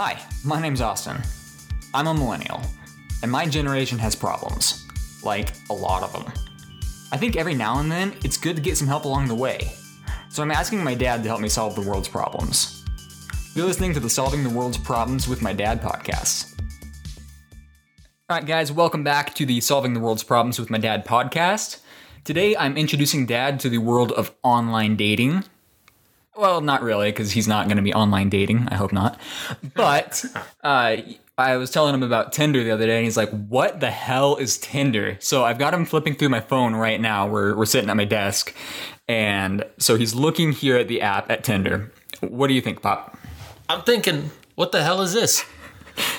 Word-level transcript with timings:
Hi, 0.00 0.16
my 0.44 0.60
name's 0.60 0.80
Austin. 0.80 1.16
I'm 1.92 2.06
a 2.06 2.14
millennial, 2.14 2.62
and 3.20 3.32
my 3.32 3.46
generation 3.46 3.98
has 3.98 4.14
problems. 4.14 4.86
Like, 5.24 5.54
a 5.70 5.72
lot 5.72 6.04
of 6.04 6.12
them. 6.12 6.32
I 7.10 7.16
think 7.16 7.34
every 7.34 7.56
now 7.56 7.80
and 7.80 7.90
then, 7.90 8.14
it's 8.22 8.36
good 8.36 8.54
to 8.54 8.62
get 8.62 8.76
some 8.76 8.86
help 8.86 9.06
along 9.06 9.26
the 9.26 9.34
way. 9.34 9.72
So 10.28 10.40
I'm 10.40 10.52
asking 10.52 10.84
my 10.84 10.94
dad 10.94 11.24
to 11.24 11.28
help 11.28 11.40
me 11.40 11.48
solve 11.48 11.74
the 11.74 11.80
world's 11.80 12.06
problems. 12.06 12.84
You're 13.56 13.66
listening 13.66 13.92
to 13.92 13.98
the 13.98 14.08
Solving 14.08 14.44
the 14.44 14.50
World's 14.50 14.78
Problems 14.78 15.26
with 15.26 15.42
My 15.42 15.52
Dad 15.52 15.82
podcast. 15.82 16.54
Alright, 18.30 18.46
guys, 18.46 18.70
welcome 18.70 19.02
back 19.02 19.34
to 19.34 19.44
the 19.44 19.60
Solving 19.60 19.94
the 19.94 20.00
World's 20.00 20.22
Problems 20.22 20.60
with 20.60 20.70
My 20.70 20.78
Dad 20.78 21.04
podcast. 21.04 21.80
Today, 22.22 22.56
I'm 22.56 22.76
introducing 22.76 23.26
Dad 23.26 23.58
to 23.58 23.68
the 23.68 23.78
world 23.78 24.12
of 24.12 24.32
online 24.44 24.94
dating. 24.94 25.42
Well, 26.38 26.60
not 26.60 26.82
really, 26.82 27.10
because 27.10 27.32
he's 27.32 27.48
not 27.48 27.66
going 27.66 27.78
to 27.78 27.82
be 27.82 27.92
online 27.92 28.28
dating. 28.28 28.68
I 28.70 28.76
hope 28.76 28.92
not. 28.92 29.18
But 29.74 30.24
uh, 30.62 30.98
I 31.36 31.56
was 31.56 31.72
telling 31.72 31.92
him 31.92 32.04
about 32.04 32.32
Tinder 32.32 32.62
the 32.62 32.70
other 32.70 32.86
day, 32.86 32.94
and 32.94 33.04
he's 33.04 33.16
like, 33.16 33.30
"What 33.30 33.80
the 33.80 33.90
hell 33.90 34.36
is 34.36 34.56
Tinder?" 34.56 35.16
So 35.18 35.44
I've 35.44 35.58
got 35.58 35.74
him 35.74 35.84
flipping 35.84 36.14
through 36.14 36.28
my 36.28 36.38
phone 36.38 36.76
right 36.76 37.00
now. 37.00 37.26
We're 37.26 37.56
we're 37.56 37.66
sitting 37.66 37.90
at 37.90 37.96
my 37.96 38.04
desk, 38.04 38.54
and 39.08 39.64
so 39.78 39.96
he's 39.96 40.14
looking 40.14 40.52
here 40.52 40.76
at 40.76 40.86
the 40.86 41.02
app 41.02 41.28
at 41.28 41.42
Tinder. 41.42 41.90
What 42.20 42.46
do 42.46 42.54
you 42.54 42.60
think, 42.60 42.82
Pop? 42.82 43.18
I'm 43.68 43.82
thinking, 43.82 44.30
what 44.54 44.70
the 44.70 44.84
hell 44.84 45.02
is 45.02 45.14
this? 45.14 45.44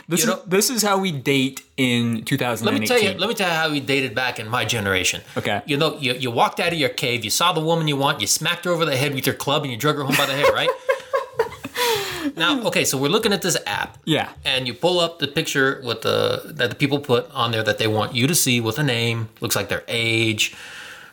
This 0.10 0.26
You 0.26 0.32
is 0.32 0.36
know- 0.38 0.44
this 0.48 0.70
is 0.72 0.82
how 0.82 0.98
we 0.98 1.12
date 1.12 1.62
in 1.78 2.24
2018. 2.24 2.66
Let 2.66 2.82
me 2.82 2.88
tell 2.88 3.00
you. 3.00 3.18
Let 3.20 3.30
me 3.30 3.36
tell 3.36 3.48
you 3.48 3.54
how 3.54 3.70
we 3.70 3.80
dated 3.80 4.16
back 4.16 4.40
in 4.40 4.50
my 4.50 4.66
generation. 4.66 5.22
Okay. 5.38 5.62
You 5.68 5.78
know, 5.78 5.98
you, 6.00 6.14
you 6.14 6.32
walked 6.32 6.60
out 6.60 6.74
of 6.74 6.80
your 6.80 6.90
cave, 6.90 7.24
you 7.24 7.30
saw 7.30 7.54
the 7.54 7.62
woman 7.62 7.88
you 7.88 7.96
want, 7.96 8.20
you 8.20 8.26
smacked 8.26 8.66
her 8.66 8.72
over 8.72 8.86
the 8.86 8.98
head 8.98 9.14
with 9.14 9.28
your 9.28 9.36
club, 9.36 9.62
and 9.62 9.72
you 9.72 9.78
drug 9.78 9.98
her 9.98 10.04
home 10.04 10.16
by 10.18 10.26
the 10.26 10.34
hair, 10.34 10.52
right? 10.52 10.70
now, 12.36 12.60
okay, 12.64 12.84
so 12.86 12.98
we're 12.98 13.08
looking 13.10 13.32
at 13.34 13.44
this 13.44 13.56
app. 13.68 14.00
Yeah. 14.06 14.30
And 14.44 14.66
you 14.68 14.74
pull 14.74 15.00
up 15.00 15.20
the 15.20 15.28
picture 15.28 15.80
with 15.84 16.02
the 16.02 16.42
that 16.56 16.72
the 16.72 16.76
people 16.76 17.00
put 17.00 17.30
on 17.32 17.52
there 17.52 17.64
that 17.64 17.78
they 17.78 17.88
want 17.88 18.16
you 18.16 18.26
to 18.26 18.34
see 18.36 18.60
with 18.60 18.80
a 18.80 18.84
name. 18.84 19.30
Looks 19.42 19.56
like 19.56 19.70
their 19.70 19.84
age. 19.88 20.56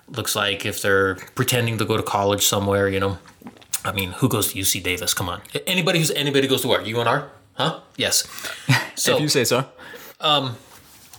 Looks 0.09 0.35
like 0.35 0.65
if 0.65 0.81
they're 0.81 1.17
pretending 1.35 1.77
to 1.79 1.85
go 1.85 1.99
to 1.99 2.03
college 2.03 2.47
somewhere. 2.47 2.89
You 2.89 3.01
know, 3.01 3.19
I 3.85 3.93
mean, 3.93 4.13
who 4.13 4.29
goes 4.29 4.53
to 4.53 4.59
UC 4.59 4.83
Davis? 4.83 5.13
Come 5.13 5.29
on, 5.29 5.43
anybody 5.67 5.99
who's 5.99 6.11
anybody 6.13 6.49
goes 6.49 6.63
to 6.63 6.69
where 6.69 6.81
UNR? 6.81 7.29
Huh? 7.57 7.81
Yes. 7.97 8.27
So 8.99 9.17
if 9.17 9.21
you 9.21 9.29
say 9.29 9.45
so. 9.45 9.67
Um, 10.23 10.57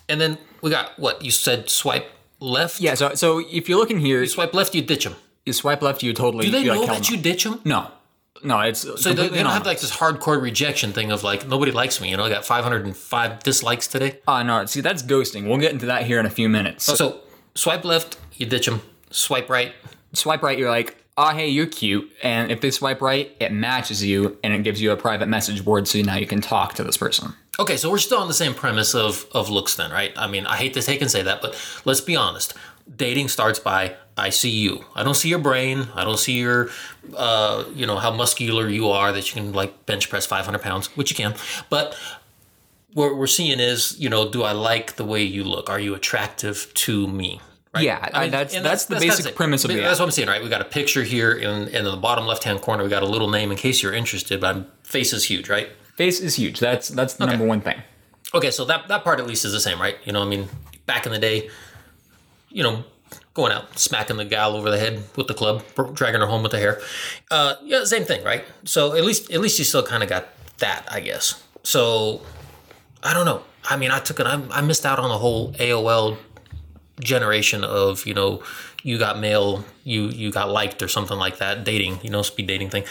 and 0.10 0.20
then 0.20 0.40
we 0.64 0.72
got 0.72 0.98
what 0.98 1.24
you 1.24 1.30
said. 1.30 1.70
Swipe 1.70 2.10
left. 2.40 2.82
Yeah. 2.82 2.96
So 2.96 3.14
so 3.14 3.40
if 3.40 3.70
you're 3.70 3.78
looking 3.78 4.00
here, 4.00 4.26
Swipe 4.26 4.56
left, 4.56 4.74
you 4.74 4.82
ditch 4.82 5.04
them. 5.04 5.16
you 5.46 5.54
swipe 5.54 5.84
left, 5.84 6.02
you 6.02 6.12
totally. 6.14 6.46
Do 6.46 6.52
they 6.52 6.62
you, 6.62 6.74
know 6.74 6.86
kill 6.86 6.96
that 6.96 7.08
you 7.12 7.18
ditch 7.18 7.44
them? 7.44 7.62
No, 7.66 7.92
no. 8.44 8.60
It's 8.62 8.82
So 8.82 9.14
they, 9.14 9.28
they 9.28 9.44
don't 9.44 9.52
have 9.52 9.64
like 9.66 9.80
this 9.80 9.92
hardcore 9.96 10.42
rejection 10.42 10.92
thing 10.92 11.12
of 11.12 11.24
like 11.24 11.48
nobody 11.48 11.72
likes 11.72 12.02
me. 12.02 12.10
You 12.10 12.18
know, 12.18 12.24
I 12.24 12.30
got 12.30 12.46
505 12.46 13.44
dislikes 13.44 13.88
today. 13.88 14.20
Oh 14.28 14.42
no, 14.42 14.66
see 14.66 14.82
that's 14.82 15.04
ghosting. 15.04 15.48
We'll 15.48 15.60
get 15.60 15.72
into 15.74 15.86
that 15.86 16.08
here 16.08 16.20
in 16.20 16.26
a 16.26 16.32
few 16.32 16.50
minutes. 16.50 16.86
So, 16.86 16.96
So 16.96 17.20
swipe 17.54 17.86
left, 17.86 18.18
you 18.34 18.48
ditch 18.48 18.66
them. 18.66 18.82
Swipe 19.12 19.50
right, 19.52 19.74
swipe 20.14 20.42
right, 20.42 20.58
you're 20.58 20.72
like, 20.72 20.98
oh 21.18 21.30
hey, 21.30 21.50
you're 21.50 21.66
cute. 21.66 22.12
And 22.24 22.52
if 22.52 22.62
they 22.62 22.72
swipe 22.72 23.02
right, 23.02 23.36
it 23.40 23.52
matches 23.52 24.04
you 24.04 24.38
and 24.44 24.54
it 24.54 24.64
gives 24.64 24.82
you 24.82 24.92
a 24.92 24.98
private 24.98 25.28
message 25.28 25.66
board 25.66 25.88
so 25.88 26.00
now 26.02 26.16
you 26.16 26.28
can 26.28 26.42
talk 26.42 26.76
to 26.76 26.84
this 26.84 26.98
person. 26.98 27.34
Okay, 27.60 27.76
so 27.76 27.90
we're 27.90 27.98
still 27.98 28.20
on 28.20 28.28
the 28.28 28.34
same 28.34 28.54
premise 28.54 28.94
of 28.94 29.26
of 29.32 29.50
looks 29.50 29.76
then, 29.76 29.92
right? 29.92 30.14
I 30.16 30.28
mean, 30.28 30.46
I 30.46 30.58
hate 30.58 30.74
to 30.76 30.82
take 30.82 31.02
and 31.02 31.10
say 31.10 31.24
that, 31.24 31.42
but 31.42 31.60
let's 31.86 32.02
be 32.02 32.16
honest. 32.16 32.54
Dating 32.96 33.28
starts 33.28 33.60
by 33.60 33.98
I 34.18 34.30
see 34.30 34.50
you. 34.50 34.86
I 34.96 35.04
don't 35.04 35.16
see 35.16 35.30
your 35.30 35.40
brain. 35.40 35.88
I 35.94 36.04
don't 36.04 36.18
see 36.18 36.40
your, 36.40 36.70
uh, 37.16 37.66
you 37.74 37.86
know, 37.86 37.98
how 37.98 38.12
muscular 38.12 38.68
you 38.68 38.90
are 38.90 39.12
that 39.12 39.28
you 39.28 39.42
can 39.42 39.54
like 39.54 39.86
bench 39.86 40.10
press 40.10 40.26
500 40.26 40.60
pounds, 40.60 40.88
which 40.98 41.12
you 41.12 41.16
can. 41.16 41.36
But 41.70 41.96
what 42.94 43.16
we're 43.16 43.28
seeing 43.28 43.60
is, 43.60 44.00
you 44.00 44.10
know, 44.10 44.28
do 44.28 44.42
I 44.42 44.54
like 44.54 44.96
the 44.96 45.06
way 45.06 45.22
you 45.22 45.44
look? 45.44 45.70
Are 45.70 45.80
you 45.80 45.94
attractive 45.94 46.74
to 46.76 47.08
me? 47.08 47.42
Right? 47.74 47.84
Yeah, 47.84 48.10
I- 48.14 48.30
that's- 48.30 48.56
and 48.56 48.66
that's 48.66 48.86
the 48.86 48.96
basic 48.96 49.26
it. 49.26 49.36
premise 49.36 49.64
of 49.64 49.70
the 49.70 49.78
That's 49.78 50.00
what 50.00 50.06
I'm 50.06 50.12
saying, 50.12 50.28
right? 50.30 50.42
We 50.42 50.50
got 50.50 50.62
a 50.62 50.66
picture 50.66 51.04
here, 51.04 51.32
in, 51.34 51.68
in 51.68 51.84
the 51.84 51.98
bottom 51.98 52.26
left 52.26 52.44
hand 52.44 52.62
corner, 52.62 52.84
we 52.84 52.90
got 52.90 53.04
a 53.04 53.08
little 53.08 53.30
name 53.30 53.52
in 53.52 53.58
case 53.58 53.84
you're 53.84 53.94
interested. 53.94 54.42
But 54.42 54.56
I'm, 54.56 54.68
face 54.84 55.14
is 55.14 55.26
huge, 55.26 55.50
right? 55.50 55.70
Face 55.96 56.20
is 56.20 56.36
huge. 56.36 56.60
That's 56.60 56.90
that's 56.90 57.16
the 57.16 57.26
number 57.26 57.46
one 57.46 57.62
thing. 57.62 57.82
Okay, 58.34 58.52
so 58.52 58.66
that 58.66 58.88
that 58.88 59.04
part 59.04 59.20
at 59.20 59.28
least 59.28 59.46
is 59.46 59.52
the 59.52 59.60
same, 59.60 59.80
right? 59.82 59.98
You 60.06 60.14
know, 60.14 60.22
I 60.22 60.26
mean, 60.26 60.48
back 60.86 61.06
in 61.06 61.12
the 61.12 61.20
day, 61.20 61.50
you 62.50 62.62
know, 62.64 62.84
going 63.34 63.52
out, 63.52 63.78
smacking 63.80 64.18
the 64.18 64.26
gal 64.26 64.56
over 64.56 64.70
the 64.70 64.78
head 64.78 65.04
with 65.16 65.28
the 65.28 65.34
club, 65.34 65.64
dragging 65.94 66.22
her 66.22 66.28
home 66.28 66.44
with 66.44 66.52
the 66.52 66.60
hair. 66.60 66.82
Uh, 67.32 67.56
yeah, 67.64 67.84
same 67.84 68.04
thing, 68.04 68.24
right? 68.24 68.44
So 68.66 68.96
at 68.96 69.04
least 69.04 69.32
at 69.32 69.40
least 69.40 69.60
you 69.60 69.66
still 69.66 69.84
kind 69.84 70.04
of 70.04 70.10
got 70.10 70.28
that, 70.60 70.86
I 70.92 71.00
guess. 71.00 71.44
So 71.64 72.22
I 73.04 73.14
don't 73.14 73.26
know. 73.26 73.44
I 73.70 73.78
mean, 73.78 73.92
I 73.92 74.00
took 74.00 74.20
it. 74.20 74.26
I, 74.28 74.42
I 74.52 74.62
missed 74.62 74.86
out 74.86 75.00
on 75.00 75.10
the 75.10 75.18
whole 75.18 75.52
AOL 75.54 76.18
generation 77.00 77.64
of 77.64 78.06
you 78.06 78.14
know, 78.14 78.44
you 78.84 78.98
got 78.98 79.20
mail, 79.20 79.64
you 79.84 80.08
you 80.10 80.32
got 80.32 80.50
liked 80.50 80.82
or 80.82 80.88
something 80.88 81.18
like 81.18 81.38
that, 81.38 81.64
dating, 81.64 82.00
you 82.04 82.10
know, 82.10 82.22
speed 82.22 82.48
dating 82.48 82.70
thing. 82.70 82.84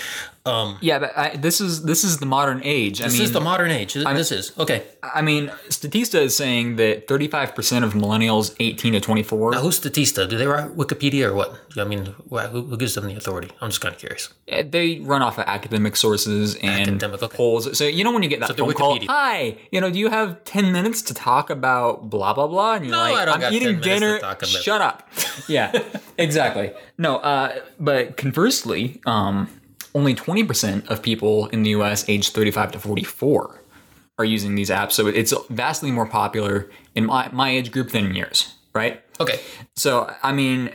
Um, 0.47 0.79
Yeah, 0.81 0.99
but 0.99 1.13
I, 1.17 1.37
this 1.37 1.61
is 1.61 1.83
this 1.83 2.05
is 2.05 2.19
the 2.19 2.27
modern 2.27 2.61
age. 2.65 3.01
I 3.01 3.05
this 3.05 3.15
mean, 3.15 3.23
is 3.23 3.33
the 3.33 3.41
modern 3.41 3.71
age. 3.71 3.95
This 3.95 4.33
is 4.33 4.53
okay. 4.59 4.85
I 5.03 5.23
mean, 5.23 5.49
Statista 5.69 6.21
is 6.21 6.37
saying 6.37 6.77
that 6.77 7.07
35% 7.09 7.85
of 7.85 7.95
millennials 7.95 8.55
18 8.61 8.93
to 8.95 9.01
24 9.01 9.53
Now, 9.53 9.61
who's 9.61 9.79
Statista? 9.81 10.29
Do 10.29 10.37
they 10.39 10.47
write 10.47 10.71
Wikipedia 10.77 11.27
or 11.31 11.35
what? 11.35 11.59
I 11.77 11.85
mean, 11.85 12.15
who, 12.31 12.39
who 12.71 12.77
gives 12.77 12.95
them 12.95 13.07
the 13.07 13.17
authority? 13.17 13.51
I'm 13.61 13.71
just 13.71 13.81
kind 13.81 13.95
of 13.95 13.99
curious. 14.01 14.33
Eh, 14.49 14.63
they 14.69 15.01
run 15.01 15.23
off 15.23 15.39
of 15.39 15.45
academic 15.47 15.97
sources 15.97 16.55
and 16.57 16.89
Academic, 16.89 17.23
okay. 17.23 17.37
polls. 17.37 17.77
So 17.77 17.85
you 17.85 18.05
know 18.05 18.13
when 18.13 18.23
you 18.23 18.29
get 18.29 18.41
that 18.41 18.57
they're 18.57 18.65
phone 18.65 18.75
call, 18.75 18.99
hi, 19.07 19.59
you 19.71 19.81
know, 19.81 19.91
do 19.91 19.99
you 19.99 20.09
have 20.11 20.43
ten 20.45 20.73
minutes 20.73 21.03
to 21.03 21.15
talk 21.15 21.51
about 21.51 22.09
blah 22.11 22.33
blah 22.35 22.47
blah? 22.47 22.75
And 22.75 22.87
you're 22.87 22.93
No, 22.95 23.03
like, 23.03 23.15
I 23.15 23.25
don't 23.25 23.45
I'm 23.45 23.53
eating 23.53 23.81
dinner. 23.81 24.19
Shut 24.45 24.81
up. 24.81 25.09
yeah, 25.49 25.73
exactly. 26.19 26.73
No, 26.99 27.17
uh, 27.19 27.61
but 27.79 28.17
conversely, 28.17 29.01
um, 29.07 29.49
only 29.97 30.15
twenty 30.15 30.45
percent 30.45 30.87
of 30.89 31.03
people 31.03 31.47
in 31.55 31.63
the 31.65 31.71
U.S. 31.71 32.09
aged 32.09 32.33
thirty-five 32.35 32.71
to 32.73 32.79
forty-four 32.79 33.63
are 34.19 34.25
using 34.25 34.55
these 34.55 34.71
apps. 34.71 34.93
So 34.93 35.07
it's 35.09 35.33
vastly 35.51 35.91
more 35.91 36.07
popular 36.07 36.71
in 36.95 37.07
my 37.07 37.29
my 37.33 37.49
age 37.51 37.71
group 37.73 37.91
than 37.91 38.05
in 38.07 38.15
yours, 38.15 38.55
right? 38.75 39.03
Okay. 39.21 39.41
So 39.75 39.91
I 40.23 40.33
mean, 40.33 40.71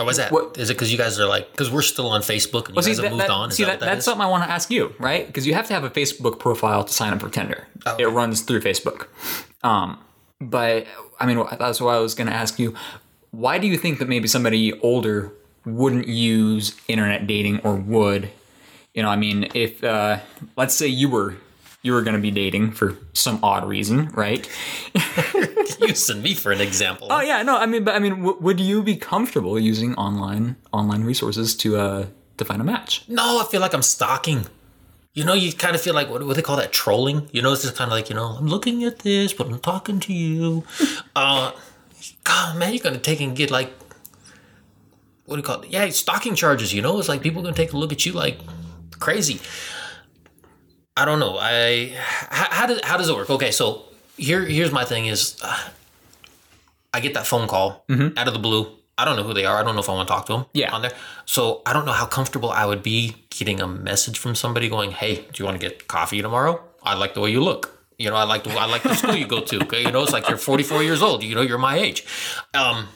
was 0.00 0.16
that? 0.16 0.26
Is 0.26 0.32
What- 0.32 0.56
it 0.58 0.68
because 0.68 0.90
you 0.92 0.98
guys 0.98 1.18
are 1.20 1.26
like, 1.26 1.50
because 1.52 1.70
we're 1.70 1.82
still 1.94 2.08
on 2.08 2.20
Facebook 2.22 2.68
and 2.68 2.76
you 2.76 2.82
see, 2.82 2.90
have 2.90 3.02
that- 3.02 3.10
moved 3.10 3.22
that- 3.22 3.30
on? 3.30 3.48
Is 3.50 3.56
see 3.56 3.64
that, 3.64 3.80
that, 3.80 3.86
that's 3.86 3.98
is? 4.00 4.04
something 4.04 4.22
I 4.26 4.30
want 4.30 4.44
to 4.44 4.50
ask 4.50 4.70
you, 4.70 4.92
right? 4.98 5.26
Because 5.26 5.46
you 5.46 5.54
have 5.54 5.66
to 5.68 5.74
have 5.74 5.84
a 5.84 5.90
Facebook 5.90 6.38
profile 6.38 6.84
to 6.84 6.92
sign 6.92 7.12
up 7.12 7.20
for 7.20 7.28
Tinder. 7.30 7.66
Oh. 7.86 7.96
It 7.98 8.06
runs 8.06 8.42
through 8.42 8.60
Facebook. 8.60 9.06
Um, 9.62 9.98
but 10.40 10.86
I 11.20 11.26
mean, 11.26 11.44
that's 11.58 11.80
why 11.80 11.96
I 11.96 12.00
was 12.00 12.14
going 12.14 12.28
to 12.28 12.34
ask 12.44 12.58
you. 12.58 12.74
Why 13.30 13.58
do 13.58 13.66
you 13.66 13.76
think 13.76 13.98
that 13.98 14.08
maybe 14.08 14.26
somebody 14.28 14.72
older 14.80 15.32
wouldn't 15.66 16.06
use 16.08 16.74
internet 16.88 17.26
dating 17.26 17.60
or 17.60 17.74
would? 17.74 18.30
You 18.98 19.04
know, 19.04 19.10
I 19.10 19.14
mean, 19.16 19.48
if 19.54 19.84
uh, 19.84 20.18
let's 20.56 20.74
say 20.74 20.88
you 20.88 21.08
were 21.08 21.36
you 21.82 21.92
were 21.92 22.02
going 22.02 22.16
to 22.16 22.20
be 22.20 22.32
dating 22.32 22.72
for 22.72 22.96
some 23.12 23.38
odd 23.44 23.64
reason, 23.64 24.08
right? 24.08 24.44
using 25.80 26.20
me 26.20 26.34
for 26.34 26.50
an 26.50 26.60
example. 26.60 27.06
Oh 27.08 27.20
yeah, 27.20 27.44
no, 27.44 27.56
I 27.56 27.66
mean, 27.66 27.84
but 27.84 27.94
I 27.94 28.00
mean, 28.00 28.16
w- 28.16 28.36
would 28.40 28.58
you 28.58 28.82
be 28.82 28.96
comfortable 28.96 29.56
using 29.56 29.94
online 29.94 30.56
online 30.72 31.04
resources 31.04 31.56
to 31.58 31.76
uh, 31.76 32.06
to 32.38 32.44
find 32.44 32.60
a 32.60 32.64
match? 32.64 33.04
No, 33.06 33.40
I 33.40 33.44
feel 33.48 33.60
like 33.60 33.72
I'm 33.72 33.82
stalking. 33.82 34.46
You 35.14 35.24
know, 35.24 35.32
you 35.32 35.52
kind 35.52 35.76
of 35.76 35.80
feel 35.80 35.94
like 35.94 36.10
what, 36.10 36.26
what 36.26 36.34
they 36.34 36.42
call 36.42 36.56
that 36.56 36.72
trolling. 36.72 37.28
You 37.30 37.40
know, 37.40 37.52
it's 37.52 37.62
just 37.62 37.76
kind 37.76 37.92
of 37.92 37.96
like 37.96 38.10
you 38.10 38.16
know, 38.16 38.34
I'm 38.36 38.48
looking 38.48 38.82
at 38.82 38.98
this, 38.98 39.32
but 39.32 39.46
I'm 39.46 39.60
talking 39.60 40.00
to 40.00 40.12
you. 40.12 40.64
uh, 41.14 41.52
God, 42.24 42.58
man, 42.58 42.74
you're 42.74 42.82
gonna 42.82 42.98
take 42.98 43.20
and 43.20 43.36
get 43.36 43.52
like 43.52 43.72
what 45.26 45.36
do 45.36 45.38
you 45.38 45.44
call 45.44 45.60
it? 45.60 45.70
Yeah, 45.70 45.88
stalking 45.90 46.34
charges. 46.34 46.74
You 46.74 46.82
know, 46.82 46.98
it's 46.98 47.08
like 47.08 47.22
people 47.22 47.42
are 47.42 47.44
gonna 47.44 47.54
take 47.54 47.72
a 47.72 47.76
look 47.76 47.92
at 47.92 48.04
you 48.04 48.10
like 48.10 48.40
crazy. 48.98 49.40
I 50.96 51.04
don't 51.04 51.20
know. 51.20 51.36
I 51.38 51.94
how, 52.30 52.48
how 52.50 52.66
does 52.66 52.80
how 52.82 52.96
does 52.96 53.08
it 53.08 53.14
work? 53.14 53.30
Okay, 53.30 53.50
so 53.50 53.84
here 54.16 54.44
here's 54.44 54.72
my 54.72 54.84
thing 54.84 55.06
is, 55.06 55.36
uh, 55.42 55.56
I 56.92 57.00
get 57.00 57.14
that 57.14 57.26
phone 57.26 57.46
call 57.48 57.84
out 58.16 58.26
of 58.26 58.32
the 58.34 58.40
blue. 58.40 58.72
I 58.96 59.04
don't 59.04 59.14
know 59.14 59.22
who 59.22 59.32
they 59.32 59.44
are. 59.46 59.58
I 59.58 59.62
don't 59.62 59.76
know 59.76 59.80
if 59.80 59.88
I 59.88 59.92
want 59.92 60.08
to 60.08 60.12
talk 60.12 60.26
to 60.26 60.32
them. 60.32 60.46
Yeah. 60.54 60.72
on 60.74 60.82
there. 60.82 60.90
So 61.24 61.62
I 61.64 61.72
don't 61.72 61.86
know 61.86 61.92
how 61.92 62.06
comfortable 62.06 62.50
I 62.50 62.66
would 62.66 62.82
be 62.82 63.14
getting 63.30 63.60
a 63.60 63.68
message 63.68 64.18
from 64.18 64.34
somebody 64.34 64.68
going, 64.68 64.90
"Hey, 64.90 65.14
do 65.16 65.30
you 65.36 65.44
want 65.44 65.60
to 65.60 65.64
get 65.68 65.86
coffee 65.86 66.20
tomorrow? 66.20 66.60
I 66.82 66.94
like 66.94 67.14
the 67.14 67.20
way 67.20 67.30
you 67.30 67.40
look. 67.42 67.78
You 67.96 68.10
know, 68.10 68.16
I 68.16 68.24
like 68.24 68.42
the 68.44 68.50
I 68.50 68.66
like 68.66 68.82
the 68.82 68.94
school 68.94 69.14
you 69.14 69.26
go 69.26 69.40
to. 69.40 69.60
Okay, 69.62 69.82
you 69.82 69.92
know, 69.92 70.02
it's 70.02 70.12
like 70.12 70.28
you're 70.28 70.36
44 70.38 70.82
years 70.82 71.00
old. 71.02 71.22
You 71.22 71.34
know, 71.36 71.42
you're 71.42 71.58
my 71.58 71.76
age. 71.78 72.04
Um, 72.54 72.88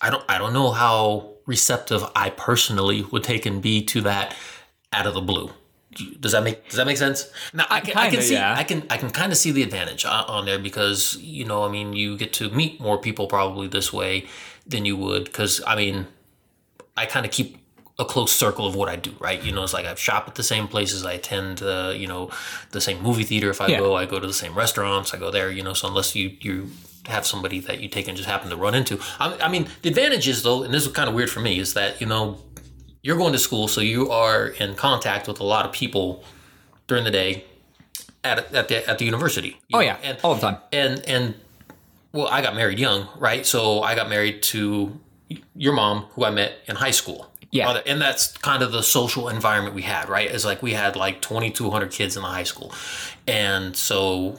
I 0.00 0.08
don't 0.10 0.24
I 0.28 0.38
don't 0.38 0.54
know 0.54 0.70
how 0.70 1.34
receptive 1.46 2.02
I 2.16 2.30
personally 2.30 3.02
would 3.02 3.24
take 3.24 3.44
and 3.44 3.60
be 3.60 3.84
to 3.86 4.00
that 4.02 4.34
out 4.94 5.06
of 5.06 5.14
the 5.14 5.20
blue. 5.20 5.50
Does 6.20 6.32
that 6.32 6.42
make 6.42 6.58
Does 6.68 6.76
that 6.76 6.86
make 6.86 6.96
sense? 6.96 7.30
Now 7.52 7.66
I 7.70 7.78
can, 7.80 7.96
I 7.96 8.04
Kinda, 8.06 8.16
can 8.16 8.22
see 8.26 8.34
yeah. 8.34 8.54
I 8.58 8.64
can 8.64 8.84
I 8.90 8.96
can 8.96 9.10
kind 9.10 9.30
of 9.30 9.38
see 9.38 9.52
the 9.52 9.62
advantage 9.62 10.04
on 10.04 10.24
on 10.24 10.44
there 10.44 10.58
because 10.58 11.16
you 11.20 11.44
know 11.44 11.64
I 11.64 11.68
mean 11.68 11.92
you 11.92 12.16
get 12.16 12.32
to 12.34 12.50
meet 12.50 12.80
more 12.80 12.98
people 12.98 13.26
probably 13.28 13.68
this 13.68 13.92
way 13.92 14.26
than 14.66 14.84
you 14.84 14.96
would 14.96 15.24
because 15.26 15.62
I 15.66 15.76
mean 15.76 16.08
I 16.96 17.06
kind 17.06 17.24
of 17.26 17.30
keep 17.32 17.58
a 17.96 18.04
close 18.04 18.32
circle 18.32 18.66
of 18.66 18.74
what 18.74 18.88
I 18.88 18.96
do, 18.96 19.12
right? 19.20 19.40
You 19.40 19.52
know, 19.52 19.62
it's 19.62 19.72
like 19.72 19.86
I 19.86 19.94
shop 19.94 20.24
at 20.26 20.34
the 20.34 20.42
same 20.42 20.66
places, 20.66 21.04
I 21.06 21.12
attend, 21.12 21.62
uh, 21.62 21.92
you 21.94 22.08
know, 22.08 22.28
the 22.72 22.80
same 22.80 23.00
movie 23.00 23.22
theater. 23.22 23.50
If 23.50 23.60
I 23.60 23.68
Yeah. 23.68 23.78
go, 23.78 23.94
I 23.94 24.04
go 24.04 24.18
to 24.18 24.26
the 24.26 24.32
same 24.44 24.54
restaurants, 24.56 25.14
I 25.14 25.18
go 25.18 25.30
there. 25.30 25.48
You 25.48 25.62
know, 25.62 25.74
so 25.74 25.86
unless 25.86 26.16
you 26.16 26.36
you 26.40 26.70
have 27.06 27.24
somebody 27.24 27.60
that 27.60 27.78
you 27.80 27.88
take 27.88 28.08
and 28.08 28.16
just 28.16 28.28
happen 28.28 28.50
to 28.50 28.56
run 28.56 28.74
into, 28.74 28.98
I, 29.20 29.36
I 29.46 29.48
mean, 29.48 29.68
the 29.82 29.90
advantage 29.90 30.26
is 30.26 30.42
though, 30.42 30.64
and 30.64 30.74
this 30.74 30.84
is 30.86 30.92
kind 30.92 31.08
of 31.08 31.14
weird 31.14 31.30
for 31.30 31.38
me, 31.40 31.60
is 31.60 31.74
that 31.74 32.00
you 32.00 32.08
know, 32.08 32.38
you're 33.04 33.16
going 33.16 33.32
to 33.34 33.38
school, 33.38 33.68
so 33.68 33.80
you 33.80 34.10
are 34.10 34.48
in 34.48 34.74
contact 34.74 35.28
with 35.28 35.38
a 35.38 35.44
lot 35.44 35.64
of 35.66 35.70
people 35.72 36.24
during 36.88 37.04
the 37.04 37.10
day 37.12 37.44
at 38.24 38.52
at 38.52 38.66
the 38.68 38.88
at 38.88 38.98
the 38.98 39.04
university. 39.04 39.60
Oh 39.72 39.78
know, 39.78 39.84
yeah, 39.84 39.98
and 40.02 40.18
all 40.24 40.34
the 40.34 40.40
time. 40.40 40.56
and 40.72 41.00
and 41.06 41.34
well 42.12 42.28
i 42.28 42.40
got 42.40 42.54
married 42.54 42.78
young 42.78 43.08
right 43.18 43.44
so 43.44 43.82
i 43.82 43.94
got 43.96 44.08
married 44.08 44.40
to 44.40 44.98
your 45.56 45.72
mom 45.72 46.04
who 46.14 46.24
i 46.24 46.30
met 46.30 46.52
in 46.66 46.76
high 46.76 46.92
school 46.92 47.28
Yeah. 47.50 47.82
And 47.86 48.00
that's 48.00 48.32
kind 48.38 48.62
of 48.62 48.70
the 48.72 48.82
social 48.82 49.28
environment 49.28 49.74
we 49.74 49.82
had 49.82 50.08
right 50.08 50.30
it's 50.30 50.44
like 50.44 50.62
we 50.62 50.74
had 50.74 50.94
like 50.94 51.20
2200 51.22 51.90
kids 51.90 52.16
in 52.16 52.22
the 52.22 52.28
high 52.28 52.44
school 52.44 52.72
and 53.26 53.76
so 53.76 54.38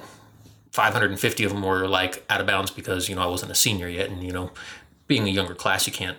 550 0.71 1.43
of 1.43 1.51
them 1.51 1.63
were 1.63 1.85
like 1.87 2.23
out 2.29 2.39
of 2.41 2.47
bounds 2.47 2.71
because 2.71 3.09
you 3.09 3.15
know 3.15 3.21
i 3.21 3.27
wasn't 3.27 3.51
a 3.51 3.55
senior 3.55 3.89
yet 3.89 4.09
and 4.09 4.23
you 4.23 4.31
know 4.31 4.51
being 5.07 5.27
a 5.27 5.31
younger 5.31 5.53
class 5.55 5.85
you 5.85 5.91
can't 5.93 6.17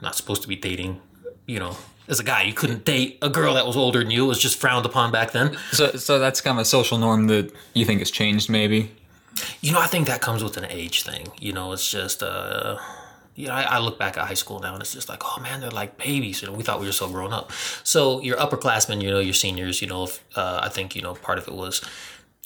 not 0.00 0.14
supposed 0.14 0.42
to 0.42 0.48
be 0.48 0.56
dating 0.56 1.00
you 1.48 1.58
know 1.58 1.76
as 2.06 2.20
a 2.20 2.24
guy 2.24 2.42
you 2.42 2.54
couldn't 2.54 2.84
date 2.84 3.18
a 3.20 3.28
girl 3.28 3.54
that 3.54 3.66
was 3.66 3.76
older 3.76 3.98
than 3.98 4.10
you 4.10 4.24
it 4.24 4.28
was 4.28 4.38
just 4.38 4.56
frowned 4.60 4.86
upon 4.86 5.10
back 5.10 5.32
then 5.32 5.56
So 5.72 5.84
so 5.96 6.18
that's 6.20 6.40
kind 6.40 6.56
of 6.58 6.62
a 6.62 6.64
social 6.64 6.98
norm 6.98 7.26
that 7.26 7.52
you 7.74 7.84
think 7.84 7.98
has 7.98 8.10
changed, 8.10 8.48
maybe. 8.48 8.80
You 9.60 9.72
know, 9.72 9.80
I 9.80 9.86
think 9.86 10.06
that 10.08 10.20
comes 10.20 10.42
with 10.42 10.56
an 10.56 10.66
age 10.68 11.02
thing. 11.04 11.28
You 11.38 11.52
know, 11.52 11.72
it's 11.72 11.88
just, 11.88 12.22
uh, 12.24 12.76
you 13.36 13.46
know, 13.46 13.52
I, 13.54 13.62
I 13.62 13.78
look 13.78 13.96
back 13.98 14.18
at 14.18 14.26
high 14.26 14.34
school 14.34 14.58
now 14.58 14.72
and 14.74 14.82
it's 14.82 14.94
just 14.94 15.08
like, 15.08 15.22
oh 15.24 15.40
man, 15.40 15.60
they're 15.60 15.70
like 15.82 15.96
babies. 15.96 16.42
You 16.42 16.48
know, 16.48 16.54
we 16.54 16.64
thought 16.64 16.80
we 16.80 16.86
were 16.86 16.92
so 16.92 17.08
grown 17.08 17.32
up. 17.32 17.52
So 17.84 18.20
your 18.20 18.36
upperclassmen, 18.36 19.00
you 19.00 19.10
know, 19.10 19.20
your 19.20 19.34
seniors, 19.34 19.80
you 19.80 19.86
know, 19.88 20.04
if, 20.04 20.24
uh, 20.34 20.60
I 20.62 20.68
think, 20.70 20.96
you 20.96 21.02
know, 21.02 21.14
part 21.14 21.38
of 21.38 21.46
it 21.46 21.54
was 21.54 21.80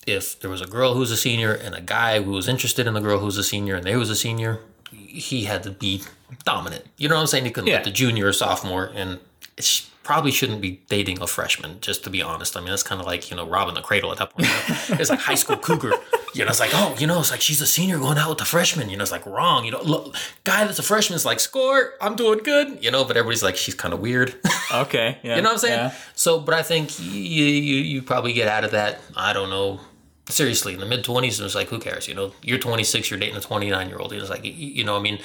if 0.06 0.38
there 0.40 0.50
was 0.50 0.60
a 0.60 0.66
girl 0.66 0.92
who 0.94 1.00
was 1.00 1.10
a 1.10 1.16
senior 1.16 1.54
and 1.54 1.74
a 1.74 1.80
guy 1.80 2.20
who 2.20 2.32
was 2.32 2.46
interested 2.48 2.86
in 2.86 2.92
the 2.92 3.00
girl 3.00 3.18
who 3.20 3.26
was 3.26 3.38
a 3.38 3.44
senior 3.44 3.76
and 3.76 3.84
they 3.86 3.96
was 3.96 4.10
a 4.10 4.16
senior, 4.16 4.58
he 4.92 5.44
had 5.44 5.62
to 5.64 5.70
be 5.70 6.02
dominant. 6.44 6.84
You 6.96 7.08
know 7.08 7.14
what 7.16 7.22
I'm 7.22 7.26
saying? 7.26 7.44
He 7.44 7.50
couldn't 7.50 7.68
Yeah. 7.68 7.76
let 7.76 7.84
the 7.84 7.90
junior 7.90 8.26
or 8.28 8.32
sophomore 8.32 8.90
and 8.94 9.18
it's 9.56 9.88
probably 10.02 10.32
shouldn't 10.32 10.60
be 10.60 10.80
dating 10.88 11.22
a 11.22 11.26
freshman, 11.28 11.78
just 11.80 12.02
to 12.02 12.10
be 12.10 12.20
honest. 12.20 12.56
I 12.56 12.60
mean, 12.60 12.70
that's 12.70 12.82
kind 12.82 13.00
of 13.00 13.06
like, 13.06 13.30
you 13.30 13.36
know, 13.36 13.46
robbing 13.46 13.74
the 13.74 13.80
cradle 13.82 14.10
at 14.10 14.18
that 14.18 14.30
point. 14.30 14.48
you 14.48 14.94
know? 14.96 15.00
It's 15.00 15.10
like 15.10 15.20
high 15.20 15.36
school 15.36 15.56
cougar. 15.56 15.92
You 16.34 16.44
know, 16.44 16.50
it's 16.50 16.58
like, 16.58 16.70
oh, 16.74 16.96
you 16.98 17.06
know, 17.06 17.20
it's 17.20 17.30
like 17.30 17.40
she's 17.40 17.60
a 17.60 17.66
senior 17.66 17.98
going 17.98 18.18
out 18.18 18.30
with 18.30 18.40
a 18.40 18.44
freshman. 18.44 18.90
You 18.90 18.96
know, 18.96 19.02
it's 19.02 19.12
like 19.12 19.24
wrong. 19.26 19.64
You 19.64 19.70
know, 19.70 19.82
look, 19.82 20.16
guy 20.42 20.64
that's 20.64 20.80
a 20.80 20.82
freshman 20.82 21.14
is 21.14 21.24
like, 21.24 21.38
score, 21.38 21.92
I'm 22.00 22.16
doing 22.16 22.40
good. 22.40 22.82
You 22.82 22.90
know, 22.90 23.04
but 23.04 23.16
everybody's 23.16 23.44
like, 23.44 23.54
she's 23.56 23.74
kind 23.76 23.94
of 23.94 24.00
weird. 24.00 24.34
Okay. 24.72 25.18
Yeah. 25.22 25.36
You 25.36 25.42
know 25.42 25.50
what 25.50 25.54
I'm 25.56 25.58
saying? 25.58 25.78
Yeah. 25.78 25.94
So, 26.14 26.40
but 26.40 26.54
I 26.54 26.62
think 26.62 26.98
you, 26.98 27.04
you 27.10 27.76
you 27.82 28.00
probably 28.00 28.32
get 28.32 28.48
out 28.48 28.64
of 28.64 28.70
that. 28.70 29.00
I 29.14 29.34
don't 29.34 29.50
know. 29.50 29.80
Seriously, 30.28 30.74
in 30.74 30.80
the 30.80 30.86
mid 30.86 31.02
twenties, 31.04 31.40
it's 31.40 31.54
like 31.54 31.68
who 31.68 31.78
cares? 31.78 32.06
You 32.06 32.14
know, 32.14 32.32
you're 32.42 32.58
26, 32.58 33.10
you're 33.10 33.18
dating 33.18 33.36
a 33.36 33.40
29 33.40 33.88
year 33.88 33.98
old. 33.98 34.12
It's 34.12 34.30
like 34.30 34.44
you, 34.44 34.84
know, 34.84 34.96
I 34.96 35.00
mean, 35.00 35.18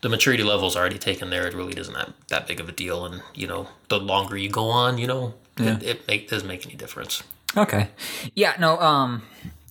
the 0.00 0.08
maturity 0.08 0.42
level's 0.42 0.76
already 0.76 0.98
taken 0.98 1.30
there. 1.30 1.46
It 1.46 1.54
really 1.54 1.78
isn't 1.78 1.94
that 1.94 2.12
that 2.28 2.46
big 2.48 2.58
of 2.58 2.68
a 2.68 2.72
deal. 2.72 3.06
And 3.06 3.22
you 3.34 3.46
know, 3.46 3.68
the 3.88 3.98
longer 3.98 4.36
you 4.36 4.50
go 4.50 4.68
on, 4.68 4.98
you 4.98 5.06
know, 5.06 5.34
it, 5.56 5.82
it 5.82 6.08
make, 6.08 6.28
doesn't 6.28 6.48
make 6.48 6.66
any 6.66 6.74
difference. 6.74 7.22
Okay. 7.56 7.88
Yeah, 8.34 8.54
no, 8.58 8.78
um 8.80 9.22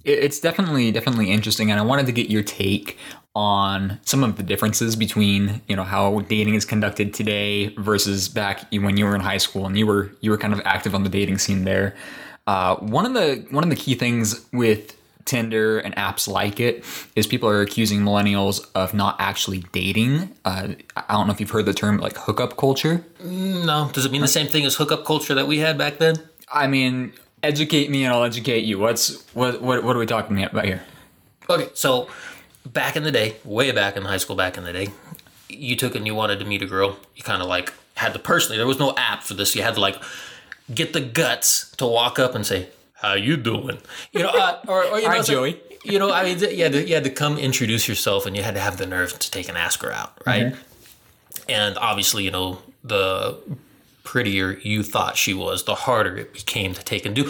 it, 0.04 0.20
it's 0.20 0.40
definitely 0.40 0.92
definitely 0.92 1.32
interesting 1.32 1.72
and 1.72 1.80
I 1.80 1.84
wanted 1.84 2.06
to 2.08 2.12
get 2.12 2.30
your 2.30 2.44
take 2.44 2.98
on 3.36 4.00
some 4.04 4.24
of 4.24 4.38
the 4.38 4.44
differences 4.44 4.96
between, 4.96 5.62
you 5.68 5.76
know, 5.76 5.84
how 5.84 6.20
dating 6.22 6.56
is 6.56 6.66
conducted 6.66 7.14
today 7.14 7.70
versus 7.78 8.28
back 8.28 8.70
when 8.72 8.98
you 8.98 9.06
were 9.06 9.16
in 9.16 9.22
high 9.22 9.38
school 9.38 9.66
and 9.66 9.78
you 9.78 9.88
were 9.88 10.12
you 10.22 10.32
were 10.32 10.38
kind 10.38 10.54
of 10.54 10.62
active 10.66 10.96
on 10.96 11.04
the 11.04 11.10
dating 11.10 11.38
scene 11.38 11.64
there. 11.64 11.96
Uh 12.50 12.76
one 12.78 13.06
of 13.06 13.14
the 13.14 13.46
one 13.52 13.64
of 13.64 13.70
the 13.70 13.76
key 13.76 13.96
things 13.96 14.46
with 14.52 14.96
Tinder 15.30 15.78
and 15.78 15.96
apps 15.96 16.28
like 16.28 16.60
it 16.60 16.84
is 17.16 17.28
people 17.28 17.48
are 17.48 17.62
accusing 17.62 18.00
millennials 18.00 18.68
of 18.74 18.96
not 18.96 19.16
actually 19.20 19.60
dating. 19.72 20.36
Uh, 20.44 20.70
I 20.98 21.14
don't 21.14 21.28
know 21.28 21.34
if 21.34 21.40
you've 21.40 21.52
heard 21.52 21.68
the 21.68 21.74
term 21.74 22.00
like 22.00 22.18
hookup 22.18 22.58
culture. 22.58 23.06
No, 23.24 23.92
does 23.94 24.06
it 24.06 24.12
mean 24.12 24.22
the 24.22 24.28
same 24.28 24.48
thing 24.48 24.66
as 24.66 24.74
hookup 24.74 25.06
culture 25.06 25.36
that 25.36 25.48
we 25.48 25.60
had 25.60 25.78
back 25.78 26.00
then? 26.00 26.16
I 26.52 26.66
mean, 26.66 27.14
educate 27.44 27.92
me 27.92 28.06
and 28.06 28.14
I'll 28.14 28.24
educate 28.24 28.64
you. 28.64 28.80
What's 28.80 29.24
what 29.36 29.62
what 29.62 29.84
what 29.84 29.96
are 29.96 30.00
we 30.00 30.08
talking 30.08 30.44
about 30.44 30.66
here? 30.66 30.82
Okay, 31.48 31.70
so 31.76 32.08
back 32.66 32.96
in 32.96 33.04
the 33.04 33.12
day, 33.12 33.36
way 33.44 33.72
back 33.72 33.98
in 33.98 34.04
high 34.04 34.18
school, 34.18 34.36
back 34.36 34.58
in 34.58 34.64
the 34.64 34.74
day, 34.74 34.88
you 35.48 35.76
took 35.76 35.94
and 35.94 36.08
you 36.08 36.16
wanted 36.16 36.40
to 36.40 36.46
meet 36.46 36.64
a 36.64 36.66
girl. 36.66 36.98
You 37.16 37.22
kind 37.22 37.44
of 37.44 37.48
like 37.48 37.72
had 37.94 38.14
to 38.14 38.20
personally. 38.20 38.58
There 38.58 38.66
was 38.66 38.80
no 38.80 38.96
app 38.98 39.22
for 39.22 39.36
this. 39.36 39.56
You 39.56 39.62
had 39.62 39.76
to 39.76 39.80
like 39.80 40.02
get 40.74 40.94
the 40.94 41.02
guts 41.02 41.72
to 41.78 41.86
walk 41.86 42.20
up 42.20 42.36
and 42.36 42.46
say, 42.46 42.68
"How 42.94 43.14
you 43.14 43.38
doing?" 43.38 43.80
You 44.12 44.24
know, 44.24 44.30
uh, 44.30 44.60
or, 44.68 44.84
or 44.86 44.98
you 45.00 45.06
know, 45.06 45.12
Hi, 45.12 45.18
like- 45.18 45.26
Joey. 45.28 45.62
you 45.84 46.00
know, 46.00 46.12
I 46.12 46.24
mean, 46.24 46.40
you 46.40 46.64
had, 46.64 46.74
to, 46.74 46.88
you 46.88 46.94
had 46.96 47.04
to 47.06 47.10
come 47.10 47.38
introduce 47.38 47.88
yourself, 47.88 48.26
and 48.26 48.36
you 48.36 48.44
had 48.44 48.56
to 48.56 48.60
have 48.62 48.78
the 48.78 48.86
nerve 48.86 49.18
to 49.20 49.32
take 49.32 49.48
and 49.50 49.58
ask 49.58 49.82
her 49.82 49.92
out, 49.94 50.14
right? 50.26 50.54
And 51.48 51.78
obviously, 51.78 52.24
you 52.24 52.32
know, 52.32 52.60
the 52.84 53.38
prettier 54.04 54.58
you 54.64 54.82
thought 54.84 55.18
she 55.18 55.34
was, 55.34 55.64
the 55.66 55.76
harder 55.76 56.18
it 56.18 56.34
became 56.34 56.74
to 56.74 56.84
take 56.84 57.06
and 57.06 57.16
do, 57.16 57.30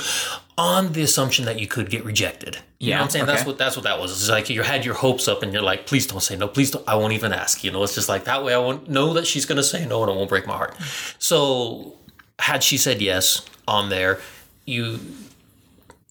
on 0.58 0.94
the 0.94 1.02
assumption 1.02 1.46
that 1.46 1.60
you 1.60 1.68
could 1.68 1.90
get 1.90 2.04
rejected. 2.06 2.58
You 2.80 2.92
know 2.92 2.96
Yeah, 2.96 2.98
what 3.00 3.04
I'm 3.04 3.10
saying? 3.12 3.26
That's 3.26 3.46
what 3.46 3.58
that's 3.58 3.76
what 3.76 3.84
that 3.84 4.00
was. 4.00 4.12
It's 4.12 4.30
like 4.30 4.50
you 4.50 4.62
had 4.64 4.86
your 4.86 4.94
hopes 4.96 5.28
up, 5.28 5.44
and 5.44 5.52
you're 5.54 5.62
like, 5.62 5.86
please 5.86 6.08
don't 6.08 6.22
say 6.22 6.36
no, 6.38 6.48
please 6.48 6.72
don't. 6.72 6.88
I 6.88 6.96
won't 6.96 7.14
even 7.14 7.34
ask. 7.34 7.64
You 7.64 7.72
know, 7.72 7.84
it's 7.84 7.96
just 7.96 8.08
like 8.10 8.24
that 8.26 8.44
way. 8.44 8.54
I 8.54 8.58
won't 8.58 8.90
know 8.90 9.14
that 9.14 9.28
she's 9.28 9.46
gonna 9.46 9.64
say 9.64 9.86
no, 9.86 10.02
and 10.04 10.12
it 10.12 10.16
won't 10.16 10.30
break 10.30 10.48
my 10.48 10.56
heart. 10.56 10.76
So, 11.20 11.94
had 12.40 12.64
she 12.64 12.78
said 12.78 13.02
yes 13.02 13.46
on 13.68 13.90
there, 13.90 14.20
you 14.66 15.00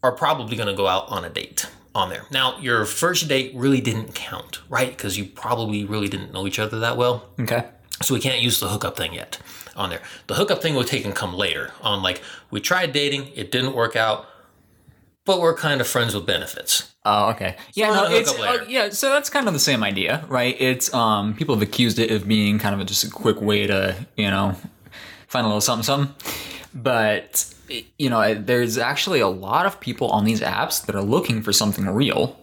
are 0.02 0.12
probably 0.12 0.56
going 0.56 0.68
to 0.68 0.74
go 0.74 0.86
out 0.86 1.08
on 1.08 1.24
a 1.24 1.30
date 1.30 1.68
on 1.94 2.08
there. 2.10 2.24
Now, 2.30 2.58
your 2.58 2.84
first 2.84 3.28
date 3.28 3.52
really 3.54 3.80
didn't 3.80 4.14
count, 4.14 4.60
right? 4.68 4.90
Because 4.90 5.18
you 5.18 5.24
probably 5.24 5.84
really 5.84 6.08
didn't 6.08 6.32
know 6.32 6.46
each 6.46 6.58
other 6.58 6.78
that 6.80 6.96
well. 6.96 7.28
Okay. 7.40 7.64
So 8.02 8.14
we 8.14 8.20
can't 8.20 8.40
use 8.40 8.60
the 8.60 8.68
hookup 8.68 8.96
thing 8.96 9.14
yet 9.14 9.38
on 9.74 9.90
there. 9.90 10.02
The 10.28 10.34
hookup 10.34 10.62
thing 10.62 10.74
will 10.74 10.84
take 10.84 11.04
and 11.04 11.14
come 11.14 11.34
later 11.34 11.72
on 11.80 12.02
like 12.02 12.22
we 12.50 12.60
tried 12.60 12.92
dating, 12.92 13.30
it 13.34 13.50
didn't 13.50 13.74
work 13.74 13.96
out, 13.96 14.26
but 15.24 15.40
we're 15.40 15.54
kind 15.54 15.80
of 15.80 15.88
friends 15.88 16.14
with 16.14 16.24
benefits. 16.24 16.92
Oh, 17.04 17.30
okay. 17.30 17.56
Yeah, 17.74 17.90
on 17.90 18.10
no, 18.10 18.16
it's 18.16 18.32
uh, 18.38 18.64
yeah. 18.68 18.90
So 18.90 19.10
that's 19.10 19.30
kind 19.30 19.48
of 19.48 19.54
the 19.54 19.60
same 19.60 19.82
idea, 19.82 20.24
right? 20.28 20.56
It's 20.60 20.92
um, 20.92 21.34
people 21.34 21.54
have 21.54 21.62
accused 21.62 21.98
it 21.98 22.10
of 22.10 22.28
being 22.28 22.58
kind 22.58 22.74
of 22.74 22.80
a, 22.80 22.84
just 22.84 23.02
a 23.02 23.10
quick 23.10 23.40
way 23.40 23.66
to 23.66 24.06
you 24.16 24.30
know 24.30 24.54
find 25.28 25.44
a 25.44 25.48
little 25.48 25.60
something, 25.60 25.84
something. 25.84 26.14
But 26.74 27.54
you 27.98 28.10
know, 28.10 28.34
there's 28.34 28.78
actually 28.78 29.20
a 29.20 29.28
lot 29.28 29.66
of 29.66 29.78
people 29.80 30.08
on 30.08 30.24
these 30.24 30.40
apps 30.40 30.84
that 30.86 30.94
are 30.96 31.02
looking 31.02 31.42
for 31.42 31.52
something 31.52 31.86
real, 31.86 32.38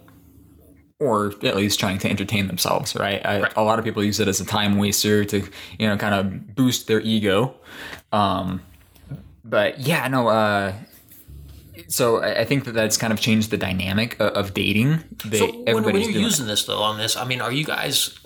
or 1.00 1.34
at 1.44 1.56
least 1.56 1.80
trying 1.80 1.98
to 2.00 2.10
entertain 2.10 2.48
themselves, 2.48 2.96
right? 2.96 3.26
I, 3.26 3.42
Right. 3.42 3.54
A 3.56 3.64
lot 3.64 3.80
of 3.80 3.86
people 3.86 4.04
use 4.04 4.20
it 4.20 4.28
as 4.28 4.40
a 4.40 4.46
time 4.46 4.78
waster 4.78 5.26
to 5.26 5.40
you 5.80 5.88
know 5.88 5.98
kind 5.98 6.16
of 6.16 6.56
boost 6.56 6.88
their 6.88 7.02
ego. 7.02 7.56
Um, 8.12 8.62
but 9.44 9.80
yeah, 9.80 10.08
no. 10.08 10.28
Uh, 10.28 10.74
so 11.88 12.24
I 12.24 12.46
think 12.46 12.66
that 12.66 12.72
that's 12.72 12.98
kind 12.98 13.14
of 13.14 13.20
changed 13.20 13.52
the 13.52 13.58
dynamic 13.58 14.16
of 14.20 14.54
dating. 14.54 15.04
They, 15.26 15.38
So 15.40 15.46
when, 15.48 15.56
when 15.66 15.68
everybody's 15.78 16.08
you're 16.10 16.18
it. 16.20 16.24
using 16.24 16.48
this 16.48 16.66
though 16.66 16.82
on 16.82 16.98
this, 16.98 17.16
I 17.18 17.26
mean, 17.26 17.42
are 17.42 17.52
you 17.52 17.64
guys? 17.66 18.18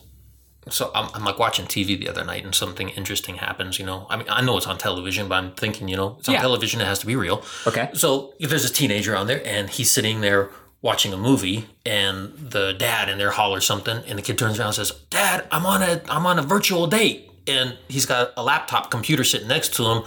So 0.74 0.92
I'm, 0.96 1.10
I'm 1.14 1.24
like 1.24 1.40
watching 1.40 1.66
TV 1.66 1.98
the 2.00 2.10
other 2.10 2.24
night 2.24 2.44
and 2.46 2.54
something 2.56 2.90
interesting 2.90 3.36
happens. 3.36 3.80
You 3.80 3.86
know, 3.86 4.08
I 4.10 4.18
mean, 4.18 4.28
I 4.30 4.42
know 4.42 4.58
it's 4.58 4.68
on 4.68 4.78
television, 4.78 5.28
but 5.28 5.36
I'm 5.36 5.52
thinking, 5.52 5.88
you 5.88 5.96
know, 5.98 6.16
it's 6.20 6.28
on 6.30 6.36
Yeah. 6.36 6.42
television. 6.42 6.82
It 6.82 6.86
has 6.88 7.00
to 7.00 7.06
be 7.06 7.16
real. 7.16 7.44
Okay. 7.68 7.90
So 7.94 8.34
there's 8.40 8.66
a 8.66 8.72
teenager 8.74 9.16
on 9.16 9.28
there 9.28 9.42
and 9.46 9.70
he's 9.70 9.90
sitting 9.92 10.22
there 10.22 10.50
watching 10.82 11.12
a 11.14 11.18
movie, 11.18 11.68
and 11.86 12.32
the 12.38 12.72
dad 12.74 13.10
in 13.10 13.18
there 13.18 13.32
hollers 13.32 13.66
something, 13.66 13.98
and 14.08 14.18
the 14.18 14.22
kid 14.22 14.38
turns 14.38 14.58
around 14.58 14.68
and 14.68 14.76
says, 14.76 14.92
"Dad, 15.10 15.46
I'm 15.52 15.66
on 15.66 15.84
a 15.84 16.02
I'm 16.08 16.26
on 16.26 16.40
a 16.40 16.42
virtual 16.42 16.88
date," 16.88 17.30
and 17.48 17.78
he's 17.90 18.06
got 18.06 18.32
a 18.38 18.44
laptop 18.44 18.90
computer 18.90 19.26
sitting 19.26 19.50
next 19.50 19.74
to 19.74 19.84
him 19.86 20.04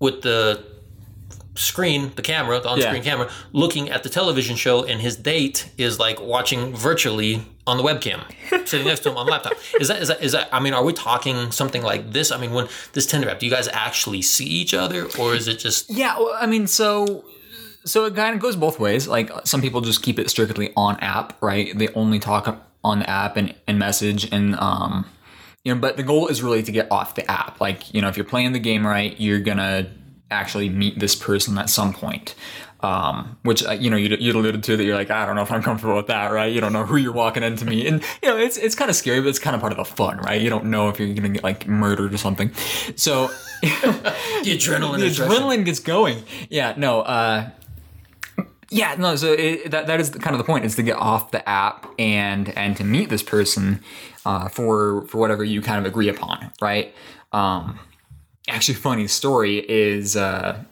with 0.00 0.22
the 0.22 0.64
screen, 1.58 2.12
the 2.16 2.22
camera, 2.22 2.60
the 2.60 2.68
on-screen 2.68 3.02
Yeah. 3.02 3.10
camera, 3.10 3.30
looking 3.52 3.90
at 3.90 4.02
the 4.02 4.08
television 4.08 4.56
show, 4.56 4.84
and 4.84 5.00
his 5.00 5.16
date 5.16 5.70
is 5.76 5.98
like 5.98 6.20
watching 6.20 6.74
virtually 6.74 7.42
on 7.66 7.76
the 7.76 7.82
webcam, 7.82 8.20
sitting 8.66 8.86
next 8.86 9.00
to 9.00 9.10
him 9.10 9.16
on 9.18 9.26
the 9.26 9.32
laptop. 9.32 9.52
Is 9.80 9.88
that 9.88 10.00
is 10.00 10.08
that 10.08 10.22
is 10.22 10.32
that? 10.32 10.48
I 10.52 10.60
mean, 10.60 10.72
are 10.74 10.84
we 10.84 10.92
talking 10.92 11.50
something 11.50 11.82
like 11.82 12.12
this? 12.12 12.30
I 12.32 12.38
mean, 12.38 12.52
when 12.52 12.68
this 12.92 13.06
Tinder 13.06 13.28
app, 13.28 13.40
do 13.40 13.46
you 13.46 13.52
guys 13.52 13.68
actually 13.68 14.22
see 14.22 14.46
each 14.46 14.72
other, 14.74 15.06
or 15.18 15.34
is 15.34 15.48
it 15.48 15.58
just 15.58 15.90
Yeah, 15.90 16.16
well, 16.18 16.36
I 16.40 16.46
mean, 16.46 16.66
so 16.66 17.24
so 17.84 18.04
it 18.06 18.14
kind 18.14 18.34
of 18.34 18.40
goes 18.40 18.56
both 18.56 18.78
ways. 18.78 19.08
Like 19.08 19.30
some 19.44 19.60
people 19.60 19.80
just 19.80 20.02
keep 20.02 20.18
it 20.18 20.30
strictly 20.30 20.72
on 20.76 20.96
app, 21.00 21.40
right? 21.42 21.76
They 21.76 21.88
only 21.88 22.18
talk 22.18 22.64
on 22.84 23.00
the 23.00 23.10
app 23.10 23.36
and, 23.36 23.54
and 23.66 23.78
message 23.78 24.32
and 24.32 24.54
um 24.56 25.04
you 25.64 25.74
know, 25.74 25.80
but 25.80 25.96
the 25.96 26.02
goal 26.04 26.28
is 26.28 26.42
really 26.42 26.62
to 26.62 26.72
get 26.72 26.86
off 26.90 27.14
the 27.16 27.28
app. 27.30 27.60
Like, 27.60 27.92
you 27.92 28.00
know, 28.00 28.08
if 28.08 28.16
you're 28.16 28.24
playing 28.24 28.52
the 28.52 28.60
game 28.60 28.86
right, 28.86 29.18
you're 29.20 29.40
gonna 29.40 29.90
actually 30.30 30.68
meet 30.68 30.98
this 30.98 31.14
person 31.14 31.58
at 31.58 31.70
some 31.70 31.92
point. 31.92 32.34
Um, 32.80 33.36
which 33.42 33.66
uh, 33.66 33.72
you 33.72 33.90
know 33.90 33.96
you 33.96 34.16
you 34.20 34.32
alluded 34.32 34.62
to 34.62 34.76
that 34.76 34.84
you're 34.84 34.94
like 34.94 35.10
I 35.10 35.26
don't 35.26 35.34
know 35.34 35.42
if 35.42 35.50
I'm 35.50 35.62
comfortable 35.64 35.96
with 35.96 36.06
that, 36.06 36.30
right? 36.30 36.52
You 36.52 36.60
don't 36.60 36.72
know 36.72 36.84
who 36.84 36.94
you're 36.94 37.12
walking 37.12 37.42
into 37.42 37.64
me, 37.64 37.88
and 37.88 38.00
you 38.22 38.28
know 38.28 38.36
it's 38.36 38.56
it's 38.56 38.76
kind 38.76 38.88
of 38.88 38.94
scary, 38.94 39.20
but 39.20 39.28
it's 39.28 39.40
kind 39.40 39.56
of 39.56 39.60
part 39.60 39.72
of 39.72 39.78
the 39.78 39.84
fun, 39.84 40.18
right? 40.18 40.40
You 40.40 40.48
don't 40.48 40.66
know 40.66 40.88
if 40.88 41.00
you're 41.00 41.12
gonna 41.12 41.30
get 41.30 41.42
like 41.42 41.66
murdered 41.66 42.14
or 42.14 42.18
something. 42.18 42.52
So 42.94 43.30
The 43.62 44.56
adrenaline. 44.56 44.98
the 45.00 45.06
adrenaline 45.06 45.64
gets 45.64 45.80
going. 45.80 46.22
Yeah, 46.48 46.74
no, 46.76 47.00
uh, 47.00 47.50
yeah, 48.70 48.94
no. 48.96 49.16
So 49.16 49.32
it, 49.32 49.70
that 49.72 49.88
that 49.88 50.00
is 50.00 50.10
kind 50.10 50.34
of 50.34 50.38
the 50.38 50.44
point 50.44 50.64
is 50.64 50.76
to 50.76 50.82
get 50.82 50.96
off 50.96 51.32
the 51.32 51.46
app 51.48 51.86
and 51.98 52.56
and 52.56 52.76
to 52.76 52.84
meet 52.84 53.08
this 53.08 53.22
person 53.22 53.80
uh, 54.24 54.48
for 54.48 55.06
for 55.06 55.18
whatever 55.18 55.42
you 55.42 55.60
kind 55.60 55.84
of 55.84 55.90
agree 55.90 56.08
upon, 56.08 56.52
right? 56.60 56.94
Um, 57.32 57.78
actually, 58.48 58.74
funny 58.74 59.06
story 59.06 59.58
is. 59.68 60.16
Uh, 60.16 60.64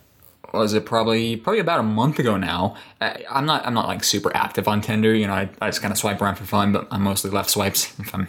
was 0.52 0.72
it 0.72 0.86
probably 0.86 1.36
probably 1.36 1.60
about 1.60 1.80
a 1.80 1.82
month 1.82 2.18
ago 2.18 2.36
now? 2.36 2.76
I, 3.00 3.24
I'm 3.30 3.46
not 3.46 3.66
I'm 3.66 3.74
not 3.74 3.86
like 3.88 4.02
super 4.04 4.34
active 4.34 4.68
on 4.68 4.80
Tinder. 4.80 5.14
You 5.14 5.26
know, 5.26 5.34
I, 5.34 5.48
I 5.60 5.68
just 5.68 5.82
kind 5.82 5.92
of 5.92 5.98
swipe 5.98 6.20
around 6.20 6.36
for 6.36 6.44
fun, 6.44 6.72
but 6.72 6.88
I'm 6.90 7.02
mostly 7.02 7.30
left 7.30 7.50
swipes. 7.50 7.92
If 7.98 8.14
I'm 8.14 8.28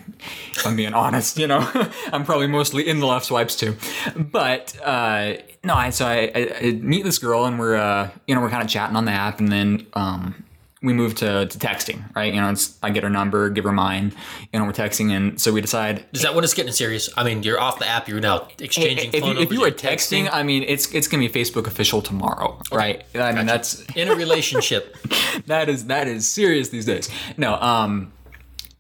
if 0.52 0.66
I'm 0.66 0.76
being 0.76 0.94
honest, 0.94 1.38
you 1.38 1.48
know, 1.48 1.60
I'm 2.12 2.26
probably 2.26 2.48
mostly 2.48 2.88
in 2.88 3.00
the 3.00 3.06
left 3.06 3.26
swipes 3.26 3.56
too. 3.56 3.76
But 4.16 4.78
uh, 4.84 5.36
no, 5.64 5.76
I 5.76 5.90
so 5.92 6.06
I, 6.06 6.32
I, 6.34 6.58
I 6.60 6.72
meet 6.74 7.04
this 7.04 7.20
girl 7.20 7.46
and 7.46 7.60
we're 7.60 7.76
uh, 7.76 8.10
you 8.28 8.36
know 8.36 8.42
we're 8.42 8.50
kind 8.50 8.64
of 8.64 8.70
chatting 8.70 8.96
on 8.96 9.06
the 9.06 9.12
app, 9.12 9.40
and 9.40 9.52
then 9.52 9.88
um, 9.94 10.44
we 10.82 10.94
move 10.94 11.16
to, 11.16 11.48
to 11.48 11.58
texting, 11.58 12.04
right? 12.16 12.34
You 12.34 12.40
know, 12.40 12.52
it's 12.52 12.78
I 12.84 12.92
get 12.92 13.04
her 13.04 13.10
number, 13.10 13.50
give 13.50 13.64
her 13.64 13.72
mine, 13.72 14.14
you 14.54 14.60
know, 14.60 14.66
we're 14.66 14.74
texting, 14.74 15.12
and 15.12 15.42
so 15.42 15.52
we 15.52 15.62
decide 15.62 16.06
Is 16.14 16.22
that 16.22 16.36
when 16.36 16.44
it's 16.44 16.54
getting 16.54 16.72
serious? 16.72 17.10
I 17.18 17.24
mean, 17.24 17.42
you're 17.44 17.60
off 17.60 17.80
the 17.80 17.88
app. 17.88 18.08
You're 18.08 18.20
now 18.20 18.48
exchanging 18.60 19.12
if 19.14 19.22
phone 19.22 19.38
you, 19.38 19.42
if 19.42 19.52
you 19.52 19.62
were 19.62 19.68
you're 19.68 19.76
texting, 19.76 20.30
I 20.32 20.44
mean, 20.44 20.64
it's 20.64 20.94
it's 20.94 21.08
gonna 21.08 21.28
be 21.28 21.30
Facebook 21.30 21.66
official 21.66 22.02
tomorrow, 22.02 22.62
right? 22.72 23.04
I 23.16 23.32
mean, 23.32 23.48
that's 23.48 23.84
in 23.96 24.08
a 24.08 24.16
relationship. 24.16 24.96
that 25.48 25.68
is 25.70 25.86
that 25.86 26.08
is 26.08 26.28
serious 26.28 26.70
these 26.70 26.86
days. 26.86 27.10
No, 27.38 27.56
um, 27.56 28.14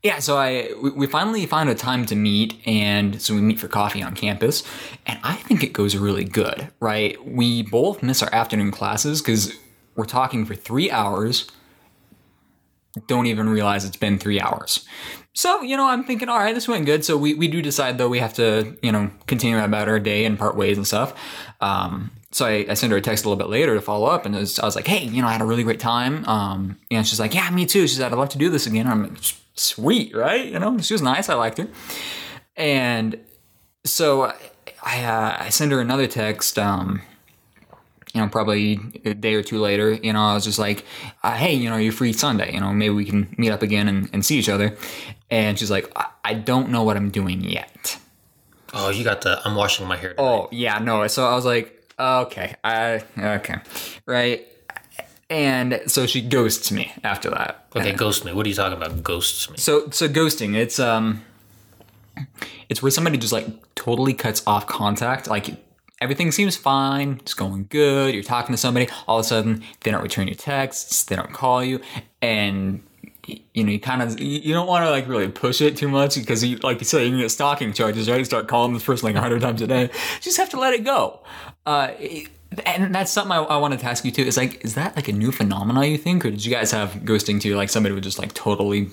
yeah. 0.04 0.20
So 0.20 0.38
I 0.38 0.70
we, 0.82 0.92
we 0.92 1.08
finally 1.08 1.48
find 1.48 1.68
a 1.68 1.76
time 1.76 2.06
to 2.08 2.16
meet, 2.16 2.62
and 2.68 3.20
so 3.20 3.34
we 3.34 3.42
meet 3.42 3.60
for 3.60 3.68
coffee 3.68 4.04
on 4.04 4.14
campus, 4.14 4.64
and 5.08 5.20
I 5.24 5.36
think 5.36 5.64
it 5.64 5.74
goes 5.74 5.96
really 5.96 6.26
good, 6.26 6.70
right? 6.80 7.18
We 7.26 7.64
both 7.64 8.04
miss 8.04 8.22
our 8.22 8.34
afternoon 8.34 8.70
classes 8.70 9.20
because 9.20 9.54
we're 9.96 10.06
talking 10.06 10.46
for 10.46 10.54
three 10.54 10.92
hours. 10.92 11.50
Don't 13.08 13.28
even 13.28 13.50
realize 13.50 13.86
it's 13.86 13.98
been 13.98 14.18
three 14.18 14.40
hours. 14.40 14.86
So, 15.34 15.62
you 15.62 15.78
know, 15.78 15.88
I'm 15.88 16.04
thinking, 16.04 16.30
all 16.30 16.40
right, 16.40 16.56
this 16.56 16.68
went 16.68 16.88
good. 16.88 17.06
So 17.06 17.16
we, 17.16 17.36
we 17.36 17.48
do 17.48 17.62
decide 17.62 18.00
though 18.00 18.10
we 18.10 18.18
have 18.18 18.34
to, 18.36 18.76
you 18.82 18.92
know, 18.92 19.12
continue 19.28 19.60
about 19.60 19.88
our 19.88 20.00
day 20.00 20.26
and 20.26 20.38
part 20.38 20.56
ways 20.56 20.78
and 20.78 20.88
stuff. 20.88 21.14
Um, 21.62 22.10
so 22.32 22.48
I, 22.48 22.66
I 22.70 22.74
sent 22.74 22.92
her 22.92 22.98
a 22.98 23.02
text 23.02 23.24
a 23.24 23.30
little 23.30 23.38
bit 23.38 23.50
later 23.50 23.76
to 23.76 23.82
follow 23.82 24.08
up 24.08 24.26
and 24.26 24.34
was, 24.34 24.58
I 24.58 24.66
was 24.66 24.76
like, 24.76 24.88
hey, 24.88 25.04
you 25.06 25.22
know, 25.22 25.28
I 25.28 25.34
had 25.34 25.42
a 25.42 25.46
really 25.46 25.64
great 25.64 25.80
time. 25.80 26.26
Um, 26.26 26.78
and 26.90 27.06
she's 27.06 27.20
like, 27.20 27.36
yeah, 27.36 27.50
me 27.52 27.68
too. 27.68 27.88
She 27.88 27.96
said, 27.96 28.12
I'd 28.12 28.18
love 28.18 28.30
to 28.30 28.40
do 28.40 28.50
this 28.50 28.66
again. 28.66 28.88
I'm 28.88 29.04
like, 29.04 29.18
sweet, 29.54 30.16
right? 30.16 30.46
You 30.46 30.58
know, 30.58 30.80
she 30.80 30.96
was 30.96 31.04
nice. 31.04 31.30
I 31.30 31.36
liked 31.36 31.60
her. 31.60 31.68
And 32.56 33.20
so 33.86 34.34
I, 34.84 35.04
uh, 35.04 35.38
I 35.40 35.50
send 35.50 35.72
her 35.72 35.80
another 35.80 36.08
text, 36.08 36.58
um, 36.58 37.02
you 38.18 38.24
know, 38.24 38.30
probably 38.30 38.80
a 39.06 39.14
day 39.14 39.36
or 39.36 39.44
two 39.44 39.60
later, 39.60 39.94
you 39.94 40.12
know, 40.12 40.22
I 40.22 40.34
was 40.34 40.44
just 40.44 40.58
like, 40.58 40.84
uh, 41.22 41.36
hey, 41.36 41.54
you 41.54 41.70
know, 41.70 41.78
you're 41.78 41.94
free 41.94 42.14
Sunday? 42.14 42.52
You 42.52 42.60
know, 42.60 42.74
maybe 42.74 42.96
we 42.96 43.06
can 43.06 43.34
meet 43.38 43.52
up 43.52 43.62
again 43.62 43.88
and, 43.88 44.10
and 44.12 44.26
see 44.26 44.40
each 44.40 44.50
other. 44.50 44.76
And 45.30 45.60
she's 45.60 45.70
like, 45.70 45.92
I, 45.96 46.08
I 46.26 46.34
don't 46.34 46.70
know 46.70 46.82
what 46.82 46.98
I'm 46.98 47.12
doing 47.12 47.44
yet. 47.44 48.00
Oh, 48.74 48.90
you 48.90 49.04
got 49.04 49.22
the. 49.22 49.40
I'm 49.46 49.54
washing 49.54 49.86
my 49.86 49.98
hair. 49.98 50.16
tonight. 50.16 50.24
Oh, 50.24 50.50
yeah, 50.52 50.80
no. 50.80 51.06
So 51.06 51.28
I 51.28 51.36
was 51.36 51.46
like, 51.46 51.80
okay, 52.00 52.56
I, 52.64 53.04
okay, 53.20 53.58
right. 54.08 54.48
And 55.30 55.80
so 55.86 56.08
she 56.08 56.22
ghosts 56.22 56.72
me 56.72 56.92
after 57.04 57.30
that. 57.30 57.68
Okay, 57.76 57.94
ghost 57.94 58.26
me. 58.26 58.34
What 58.34 58.48
are 58.48 58.50
you 58.50 58.56
talking 58.56 58.78
about? 58.78 59.04
Ghosts 59.04 59.48
me. 59.48 59.58
So 59.58 59.92
so 59.92 60.08
ghosting, 60.08 60.56
it's 60.56 60.80
um 60.80 61.22
it's 62.68 62.82
where 62.82 62.92
somebody 62.92 63.18
just 63.18 63.34
like 63.34 63.46
totally 63.76 64.14
cuts 64.14 64.42
off 64.48 64.66
contact. 64.66 65.28
Like 65.28 65.67
everything 66.02 66.32
seems 66.32 66.56
fine, 66.56 67.18
it's 67.22 67.34
going 67.34 67.68
good, 67.70 68.14
you're 68.14 68.24
talking 68.24 68.54
to 68.54 68.58
somebody, 68.58 68.88
all 69.08 69.20
of 69.20 69.26
a 69.26 69.28
sudden 69.28 69.64
they 69.82 69.92
don't 69.92 70.04
return 70.04 70.28
your 70.28 70.36
texts, 70.36 71.04
they 71.04 71.16
don't 71.16 71.34
call 71.34 71.64
you, 71.64 71.80
and 72.22 72.84
you 73.54 73.64
know, 73.64 73.72
you 73.72 73.80
kind 73.80 74.02
of 74.02 74.20
you 74.20 74.54
don't 74.54 74.68
want 74.68 74.86
to 74.86 74.90
like 74.90 75.08
really 75.08 75.28
push 75.28 75.60
it 75.60 75.76
too 75.76 75.90
much 75.90 76.16
because 76.16 76.44
you 76.44 76.58
like 76.58 76.80
you 76.80 76.86
said, 76.86 77.04
you 77.04 77.10
can 77.10 77.20
get 77.20 77.30
stalking 77.30 77.74
charges, 77.74 78.10
right? 78.10 78.20
You 78.20 78.26
start 78.26 78.48
calling 78.48 78.74
this 78.74 78.84
person 78.84 79.06
like 79.06 79.16
a 79.16 79.20
hundred 79.20 79.42
times 79.42 79.62
a 79.62 79.68
day. 79.68 79.84
You 79.84 80.22
just 80.22 80.38
have 80.38 80.50
to 80.52 80.60
let 80.60 80.74
it 80.74 80.86
go. 80.86 81.20
Uh, 81.66 81.92
and 82.66 82.96
that's 82.96 83.12
something 83.12 83.34
I, 83.34 83.44
I 83.44 83.58
wanted 83.58 83.80
to 83.80 83.86
ask 83.86 84.06
you 84.06 84.12
too. 84.12 84.24
Is 84.24 84.38
like, 84.38 84.64
is 84.64 84.76
that 84.76 84.96
like 84.96 85.10
a 85.10 85.12
new 85.14 85.34
phenomenon 85.34 85.84
you 85.92 85.98
think, 85.98 86.26
or 86.26 86.32
did 86.32 86.46
you 86.46 86.54
guys 86.54 86.72
have 86.72 86.92
ghosting 87.04 87.42
too? 87.42 87.56
Like 87.56 87.70
somebody 87.70 87.94
would 87.94 88.04
just 88.04 88.18
like 88.20 88.34
totally 88.34 88.90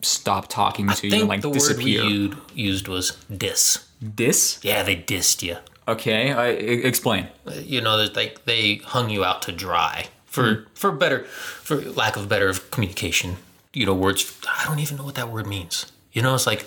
stop 0.00 0.48
talking 0.48 0.86
to 0.86 0.92
I 0.92 1.00
you 1.02 1.10
think 1.10 1.20
and 1.20 1.28
like 1.28 1.42
the 1.42 1.50
disappear. 1.50 2.02
word 2.02 2.36
we 2.54 2.62
used, 2.62 2.88
was 2.88 3.22
diss. 3.34 3.86
Dis? 4.14 4.60
Yeah, 4.62 4.82
they 4.82 4.96
dissed 4.96 5.42
you. 5.42 5.56
Okay, 5.86 6.32
I, 6.32 6.52
e- 6.52 6.84
explain. 6.84 7.28
You 7.62 7.80
know, 7.80 7.98
that 7.98 8.16
like 8.16 8.44
they 8.44 8.76
hung 8.76 9.10
you 9.10 9.24
out 9.24 9.42
to 9.42 9.52
dry 9.52 10.06
for 10.24 10.66
for 10.74 10.90
better, 10.92 11.24
for 11.24 11.76
lack 11.76 12.16
of 12.16 12.28
better 12.28 12.52
communication. 12.70 13.36
You 13.72 13.86
know, 13.86 13.94
words. 13.94 14.38
I 14.48 14.64
don't 14.66 14.78
even 14.78 14.96
know 14.96 15.04
what 15.04 15.16
that 15.16 15.30
word 15.30 15.46
means. 15.46 15.90
You 16.12 16.22
know, 16.22 16.34
it's 16.34 16.46
like 16.46 16.66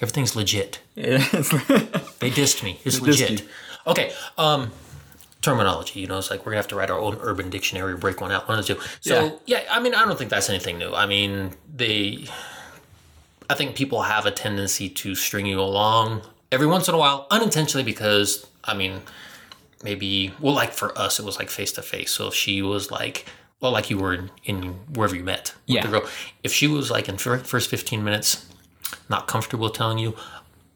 everything's 0.00 0.34
legit. 0.36 0.80
They 0.96 2.30
dissed 2.30 2.62
me. 2.62 2.80
It's 2.84 3.00
dissed 3.00 3.06
legit. 3.06 3.48
Okay. 3.86 4.12
Um, 4.38 4.70
terminology. 5.42 6.00
You 6.00 6.06
know, 6.06 6.16
it's 6.16 6.30
like 6.30 6.40
we're 6.40 6.52
gonna 6.52 6.58
have 6.62 6.68
to 6.68 6.76
write 6.76 6.90
our 6.90 6.98
own 6.98 7.18
urban 7.20 7.50
dictionary, 7.50 7.96
break 7.96 8.20
one 8.20 8.32
out, 8.32 8.48
one 8.48 8.58
or 8.58 8.62
two. 8.62 8.78
So 9.00 9.40
yeah. 9.44 9.64
I 9.70 9.80
mean, 9.80 9.94
I 9.94 10.06
don't 10.06 10.16
think 10.16 10.30
that's 10.30 10.48
anything 10.48 10.78
new. 10.78 10.94
I 10.94 11.04
mean, 11.06 11.52
they. 11.74 12.26
I 13.50 13.54
think 13.54 13.76
people 13.76 14.02
have 14.02 14.24
a 14.24 14.30
tendency 14.30 14.88
to 14.88 15.14
string 15.14 15.44
you 15.44 15.60
along 15.60 16.22
every 16.50 16.66
once 16.66 16.88
in 16.88 16.94
a 16.94 16.98
while, 16.98 17.26
unintentionally, 17.30 17.84
because 17.84 18.46
I 18.64 18.74
mean, 18.74 19.02
maybe 19.82 20.32
well, 20.40 20.54
like 20.54 20.72
for 20.72 20.96
us, 20.98 21.18
it 21.18 21.24
was 21.24 21.38
like 21.38 21.50
face 21.50 21.72
to 21.72 21.82
face. 21.82 22.10
So 22.12 22.28
if 22.28 22.34
she 22.34 22.62
was 22.62 22.90
like. 22.90 23.26
Well, 23.60 23.72
like 23.72 23.88
you 23.88 23.96
were 23.96 24.12
in, 24.12 24.30
in 24.44 24.62
wherever 24.94 25.16
you 25.16 25.24
met 25.24 25.54
with 25.66 25.76
Yeah. 25.76 25.82
the 25.86 25.88
girl. 25.88 26.08
If 26.42 26.52
she 26.52 26.66
was 26.66 26.90
like 26.90 27.08
in 27.08 27.16
fir- 27.16 27.38
first 27.38 27.70
fifteen 27.70 28.04
minutes, 28.04 28.44
not 29.08 29.26
comfortable 29.26 29.70
telling 29.70 29.96
you, 29.96 30.14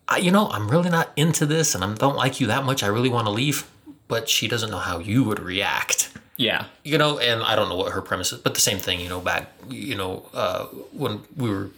I, 0.07 0.19
you 0.19 0.31
know, 0.31 0.49
I'm 0.49 0.71
really 0.71 0.89
not 0.89 1.13
into 1.15 1.45
this 1.45 1.75
and 1.75 1.85
I 1.85 1.93
don't 1.93 2.17
like 2.17 2.41
you 2.41 2.47
that 2.47 2.65
much. 2.65 2.83
I 2.83 2.87
really 2.87 3.11
want 3.11 3.27
to 3.27 3.31
leave. 3.31 3.69
But 4.07 4.31
she 4.31 4.49
doesn't 4.49 4.71
know 4.71 4.79
how 4.79 5.01
you 5.01 5.23
would 5.25 5.39
react. 5.39 6.17
Yeah. 6.39 6.65
You 6.83 6.97
know, 6.97 7.19
and 7.19 7.43
I 7.43 7.55
don't 7.57 7.69
know 7.69 7.77
what 7.77 7.93
her 7.93 8.01
premise 8.01 8.33
is, 8.33 8.39
but 8.41 8.55
the 8.55 8.61
same 8.61 8.79
thing, 8.79 9.01
you 9.01 9.09
know, 9.11 9.21
back, 9.21 9.53
you 9.69 9.95
know, 9.95 10.27
uh, 10.33 10.65
when 10.93 11.21
we 11.37 11.51
were 11.51 11.71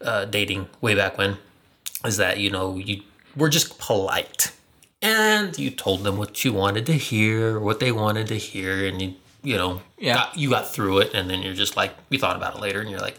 uh, 0.00 0.24
dating 0.24 0.68
way 0.80 0.94
back 0.94 1.18
when, 1.18 1.36
is 2.06 2.16
that, 2.16 2.38
you 2.38 2.48
know, 2.50 2.76
you 2.78 3.02
were 3.36 3.50
just 3.50 3.78
polite. 3.78 4.52
And 5.00 5.56
you 5.58 5.70
told 5.70 6.02
them 6.02 6.16
what 6.16 6.44
you 6.44 6.52
wanted 6.52 6.86
to 6.86 6.94
hear, 6.94 7.60
what 7.60 7.78
they 7.80 7.92
wanted 7.92 8.26
to 8.28 8.34
hear, 8.36 8.84
and 8.86 9.00
you, 9.00 9.14
you 9.42 9.56
know, 9.56 9.80
Yeah. 9.96 10.14
got, 10.14 10.36
you 10.36 10.50
got 10.50 10.72
through 10.72 10.98
it. 10.98 11.14
And 11.14 11.30
then 11.30 11.42
you're 11.42 11.54
just 11.54 11.76
like, 11.76 11.94
you 12.10 12.18
thought 12.18 12.36
about 12.36 12.56
it 12.56 12.60
later, 12.60 12.80
and 12.80 12.90
you're 12.90 13.00
like, 13.00 13.16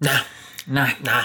nah, 0.00 0.20
Nah. 0.66 0.90
nah. 1.02 1.24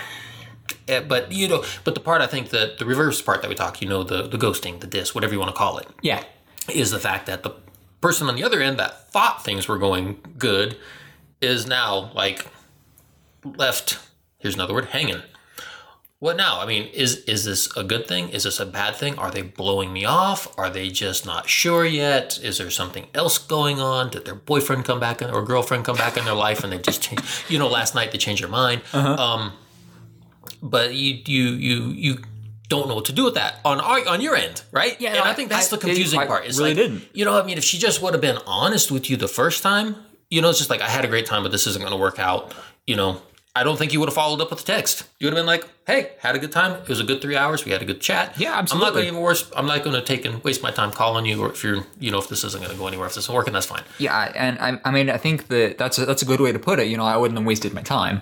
Eh, 0.88 1.00
but 1.00 1.32
you 1.32 1.48
know, 1.48 1.64
but 1.84 1.94
the 1.96 2.00
part 2.02 2.22
I 2.22 2.28
think 2.28 2.50
that 2.50 2.78
the 2.78 2.86
reverse 2.86 3.22
part 3.22 3.42
that 3.42 3.50
we 3.50 3.56
talk, 3.56 3.82
you 3.82 3.88
know, 3.88 4.04
the 4.04 4.24
the 4.28 4.38
ghosting, 4.38 4.80
the 4.80 4.88
diss, 4.88 5.14
whatever 5.16 5.34
you 5.34 5.40
want 5.40 5.50
to 5.52 5.58
call 5.58 5.78
it, 5.78 5.88
Yeah. 6.02 6.24
is 6.70 6.92
the 6.92 7.00
fact 7.00 7.26
that 7.28 7.44
the 7.44 7.52
person 8.02 8.28
on 8.28 8.36
the 8.36 8.44
other 8.44 8.60
end 8.62 8.78
that 8.80 9.12
thought 9.12 9.44
things 9.44 9.68
were 9.68 9.78
going 9.78 10.20
good 10.38 10.78
is 11.42 11.66
now 11.68 12.12
like 12.14 12.48
left. 13.44 14.00
Here's 14.40 14.56
another 14.56 14.74
word: 14.74 14.86
hanging. 14.86 15.22
What 16.22 16.38
now? 16.38 16.62
I 16.62 16.68
mean, 16.68 16.88
is 16.94 17.24
is 17.26 17.46
this 17.46 17.76
a 17.76 17.84
good 17.84 18.08
thing? 18.08 18.30
Is 18.30 18.44
this 18.44 18.60
a 18.60 18.66
bad 18.68 18.96
thing? 18.96 19.18
Are 19.18 19.32
they 19.32 19.42
blowing 19.42 19.92
me 19.92 20.06
off? 20.06 20.48
Are 20.56 20.70
they 20.70 20.90
just 20.90 21.26
not 21.26 21.50
sure 21.50 21.84
yet? 21.84 22.40
Is 22.44 22.60
there 22.60 22.70
something 22.70 23.08
else 23.16 23.40
going 23.40 23.80
on? 23.80 24.12
Did 24.12 24.26
their 24.26 24.36
boyfriend 24.36 24.86
come 24.86 25.00
back 25.00 25.24
in, 25.24 25.32
or 25.32 25.44
girlfriend 25.44 25.84
come 25.84 25.96
back 25.98 26.18
in 26.18 26.26
their 26.26 26.36
life 26.36 26.64
and 26.64 26.72
they 26.72 26.78
just 26.78 27.02
changed? 27.02 27.26
You 27.50 27.58
know, 27.58 27.68
last 27.68 27.96
night 27.96 28.12
they 28.12 28.20
changed 28.20 28.44
their 28.44 28.52
mind. 28.52 28.84
Um, 28.94 29.54
but 30.62 30.94
you 30.94 31.22
you 31.26 31.44
you 31.54 31.86
you 31.90 32.18
don't 32.70 32.88
know 32.88 32.94
what 32.94 33.06
to 33.06 33.14
do 33.14 33.24
with 33.26 33.34
that 33.34 33.56
on 33.66 33.82
our, 33.82 34.08
on 34.08 34.22
your 34.22 34.36
end, 34.36 34.62
right? 34.72 34.96
Yeah, 35.02 35.10
and 35.16 35.18
no, 35.18 35.24
I 35.24 35.34
think 35.34 35.50
that's 35.50 35.74
I- 35.74 35.76
the 35.76 35.82
confusing 35.82 36.20
I 36.20 36.28
part. 36.28 36.46
It's 36.46 36.60
really 36.60 36.76
like, 36.76 36.78
didn't. 36.78 37.04
you 37.14 37.26
know, 37.26 37.34
I 37.42 37.44
mean, 37.44 37.58
if 37.58 37.64
she 37.64 37.80
just 37.80 38.00
would 38.04 38.14
have 38.14 38.22
been 38.22 38.38
honest 38.46 38.92
with 38.92 39.10
you 39.10 39.18
the 39.18 39.28
first 39.28 39.64
time, 39.64 39.96
you 40.30 40.40
know, 40.44 40.50
it's 40.52 40.60
just 40.60 40.70
like 40.70 40.82
I 40.82 40.88
had 40.90 41.04
a 41.04 41.08
great 41.08 41.26
time, 41.26 41.42
but 41.42 41.52
this 41.52 41.66
isn't 41.66 41.82
going 41.82 41.92
to 41.92 41.98
work 42.00 42.20
out. 42.20 42.54
You 42.86 42.96
know, 42.96 43.22
I 43.54 43.64
don't 43.64 43.78
think 43.78 43.92
you 43.92 44.00
would 44.00 44.08
have 44.08 44.16
followed 44.16 44.40
up 44.40 44.50
with 44.50 44.60
the 44.60 44.66
text. 44.66 45.04
You 45.20 45.28
would 45.28 45.34
have 45.34 45.40
been 45.40 45.46
like, 45.46 45.68
"Hey, 45.86 46.12
had 46.20 46.36
a 46.36 46.40
good 46.40 46.54
time. 46.54 46.82
It 46.82 46.88
was 46.88 47.02
a 47.02 47.04
good 47.04 47.22
three 47.22 47.36
hours. 47.36 47.66
We 47.66 47.72
had 47.72 47.82
a 47.82 47.86
good 47.86 48.00
chat. 48.00 48.40
Yeah, 48.40 48.58
absolutely. 48.58 48.88
I'm 48.88 48.88
not 48.88 48.94
going 48.94 49.04
to 49.04 49.12
even 49.12 49.22
worse. 49.22 49.52
I'm 49.58 49.66
not 49.66 49.84
going 49.84 49.96
to 49.96 50.02
take 50.02 50.24
and 50.24 50.42
waste 50.42 50.64
my 50.64 50.72
time 50.72 50.92
calling 50.92 51.26
you, 51.26 51.42
or 51.42 51.50
if 51.50 51.62
you're, 51.62 51.86
you 52.00 52.12
know, 52.12 52.20
if 52.20 52.30
this 52.30 52.46
isn't 52.46 52.64
going 52.64 52.72
to 52.72 52.80
go 52.80 52.88
anywhere, 52.88 53.08
if 53.08 53.16
this 53.16 53.26
isn't 53.26 53.36
working, 53.36 53.52
that's 53.54 53.66
fine. 53.66 53.84
Yeah, 53.98 54.32
and 54.36 54.58
I, 54.60 54.80
I 54.88 54.92
mean, 54.92 55.10
I 55.10 55.18
think 55.18 55.48
that 55.50 55.78
that's 55.78 55.98
a, 55.98 56.06
that's 56.06 56.22
a 56.22 56.26
good 56.26 56.40
way 56.40 56.54
to 56.54 56.60
put 56.60 56.80
it. 56.80 56.88
You 56.88 56.96
know, 56.96 57.04
I 57.04 57.18
wouldn't 57.18 57.38
have 57.38 57.46
wasted 57.46 57.74
my 57.74 57.82
time, 57.82 58.22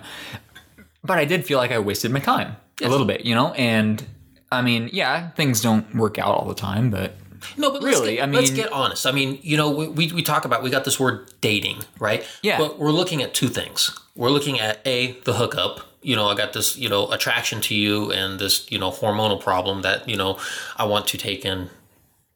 but 1.04 1.18
I 1.18 1.24
did 1.24 1.46
feel 1.46 1.58
like 1.58 1.70
I 1.70 1.78
wasted 1.78 2.10
my 2.10 2.20
time 2.20 2.56
a 2.82 2.88
little 2.88 3.06
bit. 3.06 3.24
You 3.24 3.36
know, 3.36 3.52
and 3.52 4.04
I 4.50 4.62
mean, 4.62 4.90
yeah, 4.92 5.30
things 5.30 5.60
don't 5.60 5.94
work 5.94 6.18
out 6.18 6.34
all 6.34 6.48
the 6.48 6.54
time, 6.56 6.90
but 6.90 7.14
No, 7.56 7.70
but 7.70 7.82
Really, 7.82 8.18
let's 8.18 8.20
get, 8.20 8.28
I 8.28 8.32
let's 8.32 8.50
mean- 8.50 8.56
get 8.62 8.72
honest. 8.72 9.06
I 9.06 9.12
mean, 9.12 9.38
you 9.42 9.56
know, 9.56 9.70
we, 9.70 9.88
we, 9.88 10.12
we 10.12 10.22
talk 10.22 10.44
about 10.44 10.62
we 10.62 10.70
got 10.70 10.84
this 10.84 10.98
word 11.00 11.32
dating, 11.40 11.78
right? 11.98 12.26
Yeah. 12.42 12.58
But 12.58 12.78
we're 12.78 12.92
looking 12.92 13.22
at 13.22 13.34
two 13.34 13.48
things. 13.48 13.98
We're 14.14 14.30
looking 14.30 14.60
at 14.60 14.80
a 14.86 15.12
the 15.24 15.34
hookup. 15.34 15.80
You 16.02 16.16
know, 16.16 16.28
I 16.28 16.34
got 16.34 16.52
this 16.52 16.76
you 16.76 16.88
know 16.88 17.10
attraction 17.10 17.60
to 17.62 17.74
you 17.74 18.10
and 18.10 18.38
this 18.38 18.70
you 18.70 18.78
know 18.78 18.90
hormonal 18.90 19.40
problem 19.40 19.82
that 19.82 20.08
you 20.08 20.16
know 20.16 20.38
I 20.76 20.84
want 20.84 21.06
to 21.08 21.18
take 21.18 21.44
in. 21.44 21.70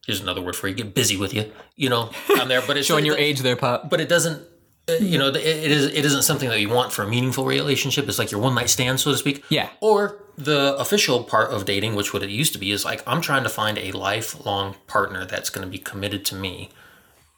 Here's 0.06 0.20
another 0.20 0.42
word 0.42 0.54
for 0.54 0.68
you. 0.68 0.74
Get 0.74 0.94
busy 0.94 1.16
with 1.16 1.32
you. 1.32 1.50
You 1.76 1.88
know, 1.88 2.10
I'm 2.28 2.48
there, 2.48 2.62
but 2.66 2.76
it's 2.76 2.86
Showing 2.92 3.06
your 3.06 3.16
age 3.16 3.40
there, 3.40 3.56
pop. 3.56 3.88
But 3.88 4.00
it 4.00 4.08
doesn't. 4.08 4.42
Uh, 4.88 4.92
You 4.94 5.18
know, 5.18 5.28
it 5.28 5.36
it 5.36 5.70
is. 5.70 5.86
It 5.86 6.04
isn't 6.04 6.22
something 6.22 6.48
that 6.48 6.60
you 6.60 6.68
want 6.68 6.92
for 6.92 7.02
a 7.02 7.08
meaningful 7.08 7.44
relationship. 7.44 8.08
It's 8.08 8.18
like 8.18 8.30
your 8.30 8.40
one 8.40 8.54
night 8.54 8.70
stand, 8.70 9.00
so 9.00 9.10
to 9.10 9.16
speak. 9.16 9.44
Yeah. 9.48 9.70
Or 9.80 10.18
the 10.36 10.76
official 10.76 11.24
part 11.24 11.50
of 11.50 11.64
dating, 11.64 11.94
which 11.94 12.12
what 12.12 12.22
it 12.22 12.30
used 12.30 12.52
to 12.54 12.58
be, 12.58 12.70
is 12.70 12.84
like 12.84 13.02
I'm 13.06 13.20
trying 13.20 13.44
to 13.44 13.48
find 13.48 13.78
a 13.78 13.92
lifelong 13.92 14.76
partner 14.86 15.24
that's 15.24 15.50
going 15.50 15.66
to 15.66 15.70
be 15.70 15.78
committed 15.78 16.24
to 16.26 16.34
me. 16.34 16.70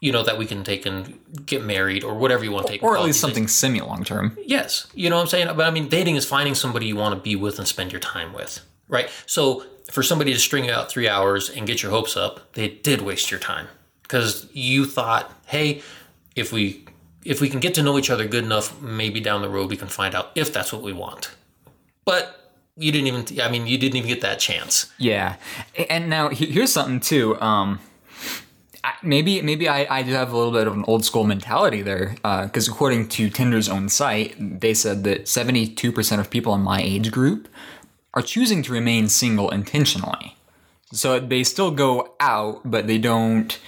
You 0.00 0.12
know 0.12 0.23
that 0.25 0.37
we 0.38 0.45
can 0.45 0.62
take 0.62 0.85
and 0.85 1.19
get 1.47 1.65
married 1.65 2.05
or 2.05 2.15
whatever 2.15 2.45
you 2.45 2.53
want 2.53 2.67
to 2.67 2.73
take. 2.73 2.83
Or 2.83 2.97
at 2.97 3.03
least 3.03 3.17
days. 3.17 3.21
something 3.21 3.49
semi 3.49 3.81
long 3.81 4.05
term. 4.05 4.37
Yes, 4.45 4.87
you 4.95 5.09
know 5.09 5.17
what 5.17 5.23
I'm 5.23 5.29
saying. 5.29 5.47
But 5.57 5.67
I 5.67 5.71
mean, 5.71 5.88
dating 5.88 6.17
is 6.17 6.26
finding 6.26 6.55
somebody 6.55 6.87
you 6.87 6.97
want 6.97 7.15
to 7.15 7.21
be 7.21 7.35
with 7.37 7.59
and 7.59 7.67
spend 7.67 7.93
your 7.93 8.00
time 8.00 8.33
with, 8.33 8.61
right? 8.88 9.09
So 9.25 9.65
for 9.91 10.03
somebody 10.03 10.33
to 10.33 10.38
string 10.38 10.65
you 10.65 10.73
out 10.73 10.91
three 10.91 11.09
hours 11.09 11.49
and 11.49 11.67
get 11.67 11.83
your 11.83 11.93
hopes 11.93 12.17
up, 12.17 12.53
they 12.53 12.69
did 12.69 13.03
waste 13.03 13.31
your 13.31 13.41
time 13.41 13.69
because 14.03 14.49
you 14.53 14.85
thought, 14.85 15.33
hey, 15.47 15.83
if 16.35 16.53
we 16.53 16.85
if 17.26 17.40
we 17.40 17.49
can 17.49 17.61
get 17.61 17.75
to 17.75 17.83
know 17.83 17.99
each 17.99 18.11
other 18.11 18.26
good 18.26 18.45
enough, 18.45 18.80
maybe 18.80 19.21
down 19.21 19.42
the 19.42 19.49
road 19.49 19.71
we 19.71 19.76
can 19.76 19.88
find 19.88 20.14
out 20.14 20.30
if 20.35 20.52
that's 20.52 20.73
what 20.73 20.83
we 20.83 20.92
want. 20.92 21.30
But 22.04 22.54
you 22.76 22.92
didn't 22.92 23.06
even. 23.09 23.40
I 23.40 23.50
mean, 23.50 23.66
you 23.66 23.78
didn't 23.78 23.97
even 23.97 24.09
get 24.09 24.21
that 24.21 24.38
chance. 24.38 24.92
Yeah, 24.99 25.37
and 25.90 26.09
now 26.09 26.28
here's 26.28 26.73
something 26.73 27.00
too. 27.00 27.40
Um, 27.40 27.80
maybe 29.02 29.42
maybe 29.42 29.68
I, 29.68 29.99
I 29.99 30.02
do 30.02 30.12
have 30.12 30.33
a 30.33 30.37
little 30.37 30.52
bit 30.52 30.66
of 30.66 30.75
an 30.75 30.85
old 30.87 31.04
school 31.04 31.25
mentality 31.25 31.83
there, 31.83 32.16
because 32.23 32.68
according 32.68 33.09
to 33.11 33.30
Tinder's 33.30 33.68
own 33.68 33.88
site, 33.88 34.35
they 34.61 34.75
said 34.75 35.04
that 35.04 35.28
72 35.28 35.90
percent 35.92 36.21
of 36.21 36.30
people 36.30 36.54
in 36.54 36.61
my 36.61 36.80
age 36.80 37.11
group 37.11 37.49
are 38.14 38.23
choosing 38.23 38.62
to 38.62 38.73
remain 38.73 39.09
single 39.09 39.50
intentionally. 39.50 40.37
So 40.92 41.18
they 41.18 41.45
still 41.45 41.71
go 41.71 42.14
out, 42.21 42.61
but 42.64 42.87
they 42.87 42.99
don't 42.99 43.59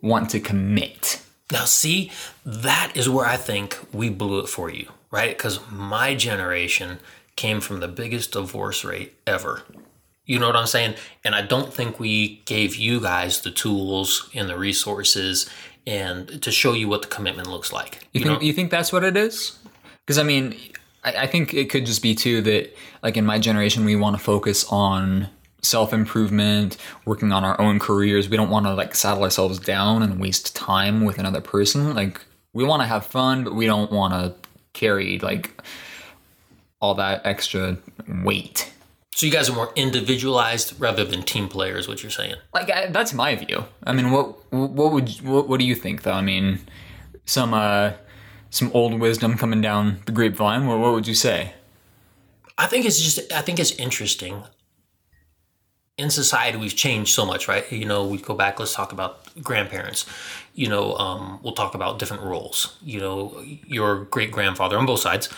want 0.00 0.30
to 0.30 0.40
commit. 0.40 1.19
Now, 1.52 1.64
see, 1.64 2.10
that 2.44 2.92
is 2.94 3.08
where 3.08 3.26
I 3.26 3.36
think 3.36 3.78
we 3.92 4.08
blew 4.08 4.40
it 4.40 4.48
for 4.48 4.70
you, 4.70 4.88
right? 5.10 5.36
Because 5.36 5.60
my 5.70 6.14
generation 6.14 7.00
came 7.36 7.60
from 7.60 7.80
the 7.80 7.88
biggest 7.88 8.32
divorce 8.32 8.84
rate 8.84 9.14
ever. 9.26 9.62
You 10.26 10.38
know 10.38 10.46
what 10.46 10.56
I'm 10.56 10.66
saying? 10.66 10.94
And 11.24 11.34
I 11.34 11.42
don't 11.42 11.72
think 11.72 11.98
we 11.98 12.42
gave 12.44 12.76
you 12.76 13.00
guys 13.00 13.40
the 13.40 13.50
tools 13.50 14.30
and 14.34 14.48
the 14.48 14.56
resources 14.56 15.48
and 15.86 16.40
to 16.42 16.52
show 16.52 16.72
you 16.72 16.88
what 16.88 17.02
the 17.02 17.08
commitment 17.08 17.48
looks 17.48 17.72
like. 17.72 18.06
You, 18.12 18.20
You, 18.20 18.24
think 18.26 18.40
know, 18.40 18.46
you 18.46 18.52
think 18.52 18.70
that's 18.70 18.92
what 18.92 19.02
it 19.02 19.16
is? 19.16 19.58
Because 20.06 20.18
I 20.18 20.22
mean, 20.22 20.54
I, 21.02 21.22
I 21.22 21.26
think 21.26 21.54
it 21.54 21.70
could 21.70 21.86
just 21.86 22.02
be 22.02 22.14
too 22.14 22.42
that 22.42 22.76
like 23.02 23.16
in 23.16 23.24
my 23.24 23.38
generation 23.38 23.84
we 23.84 23.96
want 23.96 24.16
to 24.16 24.22
focus 24.22 24.64
on 24.70 25.28
self 25.62 25.92
improvement, 25.92 26.76
working 27.04 27.32
on 27.32 27.44
our 27.44 27.60
own 27.60 27.78
careers. 27.78 28.28
We 28.28 28.36
don't 28.36 28.50
want 28.50 28.66
to 28.66 28.74
like 28.74 28.94
saddle 28.94 29.22
ourselves 29.24 29.58
down 29.58 30.02
and 30.02 30.20
waste 30.20 30.54
time 30.56 31.04
with 31.04 31.18
another 31.18 31.40
person. 31.40 31.94
Like 31.94 32.20
we 32.52 32.64
want 32.64 32.82
to 32.82 32.86
have 32.86 33.06
fun, 33.06 33.44
but 33.44 33.54
we 33.54 33.66
don't 33.66 33.90
want 33.92 34.12
to 34.14 34.34
carry 34.72 35.18
like 35.18 35.62
all 36.80 36.94
that 36.94 37.24
extra 37.24 37.76
weight. 38.24 38.72
so 39.14 39.26
you 39.26 39.32
guys 39.32 39.50
are 39.50 39.54
more 39.54 39.72
individualized 39.76 40.80
rather 40.80 41.04
than 41.04 41.22
team 41.22 41.48
players. 41.48 41.86
What 41.86 42.02
you're 42.02 42.10
saying? 42.10 42.36
Like 42.54 42.70
I, 42.70 42.86
that's 42.86 43.12
my 43.12 43.34
view. 43.36 43.64
I 43.84 43.92
mean, 43.92 44.10
what 44.10 44.52
what 44.52 44.92
would 44.92 45.10
what, 45.22 45.48
what 45.48 45.60
do 45.60 45.66
you 45.66 45.74
think 45.74 46.02
though? 46.02 46.12
I 46.12 46.22
mean, 46.22 46.60
some 47.24 47.54
uh 47.54 47.92
some 48.50 48.70
old 48.74 48.98
wisdom 48.98 49.36
coming 49.36 49.60
down 49.60 50.00
the 50.06 50.12
grapevine. 50.12 50.66
What 50.66 50.78
what 50.78 50.92
would 50.94 51.06
you 51.06 51.14
say? 51.14 51.54
I 52.56 52.66
think 52.66 52.84
it's 52.84 53.00
just 53.00 53.32
I 53.32 53.42
think 53.42 53.58
it's 53.58 53.72
interesting. 53.72 54.42
In 56.00 56.08
society, 56.08 56.56
we've 56.56 56.74
changed 56.74 57.12
so 57.12 57.26
much, 57.26 57.46
right? 57.46 57.70
You 57.70 57.84
know, 57.84 58.06
we 58.06 58.16
go 58.16 58.34
back. 58.34 58.58
Let's 58.58 58.74
talk 58.74 58.92
about 58.92 59.20
grandparents. 59.42 60.06
You 60.54 60.68
know, 60.68 60.94
um, 60.96 61.40
we'll 61.42 61.52
talk 61.52 61.74
about 61.74 61.98
different 61.98 62.22
roles. 62.22 62.78
You 62.82 63.00
know, 63.00 63.44
your 63.66 64.04
great 64.06 64.30
grandfather 64.30 64.78
on 64.78 64.86
both 64.86 65.00
sides 65.00 65.28